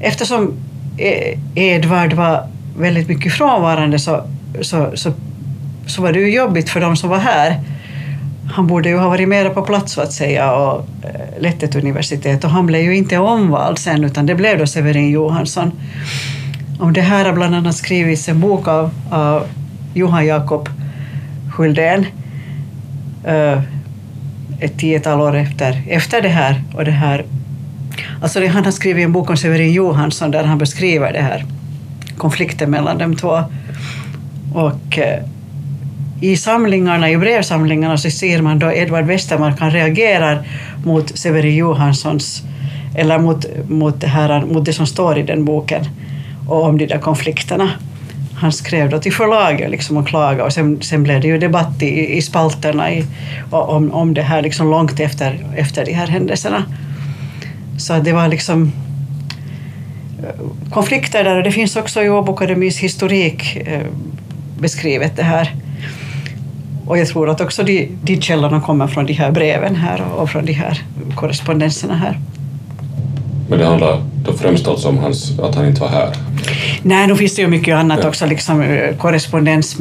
eftersom 0.00 0.52
e- 0.98 1.38
Edvard 1.54 2.12
var 2.12 2.46
väldigt 2.78 3.08
mycket 3.08 3.32
frånvarande 3.32 3.98
så, 3.98 4.24
så, 4.60 4.90
så, 4.94 5.12
så 5.86 6.02
var 6.02 6.12
det 6.12 6.18
ju 6.18 6.34
jobbigt 6.34 6.70
för 6.70 6.80
de 6.80 6.96
som 6.96 7.10
var 7.10 7.18
här. 7.18 7.60
Han 8.52 8.66
borde 8.66 8.88
ju 8.88 8.98
ha 8.98 9.08
varit 9.08 9.28
mera 9.28 9.50
på 9.50 9.62
plats 9.62 9.92
så 9.92 10.00
att 10.00 10.12
säga 10.12 10.52
och 10.52 10.86
eh, 11.02 11.42
lett 11.42 11.62
ett 11.62 11.74
universitet 11.74 12.44
och 12.44 12.50
han 12.50 12.66
blev 12.66 12.82
ju 12.82 12.96
inte 12.96 13.18
omvald 13.18 13.78
sen 13.78 14.04
utan 14.04 14.26
det 14.26 14.34
blev 14.34 14.58
då 14.58 14.66
Severin 14.66 15.10
Johansson. 15.10 15.72
Om 16.80 16.92
det 16.92 17.00
här 17.00 17.24
har 17.24 17.32
bland 17.32 17.54
annat 17.54 17.74
skrivits 17.74 18.28
en 18.28 18.40
bok 18.40 18.68
av, 18.68 18.90
av 19.10 19.46
Johan 19.94 20.26
Jakob 20.26 20.68
Skyldén 21.52 22.06
uh, 23.28 23.62
ett 24.60 24.78
tiotal 24.78 25.20
år 25.20 25.36
efter, 25.36 25.82
efter 25.88 26.22
det 26.22 26.28
här 26.28 26.62
och 26.74 26.84
det 26.84 26.90
här 26.90 27.24
Alltså 28.22 28.46
han 28.46 28.64
har 28.64 28.72
skrivit 28.72 29.04
en 29.04 29.12
bok 29.12 29.30
om 29.30 29.36
Severin 29.36 29.72
Johansson 29.72 30.30
där 30.30 30.44
han 30.44 30.58
beskriver 30.58 31.12
det 31.12 31.20
här 31.20 31.44
konflikten 32.16 32.70
mellan 32.70 32.98
de 32.98 33.16
två. 33.16 33.42
Och 34.54 34.98
eh, 34.98 35.24
i 36.20 36.36
samlingarna, 36.36 37.10
i 37.10 37.16
brevsamlingarna 37.16 37.98
så 37.98 38.10
ser 38.10 38.42
man 38.42 38.58
då 38.58 38.72
Edvard 38.72 39.04
Westermark, 39.04 39.60
han 39.60 39.70
reagerar 39.70 40.46
mot 40.84 41.18
Severin 41.18 41.56
Johanssons, 41.56 42.42
eller 42.96 43.18
mot, 43.18 43.46
mot, 43.68 44.00
det 44.00 44.06
här, 44.06 44.44
mot 44.44 44.64
det 44.64 44.72
som 44.72 44.86
står 44.86 45.18
i 45.18 45.22
den 45.22 45.44
boken 45.44 45.84
och 46.50 46.64
om 46.64 46.78
de 46.78 46.86
där 46.86 46.98
konflikterna. 46.98 47.70
Han 48.34 48.52
skrev 48.52 48.90
då 48.90 48.98
till 48.98 49.12
förlaget 49.12 49.70
liksom 49.70 49.96
och 49.96 50.08
klagade 50.08 50.42
och 50.42 50.52
sen, 50.52 50.82
sen 50.82 51.02
blev 51.02 51.20
det 51.20 51.28
ju 51.28 51.38
debatt 51.38 51.82
i, 51.82 52.16
i 52.16 52.22
spalterna 52.22 52.92
i, 52.92 53.04
om, 53.50 53.92
om 53.92 54.14
det 54.14 54.22
här 54.22 54.42
liksom 54.42 54.70
långt 54.70 55.00
efter, 55.00 55.46
efter 55.56 55.84
de 55.84 55.92
här 55.92 56.06
händelserna. 56.06 56.64
Så 57.78 57.98
det 57.98 58.12
var 58.12 58.28
liksom 58.28 58.72
eh, 60.22 60.70
konflikter 60.70 61.24
där 61.24 61.36
och 61.36 61.42
det 61.42 61.52
finns 61.52 61.76
också 61.76 62.02
i 62.02 62.08
Åbo 62.08 62.32
Akademis 62.32 62.78
historik 62.78 63.56
eh, 63.56 63.86
beskrivet 64.58 65.16
det 65.16 65.22
här. 65.22 65.54
Och 66.86 66.98
jag 66.98 67.08
tror 67.08 67.30
att 67.30 67.40
också 67.40 67.62
de, 67.62 67.88
de 68.02 68.20
källorna 68.20 68.60
kommer 68.60 68.86
från 68.86 69.06
de 69.06 69.12
här 69.12 69.30
breven 69.30 69.76
här 69.76 70.02
och 70.16 70.30
från 70.30 70.44
de 70.44 70.52
här 70.52 70.82
korrespondenserna 71.14 71.96
här. 71.96 72.18
Men 73.48 73.58
det 73.58 73.66
handlar 73.66 74.02
då 74.24 74.32
främst 74.32 74.68
alltså 74.68 74.88
om 74.88 74.98
hans, 74.98 75.38
att 75.38 75.54
han 75.54 75.66
inte 75.66 75.80
var 75.80 75.88
här? 75.88 76.29
Nej, 76.82 77.06
nu 77.06 77.16
finns 77.16 77.34
det 77.34 77.42
ju 77.42 77.48
mycket 77.48 77.76
annat 77.76 78.04
också, 78.04 78.26
liksom 78.26 78.60
eh, 78.60 78.96
korrespondens 78.96 79.76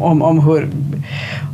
om, 0.00 0.22
om, 0.22 0.40
hur, 0.40 0.68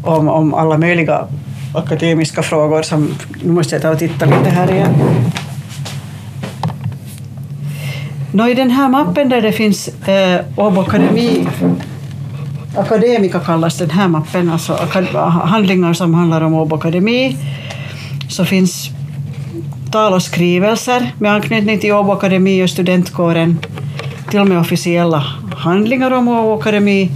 om, 0.04 0.28
om 0.28 0.54
alla 0.54 0.78
möjliga 0.78 1.26
akademiska 1.74 2.42
frågor 2.42 2.82
som... 2.82 3.14
Nu 3.42 3.52
måste 3.52 3.74
jag 3.74 3.82
ta 3.82 3.90
och 3.90 3.98
titta 3.98 4.26
lite 4.26 4.50
här 4.50 4.72
igen. 4.72 4.94
Nå, 8.32 8.48
I 8.48 8.54
den 8.54 8.70
här 8.70 8.88
mappen 8.88 9.28
där 9.28 9.42
det 9.42 9.52
finns 9.52 9.88
eh, 9.88 10.40
Åbo 10.56 10.80
Akademi 10.80 11.46
Akademika 12.76 13.40
kallas 13.40 13.78
den 13.78 13.90
här 13.90 14.08
mappen, 14.08 14.50
alltså 14.50 14.78
handlingar 15.44 15.92
som 15.92 16.14
handlar 16.14 16.40
om 16.40 16.54
Åbo 16.54 16.76
Akademi. 16.76 17.36
Så 18.28 18.44
finns 18.44 18.90
tal 19.92 20.12
och 20.14 20.22
skrivelser 20.22 21.12
med 21.18 21.32
anknytning 21.32 21.78
till 21.78 21.92
Åbo 21.92 22.12
Akademi 22.12 22.64
och 22.64 22.70
studentkåren. 22.70 23.58
Till 24.30 24.40
och 24.40 24.46
med 24.46 24.58
officiella 24.58 25.24
handlingar 25.56 26.10
om 26.10 26.28
Åbo 26.28 26.60
Akademi. 26.60 27.10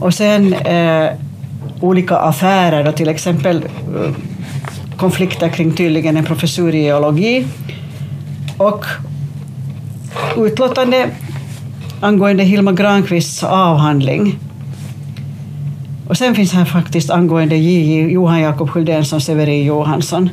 Och 0.00 0.14
sen 0.14 0.52
eh, 0.54 1.10
olika 1.80 2.16
affärer, 2.16 2.84
då, 2.84 2.92
till 2.92 3.08
exempel 3.08 3.56
eh, 3.56 4.14
konflikter 4.96 5.48
kring 5.48 5.72
tydligen 5.72 6.16
en 6.16 6.24
professur 6.24 6.74
i 6.74 6.82
geologi 6.82 7.46
och 8.56 8.84
utlåtande 10.36 11.10
angående 12.00 12.42
Hilma 12.42 12.72
Granqvists 12.72 13.44
avhandling. 13.44 14.38
Och 16.08 16.16
sen 16.16 16.34
finns 16.34 16.52
här 16.52 16.64
faktiskt 16.64 17.10
angående 17.10 17.56
J.J. 17.56 18.12
Johan 18.12 18.40
Jakob 18.40 18.70
Skyldén 18.70 19.04
som 19.04 19.20
Severin 19.20 19.64
Johansson 19.64 20.30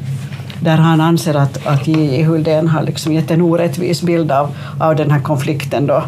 där 0.64 0.78
han 0.78 1.02
anser 1.02 1.34
att, 1.34 1.68
att 1.68 1.88
J.J. 1.88 2.24
Huldén 2.24 2.68
har 2.68 2.84
liksom 2.84 3.14
gett 3.14 3.32
en 3.32 3.42
orättvis 3.42 4.02
bild 4.02 4.32
av, 4.32 4.56
av 4.80 4.96
den 4.96 5.12
här 5.12 5.20
konflikten. 5.20 5.88
Då. 5.88 6.04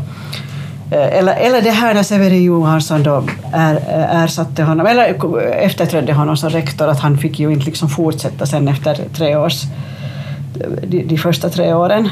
Eh, 0.91 1.17
eller, 1.17 1.33
eller 1.33 1.61
det 1.61 1.71
här 1.71 1.93
när 1.93 2.03
Severin 2.03 2.43
Johansson 2.43 3.03
då 3.03 3.23
är, 3.53 3.75
eh, 3.75 4.23
ersatte 4.23 4.63
honom, 4.63 4.87
eller 4.87 5.15
efterträdde 5.53 6.13
honom 6.13 6.37
som 6.37 6.49
rektor, 6.49 6.87
att 6.87 6.99
han 6.99 7.17
fick 7.17 7.39
ju 7.39 7.51
inte 7.51 7.65
liksom 7.65 7.89
fortsätta 7.89 8.45
sen 8.45 8.67
efter 8.67 8.99
tre 9.17 9.35
års, 9.35 9.63
eh, 9.63 10.69
de, 10.87 11.03
de 11.03 11.17
första 11.17 11.49
tre 11.49 11.73
åren. 11.73 12.09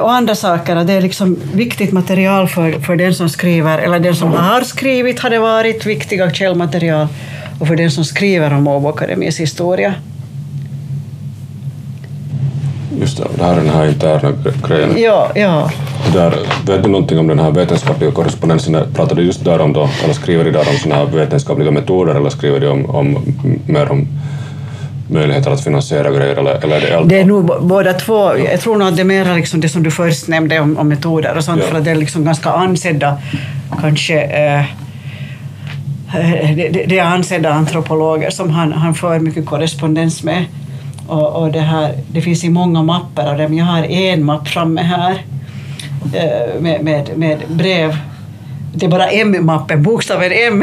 Och 0.00 0.12
andra 0.12 0.34
saker, 0.34 0.84
det 0.84 0.92
är 0.92 1.00
liksom 1.00 1.36
viktigt 1.54 1.92
material 1.92 2.48
för, 2.48 2.72
för 2.72 2.96
den 2.96 3.14
som 3.14 3.28
skriver, 3.28 3.78
eller 3.78 4.00
den 4.00 4.16
som 4.16 4.32
har 4.32 4.60
skrivit 4.60 5.20
har 5.20 5.30
det 5.30 5.38
varit 5.38 5.86
viktiga 5.86 6.30
källmaterial, 6.30 7.08
och 7.58 7.68
för 7.68 7.76
den 7.76 7.90
som 7.90 8.04
skriver 8.04 8.52
om 8.52 8.66
Åbo 8.66 8.88
Akademis 8.88 9.40
historia. 9.40 9.94
just 13.00 13.16
det. 13.18 13.24
Det 13.36 13.44
här 13.44 13.52
är 13.52 13.56
den 13.56 13.68
här 13.70 13.88
interna 13.88 14.32
grejen. 14.68 14.90
Ja, 14.96 15.30
ja. 15.34 15.70
Där, 16.12 16.30
vet 16.66 16.82
du 16.82 16.88
någonting 16.88 17.18
om 17.18 17.26
den 17.26 17.38
här 17.38 17.50
vetenskapliga 17.50 18.10
korrespondensen? 18.10 18.76
Pratar 18.94 19.16
du 19.16 19.22
just 19.22 19.44
där 19.44 19.60
om 19.60 19.72
då, 19.72 19.88
eller 20.04 20.14
skriver 20.14 20.44
de 20.44 20.50
där 20.50 20.68
om 20.68 20.76
såna 20.82 20.94
här 20.94 21.06
vetenskapliga 21.06 21.70
metoder 21.70 22.14
eller 22.14 22.30
skriver 22.30 22.60
de 22.60 22.68
om, 22.68 22.86
om 22.90 23.18
mer 23.66 23.90
om 23.90 24.08
möjligheter 25.10 25.50
att 25.50 25.64
finansiera 25.64 26.10
grejer 26.10 26.36
eller, 26.36 26.64
eller 26.64 26.76
är 26.76 26.80
det 26.80 26.96
allt? 26.96 27.08
Det 27.08 27.20
är 27.20 27.24
nog 27.24 27.66
båda 27.66 27.92
två. 27.92 28.36
Jag 28.38 28.60
tror 28.60 28.76
nog 28.76 28.88
att 28.88 28.96
det 28.96 29.02
är 29.02 29.04
mer 29.04 29.34
liksom 29.34 29.60
det 29.60 29.68
som 29.68 29.82
du 29.82 29.90
först 29.90 30.28
nämnde 30.28 30.60
om, 30.60 30.78
om 30.78 30.88
metoder 30.88 31.36
och 31.36 31.44
sånt, 31.44 31.60
Ja. 31.64 31.70
för 31.70 31.78
att 31.78 31.84
det 31.84 31.90
är 31.90 31.94
liksom 31.94 32.24
ganska 32.24 32.50
ansedda, 32.50 33.18
kanske 33.80 34.20
eh, 34.22 34.64
Eh, 36.14 36.56
det, 36.56 36.98
är 36.98 37.04
ansedda 37.04 37.50
antropologer 37.50 38.30
som 38.30 38.50
han, 38.50 38.72
han 38.72 38.94
för 38.94 39.18
mycket 39.18 39.46
korrespondens 39.46 40.22
med. 40.22 40.44
Och, 41.06 41.42
och 41.42 41.52
det, 41.52 41.60
här, 41.60 41.94
det 42.12 42.20
finns 42.20 42.44
i 42.44 42.48
många 42.48 42.82
mappar 42.82 43.26
av 43.26 43.38
dem. 43.38 43.54
Jag 43.54 43.64
har 43.64 43.82
en 43.82 44.24
mapp 44.24 44.48
framme 44.48 44.82
här 44.82 45.22
eh, 46.14 46.60
med, 46.60 46.84
med, 46.84 47.10
med 47.16 47.38
brev. 47.48 47.96
Det 48.74 48.86
är 48.86 48.90
bara 48.90 49.10
M-mappen, 49.10 49.82
bokstaven 49.82 50.32
M. 50.32 50.62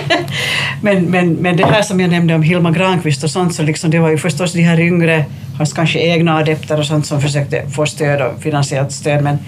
men, 0.82 1.04
men, 1.04 1.32
men 1.32 1.56
det 1.56 1.66
här 1.66 1.82
som 1.82 2.00
jag 2.00 2.10
nämnde 2.10 2.34
om 2.34 2.42
Hilma 2.42 2.70
Granqvist 2.70 3.24
och 3.24 3.30
sånt, 3.30 3.54
så 3.54 3.62
liksom 3.62 3.90
det 3.90 3.98
var 3.98 4.10
ju 4.10 4.18
förstås 4.18 4.52
de 4.52 4.62
här 4.62 4.80
yngre, 4.80 5.24
hans 5.58 5.72
kanske 5.72 5.98
egna 5.98 6.36
adepter 6.36 6.78
och 6.78 6.86
sånt 6.86 7.06
som 7.06 7.20
försökte 7.20 7.68
få 7.68 7.86
stöd 7.86 8.22
och 8.22 8.42
finansiellt 8.42 8.92
stöd. 8.92 9.22
Men, 9.22 9.38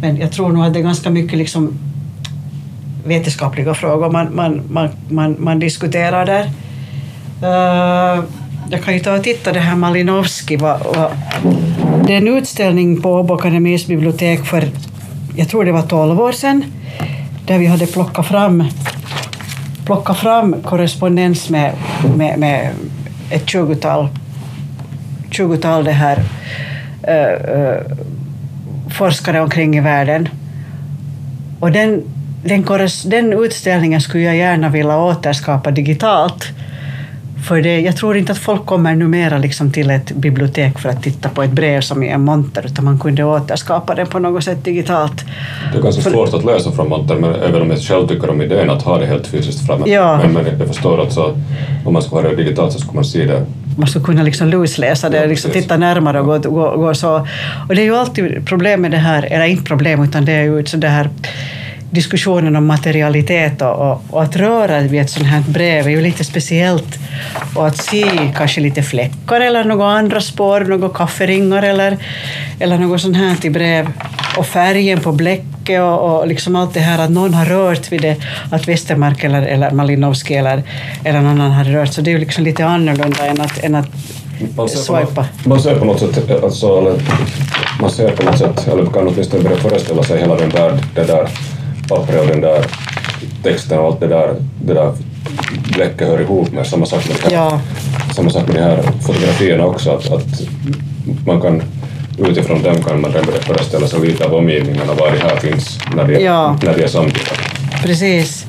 men 0.00 0.16
jag 0.16 0.32
tror 0.32 0.52
nog 0.52 0.64
att 0.64 0.72
det 0.72 0.78
är 0.78 0.82
ganska 0.82 1.10
mycket 1.10 1.38
liksom 1.38 1.78
vetenskapliga 3.04 3.74
frågor 3.74 4.10
man, 4.10 4.34
man, 4.34 4.62
man, 4.70 4.88
man, 5.08 5.36
man 5.38 5.58
diskuterar 5.58 6.26
där. 6.26 6.50
Uh, 7.42 8.24
jag 8.70 8.82
kan 8.82 8.94
ju 8.94 9.00
ta 9.00 9.16
och 9.16 9.22
titta 9.22 9.52
det 9.52 9.60
här 9.60 9.76
Malinowski. 9.76 10.56
Va, 10.56 10.80
va. 10.96 11.10
det 12.06 12.12
är 12.12 12.18
en 12.18 12.28
utställning 12.28 13.02
på 13.02 13.14
Åbo 13.14 13.34
Akademis 13.34 13.86
bibliotek 13.86 14.44
för, 14.44 14.68
jag 15.36 15.48
tror 15.48 15.64
det 15.64 15.72
var 15.72 15.82
12 15.82 16.20
år 16.20 16.32
sedan, 16.32 16.64
där 17.46 17.58
vi 17.58 17.66
hade 17.66 17.86
plockat 17.86 18.26
fram, 18.26 18.64
plockat 19.86 20.18
fram 20.18 20.56
korrespondens 20.62 21.50
med, 21.50 21.74
med, 22.16 22.38
med 22.38 22.70
ett 23.30 23.48
tjugotal, 23.48 24.08
tjugotal 25.30 25.84
det 25.84 25.92
här, 25.92 26.18
uh, 27.08 27.58
uh, 27.58 27.96
forskare 28.90 29.40
omkring 29.40 29.76
i 29.76 29.80
världen. 29.80 30.28
Och 31.60 31.72
den, 31.72 32.02
den, 32.42 32.64
den 33.04 33.32
utställningen 33.32 34.00
skulle 34.00 34.24
jag 34.24 34.36
gärna 34.36 34.68
vilja 34.68 34.98
återskapa 34.98 35.70
digitalt. 35.70 36.52
För 37.48 37.62
det, 37.62 37.80
jag 37.80 37.96
tror 37.96 38.16
inte 38.16 38.32
att 38.32 38.38
folk 38.38 38.66
kommer 38.66 38.96
numera 38.96 39.38
liksom 39.38 39.72
till 39.72 39.90
ett 39.90 40.12
bibliotek 40.12 40.78
för 40.78 40.88
att 40.88 41.02
titta 41.02 41.28
på 41.28 41.42
ett 41.42 41.50
brev 41.50 41.80
som 41.80 42.02
i 42.02 42.08
en 42.08 42.20
monter, 42.20 42.66
utan 42.66 42.84
man 42.84 42.98
kunde 42.98 43.24
återskapa 43.24 43.94
den 43.94 44.06
på 44.06 44.18
något 44.18 44.44
sätt 44.44 44.64
digitalt. 44.64 45.24
Det 45.72 45.78
är 45.78 45.82
ganska 45.82 46.10
svårt 46.10 46.34
att 46.34 46.44
läsa 46.44 46.72
från 46.72 46.88
monter, 46.88 47.14
men 47.14 47.34
även 47.34 47.62
om 47.62 47.70
jag 47.70 47.78
själv 47.78 48.06
tycker 48.06 48.30
om 48.30 48.42
idén 48.42 48.70
att 48.70 48.82
ha 48.82 48.98
det 48.98 49.06
helt 49.06 49.26
fysiskt 49.26 49.66
framme. 49.66 49.84
Ja. 49.86 50.20
Men, 50.22 50.32
men 50.32 50.58
jag 50.58 50.68
förstår 50.68 51.02
att 51.02 51.12
så, 51.12 51.36
om 51.84 51.92
man 51.92 52.02
skulle 52.02 52.22
ha 52.22 52.28
det 52.28 52.36
digitalt 52.36 52.72
så 52.72 52.78
skulle 52.78 52.94
man 52.94 53.04
se 53.04 53.24
det. 53.24 53.46
Man 53.78 53.88
skulle 53.88 54.04
kunna 54.04 54.22
liksom 54.22 54.48
lusläsa 54.48 55.08
det, 55.08 55.20
Ja, 55.20 55.26
liksom 55.26 55.50
titta 55.50 55.76
närmare 55.76 56.20
och 56.20 56.26
gå, 56.26 56.50
gå, 56.50 56.76
gå 56.76 56.94
så. 56.94 57.26
Och 57.68 57.74
det 57.74 57.82
är 57.82 57.84
ju 57.84 57.96
alltid 57.96 58.46
problem 58.46 58.82
med 58.82 58.90
det 58.90 58.96
här, 58.96 59.22
eller 59.30 59.44
inte 59.44 59.64
problem, 59.64 60.04
utan 60.04 60.24
det 60.24 60.32
är 60.32 60.42
ju 60.42 60.66
så 60.66 60.76
det 60.76 60.88
här 60.88 61.08
diskussionen 61.90 62.56
om 62.56 62.66
materialitet 62.66 63.62
och, 63.62 63.90
och, 63.90 64.02
och 64.10 64.22
att 64.22 64.36
röra 64.36 64.80
vid 64.80 65.00
ett 65.00 65.10
sånt 65.10 65.26
här 65.26 65.42
brev 65.48 65.86
är 65.86 65.90
ju 65.90 66.00
lite 66.00 66.24
speciellt. 66.24 66.98
Och 67.54 67.66
att 67.66 67.76
se 67.76 68.04
kanske 68.36 68.60
lite 68.60 68.82
fläckar 68.82 69.40
eller 69.40 69.64
några 69.64 69.86
andra 69.86 70.20
spår, 70.20 70.60
några 70.60 70.88
kafferingar 70.88 71.62
eller, 71.62 71.96
eller 72.60 72.78
något 72.78 73.00
sånt 73.00 73.16
här 73.16 73.34
till 73.34 73.52
brev. 73.52 73.88
Och 74.36 74.46
färgen 74.46 75.00
på 75.00 75.12
bläcket 75.12 75.80
och, 75.80 76.20
och 76.20 76.26
liksom 76.26 76.56
allt 76.56 76.74
det 76.74 76.80
här 76.80 76.98
att 77.04 77.10
någon 77.10 77.34
har 77.34 77.44
rört 77.44 77.92
vid 77.92 78.02
det, 78.02 78.16
att 78.50 78.68
Westermark 78.68 79.24
eller, 79.24 79.42
eller 79.42 79.70
Malinowski 79.70 80.34
eller, 80.34 80.62
eller 81.04 81.20
någon 81.20 81.40
annan 81.40 81.50
har 81.50 81.64
rört. 81.64 81.92
Så 81.92 82.00
det 82.00 82.10
är 82.10 82.12
ju 82.12 82.18
liksom 82.18 82.44
lite 82.44 82.66
annorlunda 82.66 83.26
än 83.26 83.40
att, 83.40 83.64
än 83.64 83.74
att 83.74 83.88
Man 84.56 84.68
ser, 84.68 84.76
på 84.76 84.82
swipa. 84.82 85.20
något, 85.20 85.46
man 85.46 85.60
ser 85.60 85.74
på 85.74 85.84
något 85.84 86.00
sätt, 86.00 86.44
alltså, 86.44 86.98
man 87.80 87.90
ser 87.90 88.10
på 88.10 88.22
något 88.22 88.38
sätt, 88.38 88.68
eller 88.68 88.86
kan 88.86 89.08
åtminstone 89.08 89.42
börja 89.42 89.56
föreställa 89.56 90.02
sig 90.02 90.20
hela 90.20 90.34
den 90.36 90.48
där, 90.48 90.78
det 90.94 91.04
där 91.04 91.28
pappret 91.90 92.20
och 92.20 92.26
den 92.26 92.40
där 92.40 92.64
texten 93.42 93.78
och 93.78 93.86
allt 93.86 94.00
det 94.00 94.06
där, 94.06 94.34
det 94.64 94.74
där 94.74 94.92
bläcket 95.74 96.08
hör 96.08 96.20
ihop 96.20 96.52
med 96.52 96.66
samma 96.66 96.86
sak 96.86 97.08
med 97.08 97.16
det 97.16 97.36
här, 97.36 97.44
Ja. 97.44 97.60
samma 98.16 98.30
sak 98.30 98.46
med 98.48 98.56
de 98.56 98.62
här 98.62 98.82
fotografierna 99.06 99.66
också, 99.66 99.90
att, 99.90 100.12
att 100.12 100.40
man 101.26 101.40
kan 101.40 101.62
utifrån 102.18 102.62
dem 102.62 102.82
kan 102.82 103.00
man 103.00 103.12
föreställa 103.40 103.86
sig 103.86 104.00
lite 104.00 104.24
av 104.24 104.34
omgivningarna, 104.34 104.94
var 104.94 105.10
det 105.10 105.18
här 105.18 105.36
finns 105.36 105.78
när 105.96 106.04
de, 106.04 106.24
Ja. 106.24 106.58
när 106.62 106.80
är 106.80 106.88
samtida. 106.88 107.30
Precis. 107.82 108.46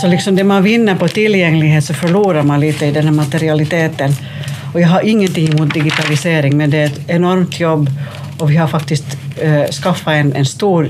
Så 0.00 0.06
liksom 0.06 0.36
det 0.36 0.44
man 0.44 0.62
vinner 0.62 0.94
på 0.94 1.08
tillgänglighet 1.08 1.84
så 1.84 1.94
förlorar 1.94 2.42
man 2.42 2.60
lite 2.60 2.86
i 2.86 2.90
den 2.90 3.04
här 3.04 3.12
materialiteten. 3.12 4.12
Och 4.74 4.80
jag 4.80 4.88
har 4.88 5.00
ingenting 5.00 5.48
emot 5.48 5.74
digitalisering, 5.74 6.56
men 6.56 6.70
det 6.70 6.78
är 6.78 6.86
ett 6.86 7.00
enormt 7.06 7.60
jobb 7.60 7.90
och 8.38 8.50
vi 8.50 8.56
har 8.56 8.68
faktiskt 8.68 9.04
eh, 9.40 9.64
skaffat 9.82 10.12
en, 10.14 10.32
en 10.32 10.46
stor 10.46 10.88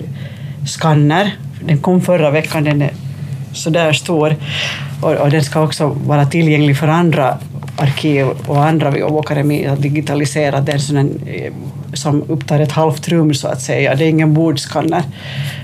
skanner. 0.66 1.36
Den 1.60 1.78
kom 1.78 2.00
förra 2.00 2.30
veckan, 2.30 2.64
den 2.64 2.82
är 2.82 2.90
sådär 3.52 3.92
stor. 3.92 4.36
Och, 5.00 5.12
och 5.12 5.30
den 5.30 5.44
ska 5.44 5.62
också 5.62 5.86
vara 5.88 6.26
tillgänglig 6.26 6.78
för 6.78 6.88
andra 6.88 7.38
arkiv 7.76 8.26
och 8.46 8.64
andra 8.64 8.90
Vi 8.90 9.02
Åbo 9.02 9.18
Akademi 9.18 9.66
att 9.66 9.82
digitalisera 9.82 10.60
den 10.60 10.80
sån 10.80 10.96
en, 10.96 11.20
eh, 11.26 11.52
som 11.92 12.22
upptar 12.22 12.60
ett 12.60 12.72
halvt 12.72 13.08
rum 13.08 13.34
så 13.34 13.48
att 13.48 13.60
säga. 13.60 13.94
Det 13.94 14.04
är 14.04 14.08
ingen 14.08 14.34
bordskanner. 14.34 15.02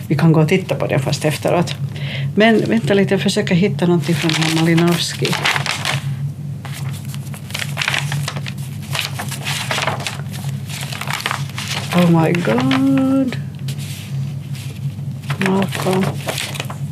Vi 0.09 0.17
kan 0.17 0.33
gå 0.33 0.41
och 0.41 0.49
titta 0.49 0.75
på 0.75 0.87
den 0.87 1.01
fast 1.01 1.25
efteråt. 1.25 1.75
Men 2.35 2.61
vänta 2.69 2.95
lite, 2.95 3.15
jag 3.15 3.21
försöker 3.21 3.55
hitta 3.55 3.87
någonting 3.87 4.15
från 4.15 4.31
Malinowski. 4.57 5.27
Oh 11.95 12.23
my 12.23 12.33
god. 12.33 13.42
Malcolm. 15.49 16.05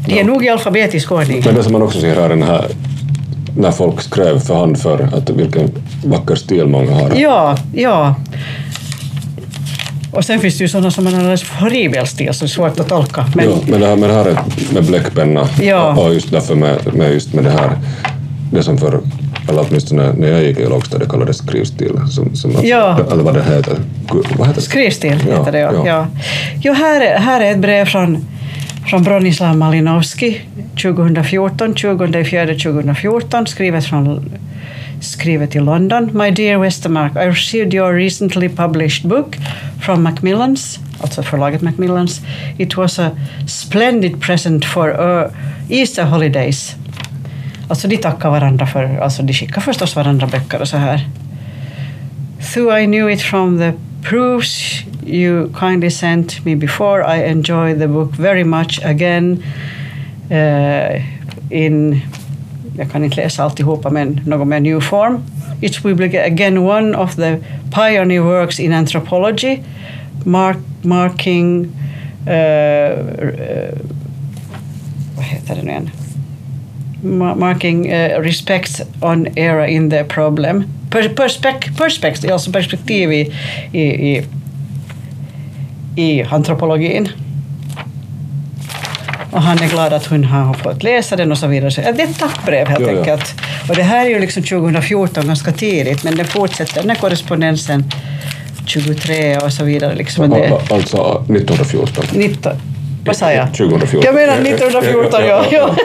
De 0.07 0.21
är 0.21 0.25
nog 0.25 0.45
i 0.45 0.49
alfabetisk 0.49 1.13
ordning. 1.13 1.43
Men 1.45 1.55
det 1.55 1.63
som 1.63 1.73
man 1.73 1.83
också 1.83 2.01
ser 2.01 2.15
här 2.15 2.23
är 2.23 2.29
den 2.29 2.43
här 2.43 2.67
när 3.57 3.71
folk 3.71 4.01
skrev 4.01 4.39
för 4.41 4.55
hand 4.55 4.79
för 4.79 5.09
att 5.17 5.31
vilken 5.31 5.71
vacker 6.05 6.35
stil 6.35 6.67
många 6.67 6.93
har. 6.95 7.13
Ja, 7.17 7.57
ja. 7.75 8.15
Och 10.13 10.25
sen 10.25 10.41
finns 10.41 10.59
det 10.59 10.65
ju 10.65 10.69
sådana 10.69 10.91
som 10.91 11.07
har 11.07 11.13
en 11.13 11.19
alldeles 11.19 11.51
horribel 11.51 12.07
stil 12.07 12.35
som 12.35 12.45
är 12.45 12.49
svårt 12.49 12.81
att 12.81 12.89
tolka. 12.89 13.25
Men, 13.35 13.45
Ja, 13.51 13.57
men 13.69 13.81
det 13.81 13.87
här 13.87 13.97
med 13.97 14.09
det 14.11 14.15
här 14.15 14.25
är 14.27 14.39
med 14.75 14.85
bläckpenna 14.85 15.49
Ja. 15.63 15.95
och 15.97 16.15
just 16.15 16.31
därför 16.31 16.55
med, 16.55 16.95
med 16.95 17.13
just 17.13 17.33
med 17.35 17.45
det 17.45 17.51
här, 17.51 17.71
det 18.53 18.63
som 18.63 18.79
för, 18.79 19.01
eller 19.49 19.67
åtminstone 19.69 20.13
när 20.13 20.29
jag 20.29 20.43
gick 20.43 20.59
i 20.59 20.67
lågstadiet 20.67 21.11
kallades 21.11 21.37
skrivstil, 21.39 21.93
som, 22.11 22.35
som 22.37 22.55
Ja. 22.63 22.99
eller 23.13 23.23
vad 23.23 23.35
det 23.35 23.43
heter. 23.45 23.77
Vad 24.39 24.47
heter 24.49 24.61
det? 24.61 24.67
Skrivstil 24.67 25.25
Ja, 25.31 25.39
heter 25.39 25.53
det, 25.53 25.59
ja. 25.59 25.73
ja. 25.75 25.87
ja. 25.87 26.07
Jo, 26.63 26.73
här, 26.73 27.01
är- 27.01 27.19
här 27.19 27.41
är 27.41 27.51
ett 27.53 27.59
brev 27.59 27.85
från, 27.85 28.27
från 28.87 29.03
Bronislav 29.03 29.57
Malinowski 29.57 30.41
2014, 30.83 31.75
24 31.75 32.47
2014, 32.47 33.47
skrivet, 33.47 33.85
från, 33.85 34.33
skrivet 35.01 35.57
i 35.57 35.61
London. 35.61 36.11
My 36.13 36.31
dear 36.31 36.59
Westermark, 36.59 37.17
I 37.17 37.29
received 37.29 37.75
your 37.75 37.95
recently 37.95 38.49
published 38.49 39.09
book 39.09 39.37
from 39.81 40.03
Macmillans, 40.03 40.79
alltså 41.01 41.23
förlaget 41.23 41.63
Macmillans. 41.63 42.21
It 42.59 42.77
was 42.77 42.99
a 42.99 43.11
splendid 43.49 44.21
present 44.21 44.65
for 44.65 44.89
uh, 44.89 45.31
Easter 45.69 46.05
holidays. 46.05 46.75
Alltså 47.69 47.89
de 47.89 47.97
tackar 47.97 48.31
varandra 48.31 48.67
för, 48.67 48.99
alltså 48.99 49.23
de 49.23 49.33
skickar 49.33 49.61
förstås 49.61 49.97
varandra 49.97 50.27
böcker 50.27 50.61
och 50.61 50.69
så 50.69 50.77
här. 50.77 51.09
Though 52.55 52.83
I 52.83 52.87
knew 52.87 53.13
it 53.13 53.23
from 53.23 53.59
the 53.59 53.73
proofs 54.03 54.83
you 55.05 55.51
kindly 55.55 55.91
sent 55.91 56.45
me 56.45 56.55
before, 56.55 57.03
I 57.03 57.25
enjoy 57.25 57.75
the 57.75 57.89
book 57.89 58.11
very 58.13 58.45
much 58.45 58.81
again. 58.85 59.43
Uh, 60.31 61.03
in, 61.51 62.01
jag 62.77 62.91
kan 62.91 63.05
inte 63.05 63.17
läsa 63.17 63.45
alltihopa, 63.45 63.91
men 63.91 64.21
något 64.27 64.49
med 64.49 64.63
new 64.63 64.81
form. 64.81 65.23
It 65.61 65.85
will 65.85 65.95
be 65.97 66.25
again 66.25 66.59
one 66.59 66.95
of 66.95 67.17
the 67.17 67.39
pioneer 67.71 68.23
works 68.23 68.61
in 68.61 68.73
anthropology, 68.73 69.63
mark, 70.25 70.57
marking 70.83 71.67
uh, 72.27 72.33
uh, 72.33 73.79
vad 75.17 75.25
heter 75.25 75.55
det 75.55 75.63
nu 75.63 75.71
igen? 75.71 75.91
Marking 77.37 77.93
uh, 77.93 78.21
respects 78.21 78.83
on 79.01 79.27
era 79.37 79.69
in 79.69 79.91
the 79.91 80.05
problem. 80.05 80.65
Per, 80.91 81.09
perspek, 81.09 81.77
perspekt, 81.77 82.31
alltså 82.31 82.53
perspektiv 82.53 83.13
i, 83.13 83.33
i, 83.73 83.81
i, 83.81 84.25
i 85.97 86.23
antropologin. 86.23 87.09
Och 89.31 89.43
han 89.43 89.59
är 89.59 89.69
glad 89.69 89.93
att 89.93 90.07
hon 90.07 90.25
har 90.25 90.55
fått 90.55 90.83
läsa 90.83 91.17
den 91.17 91.33
och 91.33 91.39
så 91.39 91.47
vidare. 91.47 91.93
Det 91.93 92.03
är 92.03 92.07
ett 92.07 92.19
tackbrev 92.19 92.69
helt 92.69 92.81
Ja, 92.81 92.93
ja. 92.93 92.99
enkelt. 92.99 93.35
Och 93.69 93.77
det 93.77 93.83
här 93.83 94.07
är 94.07 94.11
ju 94.11 94.19
liksom 94.19 94.43
2014, 94.43 95.27
ganska 95.27 95.53
tidigt, 95.53 96.05
men 96.05 96.17
den 96.17 96.27
fortsätter 96.27 96.81
den 96.81 96.91
här 96.91 96.97
korrespondensen 96.97 97.85
23 98.67 99.37
och 99.37 99.53
så 99.53 99.65
vidare. 99.65 99.95
Liksom. 99.95 100.33
Alltså 100.71 101.25
1914. 101.29 102.05
19, 102.13 102.57
vad 103.05 103.17
sa 103.17 103.33
jag? 103.33 103.55
2014. 103.55 104.01
Jag 104.05 104.15
menar 104.15 104.33
1914, 104.33 105.21
ja. 105.29 105.45
ja. 105.51 105.77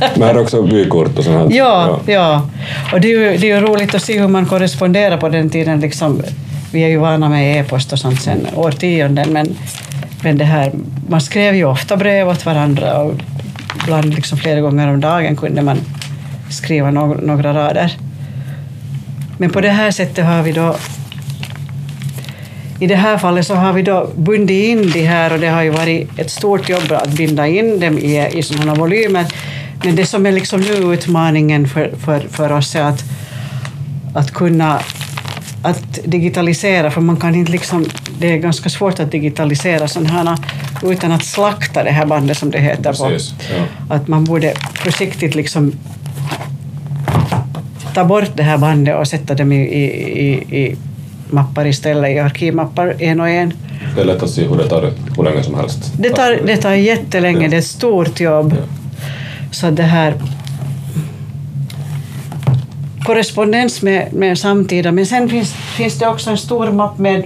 Men 0.14 0.22
här 0.22 0.34
är 0.34 0.40
också 0.40 0.62
vykort 0.62 1.18
och 1.18 1.24
sånt 1.24 1.36
här. 1.36 1.58
Ja, 1.58 2.00
ja. 2.06 2.48
Och 2.92 3.00
det 3.00 3.12
är, 3.12 3.18
ju, 3.18 3.36
det 3.36 3.50
är 3.50 3.60
ju 3.60 3.66
roligt 3.66 3.94
att 3.94 4.02
se 4.02 4.20
hur 4.20 4.28
man 4.28 4.46
korresponderar 4.46 5.16
på 5.16 5.28
den 5.28 5.50
tiden. 5.50 5.80
Liksom, 5.80 6.22
vi 6.72 6.84
är 6.84 6.88
ju 6.88 6.96
vana 6.96 7.28
med 7.28 7.60
e-post 7.60 7.92
och 7.92 7.98
sånt 7.98 8.22
sedan 8.22 8.46
årtionden, 8.54 9.32
men, 9.32 9.56
men 10.22 10.38
det 10.38 10.44
här, 10.44 10.72
man 11.08 11.20
skrev 11.20 11.54
ju 11.54 11.64
ofta 11.64 11.96
brev 11.96 12.28
åt 12.28 12.46
varandra 12.46 12.98
och 12.98 13.14
ibland 13.82 14.14
liksom 14.14 14.38
flera 14.38 14.60
gånger 14.60 14.88
om 14.88 15.00
dagen 15.00 15.36
kunde 15.36 15.62
man 15.62 15.78
skriva 16.50 16.88
no- 16.88 17.26
några 17.26 17.54
rader. 17.54 17.92
Men 19.38 19.50
på 19.50 19.60
det 19.60 19.70
här 19.70 19.90
sättet 19.90 20.24
har 20.24 20.42
vi 20.42 20.52
då 20.52 20.76
i 22.80 22.86
det 22.86 22.96
här 22.96 23.18
fallet 23.18 23.46
så 23.46 23.54
har 23.54 23.72
vi 23.72 23.82
då 23.82 24.10
bundit 24.16 24.64
in 24.64 24.90
de 24.90 25.02
här 25.02 25.32
och 25.32 25.40
det 25.40 25.48
har 25.48 25.62
ju 25.62 25.70
varit 25.70 26.18
ett 26.18 26.30
stort 26.30 26.68
jobb 26.68 26.92
att 26.92 27.08
binda 27.08 27.46
in 27.46 27.80
dem 27.80 27.98
i, 27.98 28.28
i 28.32 28.42
sådana 28.42 28.74
volymer. 28.74 29.26
Men 29.84 29.96
det 29.96 30.06
som 30.06 30.26
är 30.26 30.32
liksom 30.32 30.60
nu 30.60 30.94
utmaningen 30.94 31.68
för, 31.68 31.92
för, 32.04 32.20
för 32.20 32.52
oss 32.52 32.74
är 32.74 32.82
att, 32.82 33.04
att 34.14 34.30
kunna 34.32 34.80
att 35.62 35.98
digitalisera, 36.04 36.90
för 36.90 37.00
man 37.00 37.16
kan 37.16 37.34
inte 37.34 37.52
liksom, 37.52 37.86
det 38.18 38.32
är 38.32 38.36
ganska 38.36 38.68
svårt 38.68 39.00
att 39.00 39.10
digitalisera 39.10 39.88
sådana 39.88 40.10
här 40.10 40.38
utan 40.82 41.12
att 41.12 41.24
slakta 41.24 41.84
det 41.84 41.90
här 41.90 42.06
bandet 42.06 42.38
som 42.38 42.50
det 42.50 42.58
heter. 42.58 42.92
Precis, 42.92 43.32
på. 43.32 43.44
ja. 43.88 43.94
Att 43.96 44.08
man 44.08 44.24
borde 44.24 44.54
försiktigt 44.74 45.34
liksom 45.34 45.72
ta 47.94 48.04
bort 48.04 48.30
det 48.34 48.42
här 48.42 48.58
bandet 48.58 48.96
och 48.96 49.08
sätta 49.08 49.34
dem 49.34 49.52
i, 49.52 49.60
i, 49.60 49.84
i, 50.26 50.58
i 50.62 50.76
mappar 51.30 51.66
istället, 51.66 52.10
i 52.10 52.18
arkivmappar 52.18 52.96
en 52.98 53.20
och 53.20 53.28
en. 53.28 53.52
Det 53.94 54.00
är 54.00 54.04
lätt 54.04 54.22
att 54.22 54.30
se 54.30 54.48
hur 54.48 54.56
det 54.56 54.68
tar 54.68 54.92
hur 55.16 55.24
länge 55.24 55.42
som 55.42 55.54
helst. 55.54 55.92
Det 55.98 56.10
tar, 56.10 56.40
det 56.46 56.56
tar 56.56 56.72
jättelänge, 56.72 57.48
det 57.48 57.56
är 57.56 57.58
ett 57.58 57.66
stort 57.66 58.20
jobb. 58.20 58.54
Så 59.50 59.70
det 59.70 59.82
här 59.82 60.14
korrespondens 63.04 63.82
med, 63.82 64.12
med 64.12 64.38
samtida, 64.38 64.92
men 64.92 65.06
sen 65.06 65.28
finns, 65.28 65.52
finns 65.52 65.98
det 65.98 66.06
också 66.06 66.30
en 66.30 66.38
stor 66.38 66.72
mapp 66.72 66.98
med, 66.98 67.24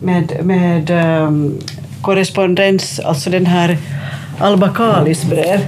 med, 0.00 0.44
med 0.44 0.90
um, 0.90 1.58
korrespondens, 2.00 3.00
alltså 3.00 3.30
den 3.30 3.46
här 3.46 3.78
Alba 4.38 4.68
Kalis 4.68 5.24
brev. 5.24 5.60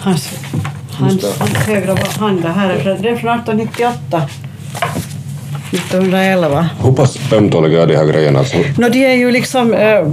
Hans, 0.00 0.30
hans, 0.92 1.38
hans 1.38 1.54
högra 1.54 1.96
hand, 2.18 2.44
här 2.44 2.70
är 2.70 2.78
från, 2.78 3.02
det 3.02 3.08
är 3.08 3.16
från 3.16 3.34
1898. 3.34 4.28
1911. 5.72 6.68
Hur 6.84 6.92
pass 6.92 7.18
ömtåliga 7.32 7.82
är 7.82 7.86
de 7.86 7.96
här 7.96 8.06
grejerna? 8.06 8.38
Alltså, 8.38 8.56
No, 8.76 8.88
de 8.88 9.04
är 9.04 9.14
ju 9.14 9.30
liksom... 9.30 9.74
eh, 9.74 10.06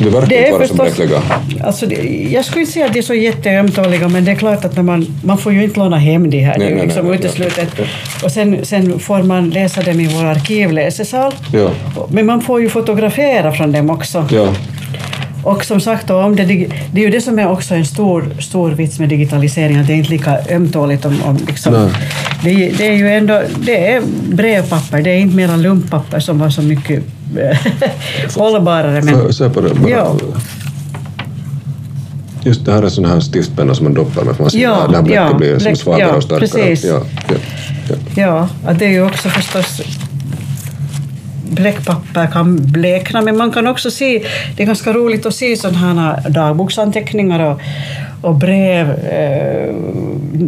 det 0.00 0.10
verkar 0.10 0.26
det 0.26 0.36
inte 0.36 0.48
är 0.48 0.52
vara 0.52 0.66
så 0.68 0.74
förstås... 0.74 0.96
bräckliga. 0.96 1.22
Alltså, 1.64 1.86
det, 1.86 2.28
jag 2.32 2.44
skulle 2.44 2.60
inte 2.60 2.72
säga 2.72 2.86
att 2.86 2.92
de 2.92 2.98
är 2.98 3.02
så 3.02 3.14
jätteömtåliga, 3.14 4.08
men 4.08 4.24
det 4.24 4.30
är 4.30 4.34
klart 4.34 4.64
att 4.64 4.76
när 4.76 4.82
man, 4.82 5.06
man 5.24 5.38
får 5.38 5.52
ju 5.52 5.64
inte 5.64 5.78
låna 5.80 5.98
hem 5.98 6.30
de 6.30 6.40
här, 6.40 6.58
Nej, 6.58 6.68
det 6.68 6.72
är 6.72 6.76
nej, 6.76 6.86
liksom 6.86 7.06
nej, 7.06 7.14
uteslutet. 7.18 7.68
nej. 7.78 7.88
Och 8.24 8.32
sen, 8.32 8.64
sen 8.64 8.98
får 8.98 9.22
man 9.22 9.50
läsa 9.50 9.82
dem 9.82 10.00
i 10.00 10.06
vår 10.06 10.24
arkivläsesal. 10.24 11.32
Ja. 11.52 11.70
Men 12.08 12.26
man 12.26 12.40
får 12.42 12.60
ju 12.60 12.68
fotografera 12.68 13.52
från 13.52 13.72
dem 13.72 13.90
också. 13.90 14.28
Ja. 14.30 14.48
Och 15.42 15.64
som 15.64 15.80
sagt, 15.80 16.06
då, 16.08 16.16
om 16.22 16.36
det, 16.36 16.44
det 16.92 17.00
är 17.00 17.04
ju 17.04 17.10
det 17.10 17.20
som 17.20 17.38
är 17.38 17.50
också 17.50 17.74
en 17.74 17.86
stor, 17.86 18.28
stor 18.40 18.70
vits 18.70 18.98
med 18.98 19.08
digitalisering, 19.08 19.76
att 19.76 19.86
det 19.86 19.92
är 19.92 19.96
inte 19.96 20.10
lika 20.10 20.38
ömtåligt 20.50 21.04
om, 21.04 21.22
om 21.24 21.38
liksom, 21.46 21.72
Nej. 21.74 21.90
Det, 22.42 22.50
är- 22.50 22.72
det 22.78 22.88
är 22.88 22.92
ju 22.92 23.08
ändå 23.08 23.42
det 23.58 23.90
är 23.92 24.02
brevpapper, 24.28 25.02
det 25.02 25.10
är 25.10 25.18
inte 25.18 25.36
mera 25.36 25.56
lumppapper 25.56 26.20
som 26.20 26.38
var 26.38 26.50
så 26.50 26.62
mycket 26.62 27.02
eh, 27.38 27.58
hållbarare. 28.36 29.02
Men, 29.02 29.32
Se 29.32 29.50
på 29.50 29.60
det 29.60 29.74
bara. 29.74 29.90
Ja. 29.90 30.16
Just 32.44 32.64
det 32.64 32.72
här 32.72 32.82
är 32.82 32.88
sån 32.88 33.04
här 33.04 33.20
stiftpenna 33.20 33.74
som 33.74 33.84
man 33.84 33.94
doppar 33.94 34.24
med, 34.24 34.36
för 34.36 34.42
man 34.44 34.50
ser 34.50 34.58
Ja, 34.62 34.74
att 34.86 35.10
ja, 35.10 35.34
blir 35.34 35.58
som 35.58 35.72
bläck- 35.72 35.74
svagare 35.76 36.08
ja, 36.08 36.14
och 36.16 36.22
starkare. 36.22 36.48
precis. 36.48 36.84
Ja, 36.90 37.02
ja, 37.28 37.34
ja. 38.16 38.48
Ja, 38.66 38.72
det 38.72 38.84
är 38.84 38.90
ju 38.90 39.02
också 39.06 39.28
förstås 39.28 39.80
bläckpapper 41.50 42.26
kan 42.26 42.56
blekna, 42.72 43.20
men 43.22 43.36
man 43.36 43.50
kan 43.52 43.66
också 43.66 43.90
se, 43.90 44.24
det 44.56 44.62
är 44.62 44.66
ganska 44.66 44.92
roligt 44.92 45.26
att 45.26 45.34
se 45.34 45.56
sådana 45.56 45.78
här 45.78 46.30
dagboksanteckningar 46.30 47.40
och, 47.40 47.60
och 48.22 48.34
brev 48.34 48.90
eh, 48.90 49.74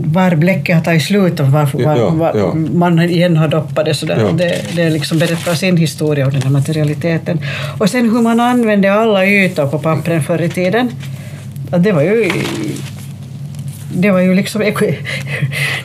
var 0.05 0.35
bläcket 0.37 0.75
har 0.77 0.83
tagit 0.85 1.03
slut 1.03 1.41
och 1.41 1.47
var, 1.47 1.69
var, 1.85 1.97
Ja, 1.97 2.11
var 2.11 2.33
ja. 2.39 2.55
man 2.55 3.01
igen 3.01 3.37
har 3.37 3.49
doppat 3.49 3.85
det. 3.85 3.95
Så 3.95 4.07
det, 4.07 4.17
Ja. 4.21 4.33
det, 4.33 4.77
det 4.77 4.91
liksom 4.91 5.19
berättar 5.19 5.55
sin 5.55 5.77
historia 5.77 6.27
om 6.27 6.33
den 6.33 6.43
här 6.43 6.51
materialiteten. 6.51 7.41
Och 7.79 7.91
sen 7.91 8.11
hur 8.11 8.23
man 8.23 8.41
använde 8.41 8.93
alla 8.93 9.27
ytor 9.27 9.67
på 9.67 9.79
pappren 9.79 10.23
förr 10.23 10.43
i 10.43 10.49
tiden. 10.49 10.91
Det 11.79 11.93
var 11.93 12.03
ju 12.03 12.31
det 13.95 14.11
var 14.11 14.21
ju 14.21 14.35
liksom... 14.35 14.63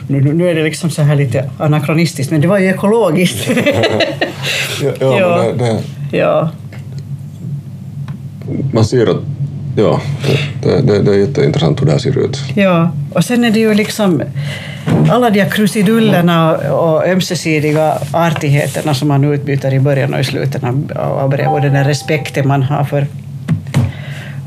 Nu, 0.06 0.20
nu- 0.32 0.48
är 0.50 0.54
det 0.54 0.62
liksom 0.62 0.90
så 0.90 1.02
här 1.02 1.16
lite 1.16 1.50
anakronistiskt, 1.58 2.30
men 2.32 2.40
det 2.40 2.48
var 2.48 2.58
ju 2.58 2.66
ekologiskt. 2.70 3.48
Ja, 4.82 4.92
ja, 5.00 5.18
Ja. 5.20 5.52
Det, 5.58 5.64
det, 6.10 6.16
ja. 6.18 6.50
man 8.72 8.84
ser 8.84 9.06
att 9.10 9.16
ja, 9.76 10.00
det, 10.62 10.80
det, 10.80 11.02
det 11.02 11.10
är 11.10 11.18
jätteintressant 11.18 11.80
hur 11.80 11.86
det 11.86 11.92
här 11.92 11.98
ser 11.98 12.18
ut. 12.18 12.44
ja, 12.54 12.90
och 13.14 13.24
sen 13.24 13.44
är 13.44 13.50
det 13.50 13.58
ju 13.58 13.74
liksom 13.74 14.22
alla 15.10 15.30
de 15.30 15.40
här 15.40 15.50
krusidullerna 15.50 16.56
och, 16.56 16.94
och 16.94 17.08
ömsesidiga 17.08 17.98
artigheterna 18.12 18.94
som 18.94 19.08
man 19.08 19.24
utbyter 19.24 19.74
i 19.74 19.80
början 19.80 20.14
och 20.14 20.20
i 20.20 20.24
slutet 20.24 20.64
av 20.64 20.92
av 20.96 21.30
brev 21.30 21.48
och 21.48 21.60
den 21.60 21.72
där 21.72 21.84
respekten 21.84 22.48
man 22.48 22.62
har 22.62 22.84
för, 22.84 23.06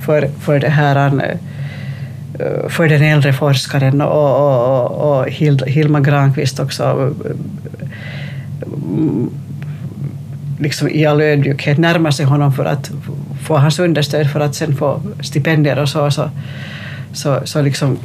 för, 0.05 0.29
för 0.39 0.59
det 0.59 0.69
här 0.69 1.07
eh, 1.07 2.69
för 2.69 2.89
den 2.89 3.03
äldre 3.03 3.33
forskaren 3.33 4.01
och, 4.01 4.35
och, 4.35 4.85
och, 4.85 5.19
och 5.19 5.29
Hilma 5.67 5.99
Granqvist 5.99 6.59
också 6.59 6.83
eh, 6.83 7.31
mm, 8.61 9.29
liksom 10.59 10.89
i 10.89 11.05
all 11.05 11.21
ödmjukhet 11.21 11.77
närmar 11.77 12.11
sig 12.11 12.25
honom 12.25 12.53
för 12.53 12.65
att 12.65 12.91
få 13.43 13.57
hans 13.57 13.79
understöd 13.79 14.31
för 14.31 14.39
att 14.39 14.55
sen 14.55 14.75
få 14.75 15.01
stipendier 15.21 15.79
och 15.79 15.89
så. 15.89 16.11
Så, 16.11 16.29
så, 17.13 17.39
så 17.43 17.61
liksom 17.61 17.97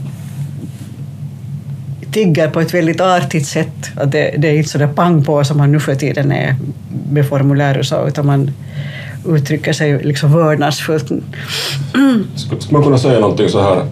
tigger 2.12 2.49
på 2.49 2.61
ett 2.61 2.74
väldigt 2.74 3.01
artigt 3.01 3.47
sätt. 3.47 3.91
Att 3.97 4.12
det, 4.12 4.35
det 4.39 4.49
är 4.49 4.57
inte 4.57 4.68
så 4.68 4.78
där 4.78 4.87
pang 4.87 5.24
på 5.24 5.45
som 5.45 5.59
man 5.59 5.72
nu 5.72 5.80
för 5.80 5.95
tiden 5.95 6.33
är 6.33 6.57
med 7.11 7.28
formulär 7.28 7.78
och 7.78 7.87
så, 7.87 8.09
utan 8.09 8.26
man 8.26 8.51
uttrycker 9.28 9.72
sig 9.72 10.03
liksom 10.05 10.33
vördnadsfullt. 10.33 11.12
Skulle 12.35 12.61
man 12.70 12.83
kunna 12.83 12.99
säga 12.99 13.20
någonting 13.20 13.49
så 13.49 13.62
här 13.62 13.87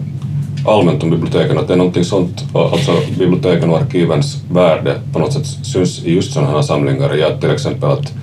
allmänt 0.67 1.03
om 1.03 1.09
biblioteken, 1.09 1.57
att 1.57 1.67
det 1.67 1.73
är 1.73 1.77
någonting 1.77 2.03
sånt, 2.03 2.43
alltså 2.53 2.91
biblioteken 3.19 3.69
och 3.69 3.77
arkivens 3.77 4.43
värde 4.51 5.01
på 5.13 5.19
något 5.19 5.33
sätt 5.33 5.45
syns 5.45 6.05
i 6.05 6.13
just 6.13 6.33
sådana 6.33 6.51
här 6.51 6.61
samlingar, 6.61 7.15
ja, 7.15 7.37
till 7.37 7.51
exempel 7.51 7.89
att 7.89 8.13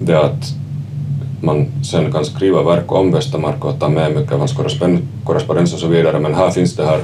det 0.00 0.20
att 0.20 0.54
man 1.46 1.66
sen 1.82 2.12
kan 2.12 2.24
skriva 2.24 2.62
verk 2.62 2.92
om 2.92 3.12
Västermark 3.12 3.64
och 3.64 3.80
ta 3.80 3.88
med 3.88 4.12
mycket 4.12 4.32
av 4.32 4.38
hans 4.38 4.54
korrespondens 5.24 5.72
och 5.72 5.78
så 5.78 5.86
vidare, 5.86 6.18
men 6.18 6.34
här 6.34 6.50
finns 6.50 6.76
det 6.76 6.86
här 6.86 7.00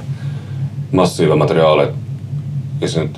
massiva 0.91 1.37
materialet 1.37 1.91
i 2.83 2.89
sin 2.89 3.09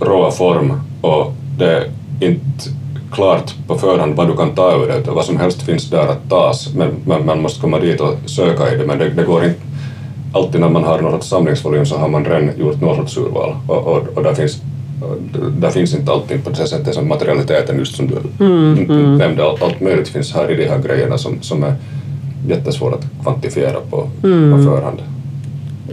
råa 0.00 0.30
form 0.30 0.80
och 1.00 1.32
det 1.58 1.76
är 1.76 1.84
inte 2.20 2.70
klart 3.12 3.54
på 3.66 3.78
förhand 3.78 4.16
vad 4.16 4.28
du 4.28 4.36
kan 4.36 4.54
ta 4.54 4.72
ur 4.72 4.88
det, 4.88 4.98
utan 4.98 5.14
vad 5.14 5.24
som 5.24 5.36
helst 5.36 5.62
finns 5.62 5.90
där 5.90 6.08
att 6.08 6.28
tas, 6.28 6.74
men 6.74 6.90
man, 7.04 7.26
man 7.26 7.42
måste 7.42 7.60
komma 7.60 7.78
dit 7.78 8.00
och 8.00 8.14
söka 8.26 8.74
i 8.74 8.76
det, 8.76 8.86
men 8.86 8.98
det, 8.98 9.08
det 9.08 9.24
går 9.24 9.44
inte. 9.44 9.60
Alltid 10.32 10.60
när 10.60 10.68
man 10.68 10.84
har 10.84 11.00
något 11.00 11.24
samlingsvolym 11.24 11.86
så 11.86 11.96
har 11.96 12.08
man 12.08 12.24
redan 12.24 12.58
gjort 12.58 12.80
något 12.80 12.96
sorts 12.96 13.16
urval 13.16 13.56
och, 13.66 13.86
och, 13.86 14.08
och 14.14 14.22
där, 14.22 14.34
finns, 14.34 14.62
där 15.58 15.70
finns 15.70 15.94
inte 15.94 16.12
allting 16.12 16.42
på 16.42 16.50
det 16.50 16.66
sättet 16.66 16.94
som 16.94 17.08
materialiteten 17.08 17.78
just 17.78 17.96
som 17.96 18.06
du 18.06 18.44
nämnde, 19.18 19.44
allt, 19.44 19.80
möjligt 19.80 20.08
finns 20.08 20.34
här 20.34 20.50
i 20.50 20.56
de 20.56 20.68
här 20.68 20.78
grejerna 20.78 21.18
som, 21.18 21.42
som 21.42 21.62
är 21.64 21.74
jättesvårt 22.48 22.94
att 22.94 23.22
kvantifiera 23.22 23.80
på, 23.90 23.96
på 24.20 24.62
förhand. 24.64 25.02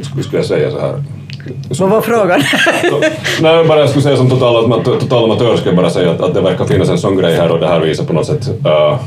Skulle, 0.01 0.23
skulle 0.23 0.39
jag 0.39 0.45
säga 0.45 0.71
så 0.71 0.79
här. 0.79 1.03
Vad 1.79 1.89
var 1.89 2.01
frågan? 2.01 2.41
Nej, 3.41 3.65
bara 3.67 3.79
jag 3.79 3.89
skulle 3.89 4.03
säga 4.03 4.17
som 4.17 4.29
total, 4.29 4.83
total 4.83 5.23
amatör 5.23 5.55
skulle 5.55 5.75
jag 5.75 5.83
bara 5.83 5.89
säga 5.89 6.11
att, 6.11 6.21
att 6.21 6.33
det 6.33 6.41
verkar 6.41 6.65
finnas 6.65 6.89
en 6.89 6.97
sån 6.97 7.17
grej 7.17 7.35
här 7.35 7.51
och 7.51 7.59
det 7.59 7.67
här 7.67 7.79
visar 7.79 8.03
på 8.03 8.13
något 8.13 8.25
sätt 8.25 8.49
uh, 8.49 8.99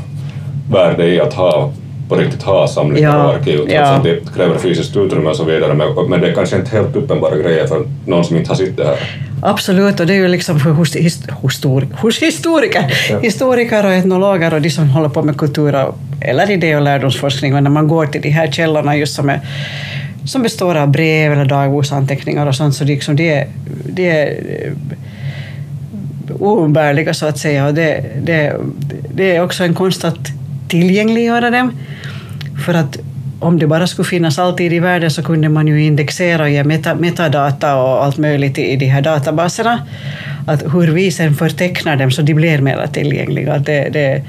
värde 0.71 1.07
i 1.07 1.21
att 1.21 1.33
ha 1.33 1.71
på 2.09 2.15
riktigt 2.15 2.43
ha 2.43 2.67
samlingar 2.67 3.09
Ja, 3.09 3.23
och 3.27 3.33
arkiv. 3.33 3.59
ja. 3.69 3.81
att 3.81 4.03
Det 4.03 4.19
kräver 4.35 4.57
fysiskt 4.57 4.97
utrymme 4.97 5.29
och 5.29 5.35
så 5.35 5.43
vidare, 5.43 5.73
men, 5.73 5.87
men 6.09 6.21
det 6.21 6.27
är 6.27 6.33
kanske 6.33 6.55
inte 6.55 6.71
helt 6.71 6.95
uppenbara 6.95 7.37
grejer 7.37 7.67
för 7.67 7.85
någon 8.05 8.23
som 8.25 8.35
inte 8.37 8.49
har 8.49 8.55
sett 8.55 8.77
det 8.77 8.85
här. 8.85 8.97
Absolut, 9.41 9.99
och 9.99 10.07
det 10.07 10.13
är 10.13 10.17
ju 10.17 10.27
liksom 10.27 10.59
för 10.59 10.69
hos, 10.69 10.95
his, 10.95 11.19
histori, 11.43 11.87
hos 12.01 12.19
historiker, 12.21 12.93
Ja. 13.09 13.19
historiker 13.19 13.85
och 13.85 13.91
etnologer 13.93 14.53
och 14.53 14.61
de 14.61 14.69
som 14.69 14.89
håller 14.89 15.09
på 15.09 15.21
med 15.23 15.37
kultur 15.37 15.75
eller 16.21 16.51
idé 16.51 16.75
och 16.75 16.81
lärdomsforskning, 16.81 17.55
och 17.55 17.63
när 17.63 17.69
man 17.69 17.87
går 17.87 18.05
till 18.05 18.21
de 18.21 18.29
här 18.29 18.51
källorna 18.51 18.95
just 18.97 19.15
som, 19.15 19.29
är, 19.29 19.39
som 20.25 20.41
består 20.43 20.75
av 20.75 20.87
brev 20.87 21.31
eller 21.33 21.45
dagboksanteckningar 21.45 22.47
och 22.47 22.55
sånt, 22.55 22.75
så 22.75 22.83
det, 22.83 22.91
liksom 22.93 23.15
det, 23.15 23.29
är- 23.33 23.47
det 23.85 24.09
är 24.09 24.37
oumbärliga 26.39 27.13
så 27.13 27.25
att 27.25 27.37
säga. 27.37 27.67
Och 27.67 27.73
det, 27.73 28.03
det, 28.23 28.55
det 29.13 29.35
är 29.35 29.43
också 29.43 29.63
en 29.63 29.73
konst 29.73 30.03
att 30.05 30.19
tillgängliggöra 30.69 31.49
dem. 31.49 31.71
För 32.65 32.73
att 32.73 32.97
om 33.39 33.59
det 33.59 33.67
bara 33.67 33.87
skulle 33.87 34.05
finnas 34.05 34.39
alltid 34.39 34.73
i 34.73 34.79
världen 34.79 35.11
så 35.11 35.23
kunde 35.23 35.49
man 35.49 35.67
ju 35.67 35.83
indexera 35.83 36.43
och 36.43 36.49
ge 36.49 36.63
meta, 36.63 36.95
metadata 36.95 37.75
och 37.75 38.03
allt 38.03 38.17
möjligt 38.17 38.57
i, 38.57 38.61
i 38.61 38.75
de 38.75 38.85
här 38.85 39.01
databaserna. 39.01 39.87
Att 40.47 40.63
hur 40.73 40.87
vi 40.87 41.11
sen 41.11 41.35
förtecknar 41.35 41.95
dem 41.95 42.11
så 42.11 42.21
de 42.21 42.33
blir 42.33 42.61
mer 42.61 42.87
tillgängliga. 42.87 43.57
Det, 43.57 43.89
det, 43.89 44.23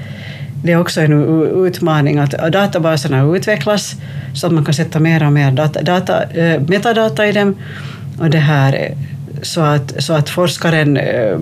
det 0.63 0.71
är 0.71 0.79
också 0.79 1.01
en 1.01 1.43
utmaning 1.65 2.17
att 2.17 2.31
databaserna 2.31 3.35
utvecklas 3.35 3.95
så 4.33 4.47
att 4.47 4.53
man 4.53 4.65
kan 4.65 4.73
sätta 4.73 4.99
mer 4.99 5.25
och 5.25 5.33
mer 5.33 5.51
data, 5.51 5.81
data, 5.81 6.23
äh, 6.23 6.61
metadata 6.61 7.27
i 7.27 7.31
dem. 7.31 7.55
Och 8.19 8.29
det 8.29 8.37
här, 8.37 8.73
eh, 8.73 8.97
så, 9.41 9.61
att, 9.61 10.03
så 10.03 10.13
att 10.13 10.29
forskaren 10.29 10.97
äh, 10.97 11.37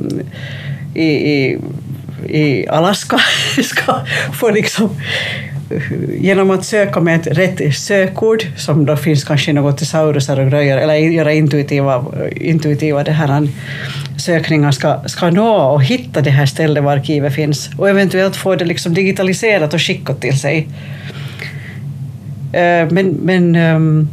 i, 0.94 1.06
i, 1.06 1.60
i 2.28 2.68
Alaska 2.68 3.20
ska 3.64 4.00
få 4.34 4.50
liksom 4.50 4.90
genom 6.20 6.52
att 6.52 6.66
söka 6.66 7.00
med 7.00 7.20
ett 7.20 7.38
rätt 7.38 7.76
sökord, 7.76 8.44
som 8.58 8.86
då 8.86 8.98
finns 8.98 9.24
kanske 9.24 9.54
något 9.54 9.78
tesaurusar 9.78 10.40
och 10.40 10.52
grejer, 10.52 10.78
eller 10.78 10.94
göra 10.94 11.34
intuitiva, 11.34 12.06
intuitiva 12.36 13.04
det 13.04 13.12
här 13.12 13.48
sökningar, 14.18 14.72
ska, 14.72 15.00
ska 15.06 15.30
nå 15.30 15.50
och 15.50 15.84
hitta 15.84 16.22
det 16.22 16.30
här 16.30 16.46
stället 16.46 16.84
var 16.84 16.92
arkivet 16.92 17.34
finns 17.34 17.70
och 17.78 17.90
eventuellt 17.90 18.36
få 18.36 18.56
det 18.56 18.66
liksom 18.66 18.94
digitaliserat 18.94 19.74
och 19.74 19.82
skickat 19.82 20.22
till 20.22 20.40
sig. 20.40 20.68
Eh, 22.54 22.92
men, 22.92 23.08
men 23.08 23.56
ehm, 23.56 24.08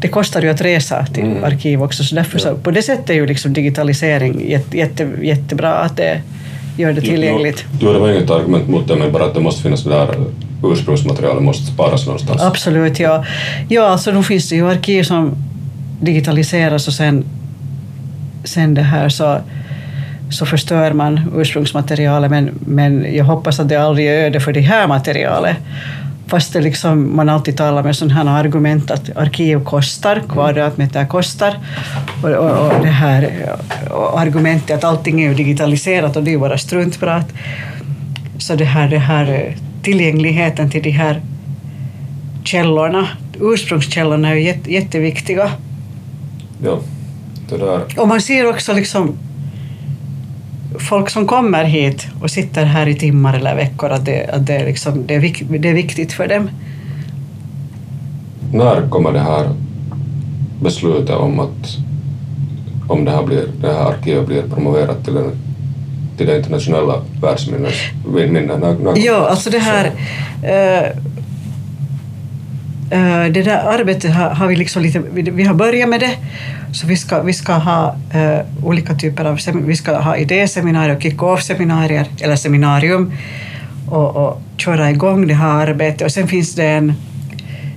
det 0.00 0.08
kostar 0.08 0.42
ju 0.42 0.48
att 0.48 0.60
resa 0.60 1.06
till 1.06 1.24
mm. 1.24 1.44
arkiv 1.44 1.82
också, 1.82 2.04
så 2.04 2.14
därför 2.14 2.38
så, 2.38 2.54
på 2.54 2.70
det 2.70 2.82
sättet 2.82 3.10
är 3.10 3.14
ju 3.14 3.26
liksom 3.26 3.52
digitalisering 3.52 4.50
jätte, 4.50 4.76
jätte, 4.76 5.08
jättebra 5.22 5.74
att 5.74 5.96
det 5.96 6.22
gör 6.76 6.92
det 6.92 7.00
tillgängligt. 7.00 7.64
Jo, 7.80 7.92
det 7.92 7.98
var 7.98 8.10
inget 8.10 8.30
argument 8.30 8.68
mot 8.68 8.88
det, 8.88 8.96
men 8.96 9.12
bara 9.12 9.24
att 9.24 9.34
det 9.34 9.40
måste 9.40 9.62
finnas 9.62 9.84
där 9.84 10.08
ursprungsmaterialet 10.64 11.42
måste 11.42 11.72
sparas 11.72 12.06
någonstans. 12.06 12.42
Absolut, 12.42 13.00
ja. 13.00 13.24
Ja, 13.68 13.88
alltså 13.88 14.12
då 14.12 14.22
finns 14.22 14.48
det 14.48 14.56
ju 14.56 14.70
arkiv 14.70 15.02
som 15.02 15.34
digitaliseras 16.00 16.88
och 16.88 16.94
sen, 16.94 17.24
sen 18.44 18.74
det 18.74 18.82
här 18.82 19.08
så, 19.08 19.38
så 20.30 20.46
förstör 20.46 20.92
man 20.92 21.20
ursprungsmaterialet, 21.36 22.30
men, 22.30 22.50
men 22.66 23.14
jag 23.14 23.24
hoppas 23.24 23.60
att 23.60 23.68
det 23.68 23.76
aldrig 23.76 24.06
är 24.06 24.12
öde 24.12 24.40
för 24.40 24.52
det 24.52 24.60
här 24.60 24.86
materialet. 24.86 25.56
Fast 26.26 26.52
det 26.52 26.60
liksom, 26.60 27.16
man 27.16 27.28
alltid 27.28 27.56
talar 27.56 27.82
med 27.82 27.96
sådana 27.96 28.14
här 28.34 28.44
argument 28.44 28.90
att 28.90 29.16
arkiv 29.16 29.64
kostar, 29.64 30.22
kvadratmeter 30.28 31.06
kostar. 31.06 31.58
Och, 32.22 32.30
och, 32.30 32.66
och 32.66 32.82
det 32.82 32.88
här 32.88 33.48
och 33.90 34.20
argumentet 34.20 34.76
att 34.76 34.84
allting 34.84 35.22
är 35.22 35.34
digitaliserat 35.34 36.16
och 36.16 36.22
det 36.22 36.32
är 36.32 36.38
bara 36.38 36.58
struntprat. 36.58 37.32
Så 38.38 38.54
det 38.54 38.64
här, 38.64 38.88
det 38.88 38.98
här 38.98 39.56
tillgängligheten 39.82 40.70
till 40.70 40.82
de 40.82 40.90
här 40.90 41.20
källorna, 42.44 43.08
ursprungskällorna 43.40 44.28
är 44.28 44.34
ju 44.34 44.54
jätteviktiga. 44.64 45.50
Ja, 46.64 46.80
det 47.48 47.58
där. 47.58 47.80
Och 47.96 48.08
man 48.08 48.20
ser 48.20 48.50
också 48.50 48.72
liksom 48.72 49.18
folk 50.78 51.10
som 51.10 51.26
kommer 51.26 51.64
hit 51.64 52.06
och 52.22 52.30
sitter 52.30 52.64
här 52.64 52.88
i 52.88 52.94
timmar 52.94 53.34
eller 53.34 53.54
veckor, 53.54 53.90
att 53.90 54.04
det, 54.04 54.26
att 54.26 54.46
det, 54.46 54.64
liksom, 54.64 55.06
det, 55.06 55.14
är, 55.14 55.58
det 55.58 55.68
är 55.68 55.74
viktigt 55.74 56.12
för 56.12 56.26
dem. 56.26 56.50
När 58.52 58.88
kommer 58.88 59.12
det 59.12 59.20
här 59.20 59.48
beslutet 60.62 61.16
om 61.16 61.40
att 61.40 61.76
om 62.88 63.04
det 63.04 63.10
här, 63.10 63.22
blir, 63.22 63.44
det 63.60 63.72
här 63.72 63.84
arkivet 63.84 64.26
blir 64.26 64.42
promoverat 64.42 65.04
till, 65.04 65.16
en, 65.16 65.32
till 66.16 66.26
det 66.26 66.36
internationella 66.36 67.02
världsminnet? 67.22 67.74
Ja, 68.96 69.28
alltså 69.28 69.50
det 69.50 69.58
här... 69.58 69.92
Äh, 70.42 71.11
Eh, 72.92 73.24
det 73.24 73.42
där 73.42 73.80
arbetet 73.80 74.14
har, 74.14 74.30
har 74.30 74.46
vi 74.46 74.56
liksom 74.56 74.82
lite... 74.82 74.98
Vi 75.12 75.44
har 75.44 75.54
börjat 75.54 75.88
med 75.88 76.00
det 76.00 76.16
så 76.72 76.86
vi 76.86 76.96
ska, 76.96 77.22
vi 77.22 77.32
ska 77.32 77.52
ha 77.52 77.96
uh, 78.14 78.66
olika 78.66 78.94
typer 78.94 79.24
av 79.24 79.38
vi 79.54 79.76
ska 79.76 79.96
ha 79.98 80.16
idéseminarier 80.16 80.96
och 80.96 81.02
kick-off-seminarier, 81.02 82.06
eller 82.20 82.36
seminarium, 82.36 83.12
och, 83.88 84.16
och 84.16 84.42
köra 84.56 84.90
igång 84.90 85.26
det 85.26 85.34
här 85.34 85.66
arbetet. 85.68 86.02
Och 86.02 86.12
sen 86.12 86.28
finns 86.28 86.54
det 86.54 86.66
en 86.66 86.94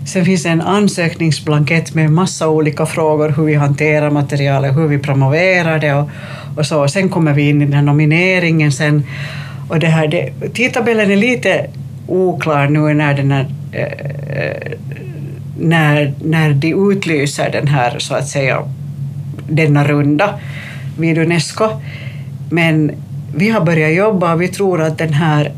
Sen 0.06 0.26
finns 0.26 0.44
det 0.44 0.50
en 0.50 0.62
ansökningsblankett 0.62 1.94
med 1.94 2.12
massa 2.12 2.50
olika 2.50 2.86
frågor, 2.86 3.30
hur 3.30 3.44
vi 3.44 3.56
hanterar 3.56 4.10
materialet, 4.10 4.76
hur 4.76 4.88
vi 4.88 4.98
promoverar 4.98 5.80
det 5.80 5.94
och, 5.94 6.10
och 6.58 6.66
så. 6.66 6.88
Sen 6.88 7.10
kommer 7.10 7.34
vi 7.34 7.50
in 7.50 7.62
i 7.62 7.66
den 7.66 7.74
här 7.74 7.82
nomineringen 7.82 8.72
sen. 8.72 9.04
Och 9.70 9.80
det 9.80 9.88
här, 9.88 10.08
det, 10.08 10.34
tidtabellen 10.54 11.12
är 11.12 11.16
lite 11.16 11.70
oklar 12.08 12.68
nu 12.68 12.94
när 12.94 13.14
den 13.14 13.32
här, 13.32 13.46
Eh, 13.76 14.72
när, 15.60 16.14
när 16.24 16.54
de 16.54 16.92
utlyser 16.92 17.52
den 17.52 17.68
här, 17.68 18.00
så 18.00 18.16
att 18.16 18.28
säga, 18.28 18.64
denna 19.50 19.88
runda 19.88 20.40
vid 20.98 21.18
Unesco. 21.18 21.70
Men 22.50 22.92
vi 23.36 23.50
har 23.50 23.66
börjat 23.66 23.94
jobba 23.94 24.34
och 24.34 24.42
vi 24.42 24.48
tror 24.48 24.82
att 24.82 24.98
den 24.98 25.14
här 25.14 25.52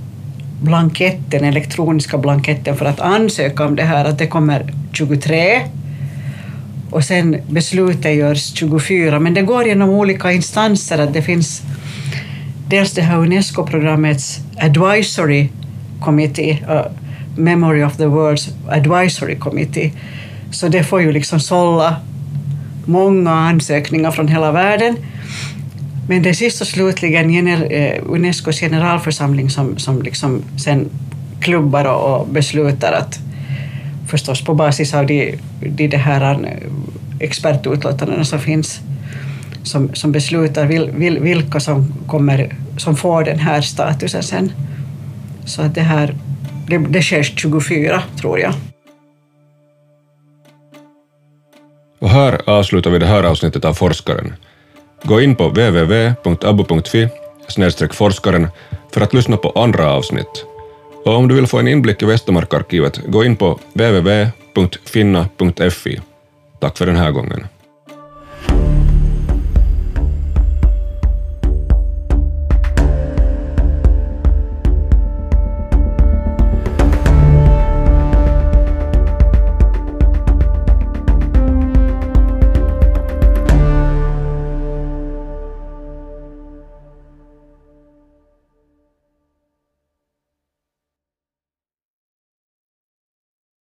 blanketten, 0.61 1.43
elektroniska 1.43 2.17
blanketten 2.17 2.77
för 2.77 2.85
att 2.85 2.99
ansöka 2.99 3.65
om 3.65 3.75
det 3.75 3.83
här, 3.83 4.05
att 4.05 4.17
det 4.17 4.27
kommer 4.27 4.73
23 4.93 5.61
och 6.89 7.03
sen 7.03 7.37
beslutet 7.49 8.15
görs 8.15 8.53
24, 8.55 9.19
men 9.19 9.33
det 9.33 9.41
går 9.41 9.67
genom 9.67 9.89
olika 9.89 10.31
instanser. 10.31 10.97
Att 10.97 11.13
det 11.13 11.21
finns 11.21 11.61
dels 12.69 12.91
det 12.91 13.01
här 13.01 13.17
Unesco-programmets 13.17 14.39
advisory 14.57 15.49
committee, 15.99 16.59
Memory 17.37 17.83
of 17.83 17.97
the 17.97 18.03
World's 18.05 18.49
advisory 18.69 19.35
committee, 19.35 19.91
så 20.51 20.67
det 20.67 20.83
får 20.83 21.01
ju 21.01 21.11
liksom 21.11 21.39
sålla 21.39 21.95
många 22.85 23.31
ansökningar 23.31 24.11
från 24.11 24.27
hela 24.27 24.51
världen. 24.51 24.97
Men 26.09 26.23
det 26.23 26.29
är 26.29 26.33
sist 26.33 26.61
och 26.61 26.67
slutligen 26.67 27.29
gener, 27.29 27.67
eh, 27.71 28.03
Unescos 28.05 28.59
generalförsamling 28.59 29.49
som, 29.49 29.77
som 29.77 30.01
liksom 30.01 30.43
sen 30.57 30.89
klubbar 31.39 31.85
och, 31.85 32.19
och 32.19 32.27
beslutar 32.27 32.91
att 32.91 33.19
förstås 34.07 34.41
på 34.41 34.53
basis 34.53 34.93
av 34.93 35.05
de, 35.05 35.35
de, 35.61 35.87
de 35.87 35.97
här 35.97 36.33
eh, 36.33 36.49
expertutlåtandena 37.19 38.23
som 38.23 38.39
finns 38.39 38.81
som, 39.67 39.95
som 39.95 40.11
beslutar 40.11 40.65
vil, 40.65 40.91
vil, 40.91 41.19
vilka 41.19 41.59
som, 41.59 41.93
kommer, 42.07 42.55
som 42.77 42.95
får 42.95 43.23
den 43.23 43.39
här 43.39 43.61
statusen 43.61 44.23
sen. 44.23 44.51
Så 45.45 45.61
att 45.61 45.75
det 45.75 45.81
här 45.81 46.15
det, 46.67 46.77
det 46.77 47.01
sker 47.01 47.23
24, 47.23 48.03
tror 48.21 48.39
jag. 48.39 48.53
Och 51.99 52.09
här 52.09 52.41
avslutar 52.49 52.91
vi 52.91 52.99
det 52.99 53.05
här 53.05 53.23
avsnittet 53.23 53.65
av 53.65 53.73
Forskaren. 53.73 54.33
Gå 55.03 55.21
in 55.21 55.35
på 55.35 55.47
www.abo.fi 55.47 57.09
forskaren 57.93 58.47
för 58.93 59.01
att 59.01 59.13
lyssna 59.13 59.37
på 59.37 59.49
andra 59.49 59.91
avsnitt. 59.93 60.45
Och 61.05 61.15
om 61.15 61.27
du 61.27 61.35
vill 61.35 61.47
få 61.47 61.59
en 61.59 61.67
inblick 61.67 62.01
i 62.01 62.05
Västermarkarkivet, 62.05 63.01
gå 63.07 63.23
in 63.25 63.35
på 63.35 63.59
www.finna.fi. 63.73 64.81
Tack 66.59 66.77
för 66.77 66.85
den 66.85 66.95
här 66.95 67.11
gången. 67.11 67.47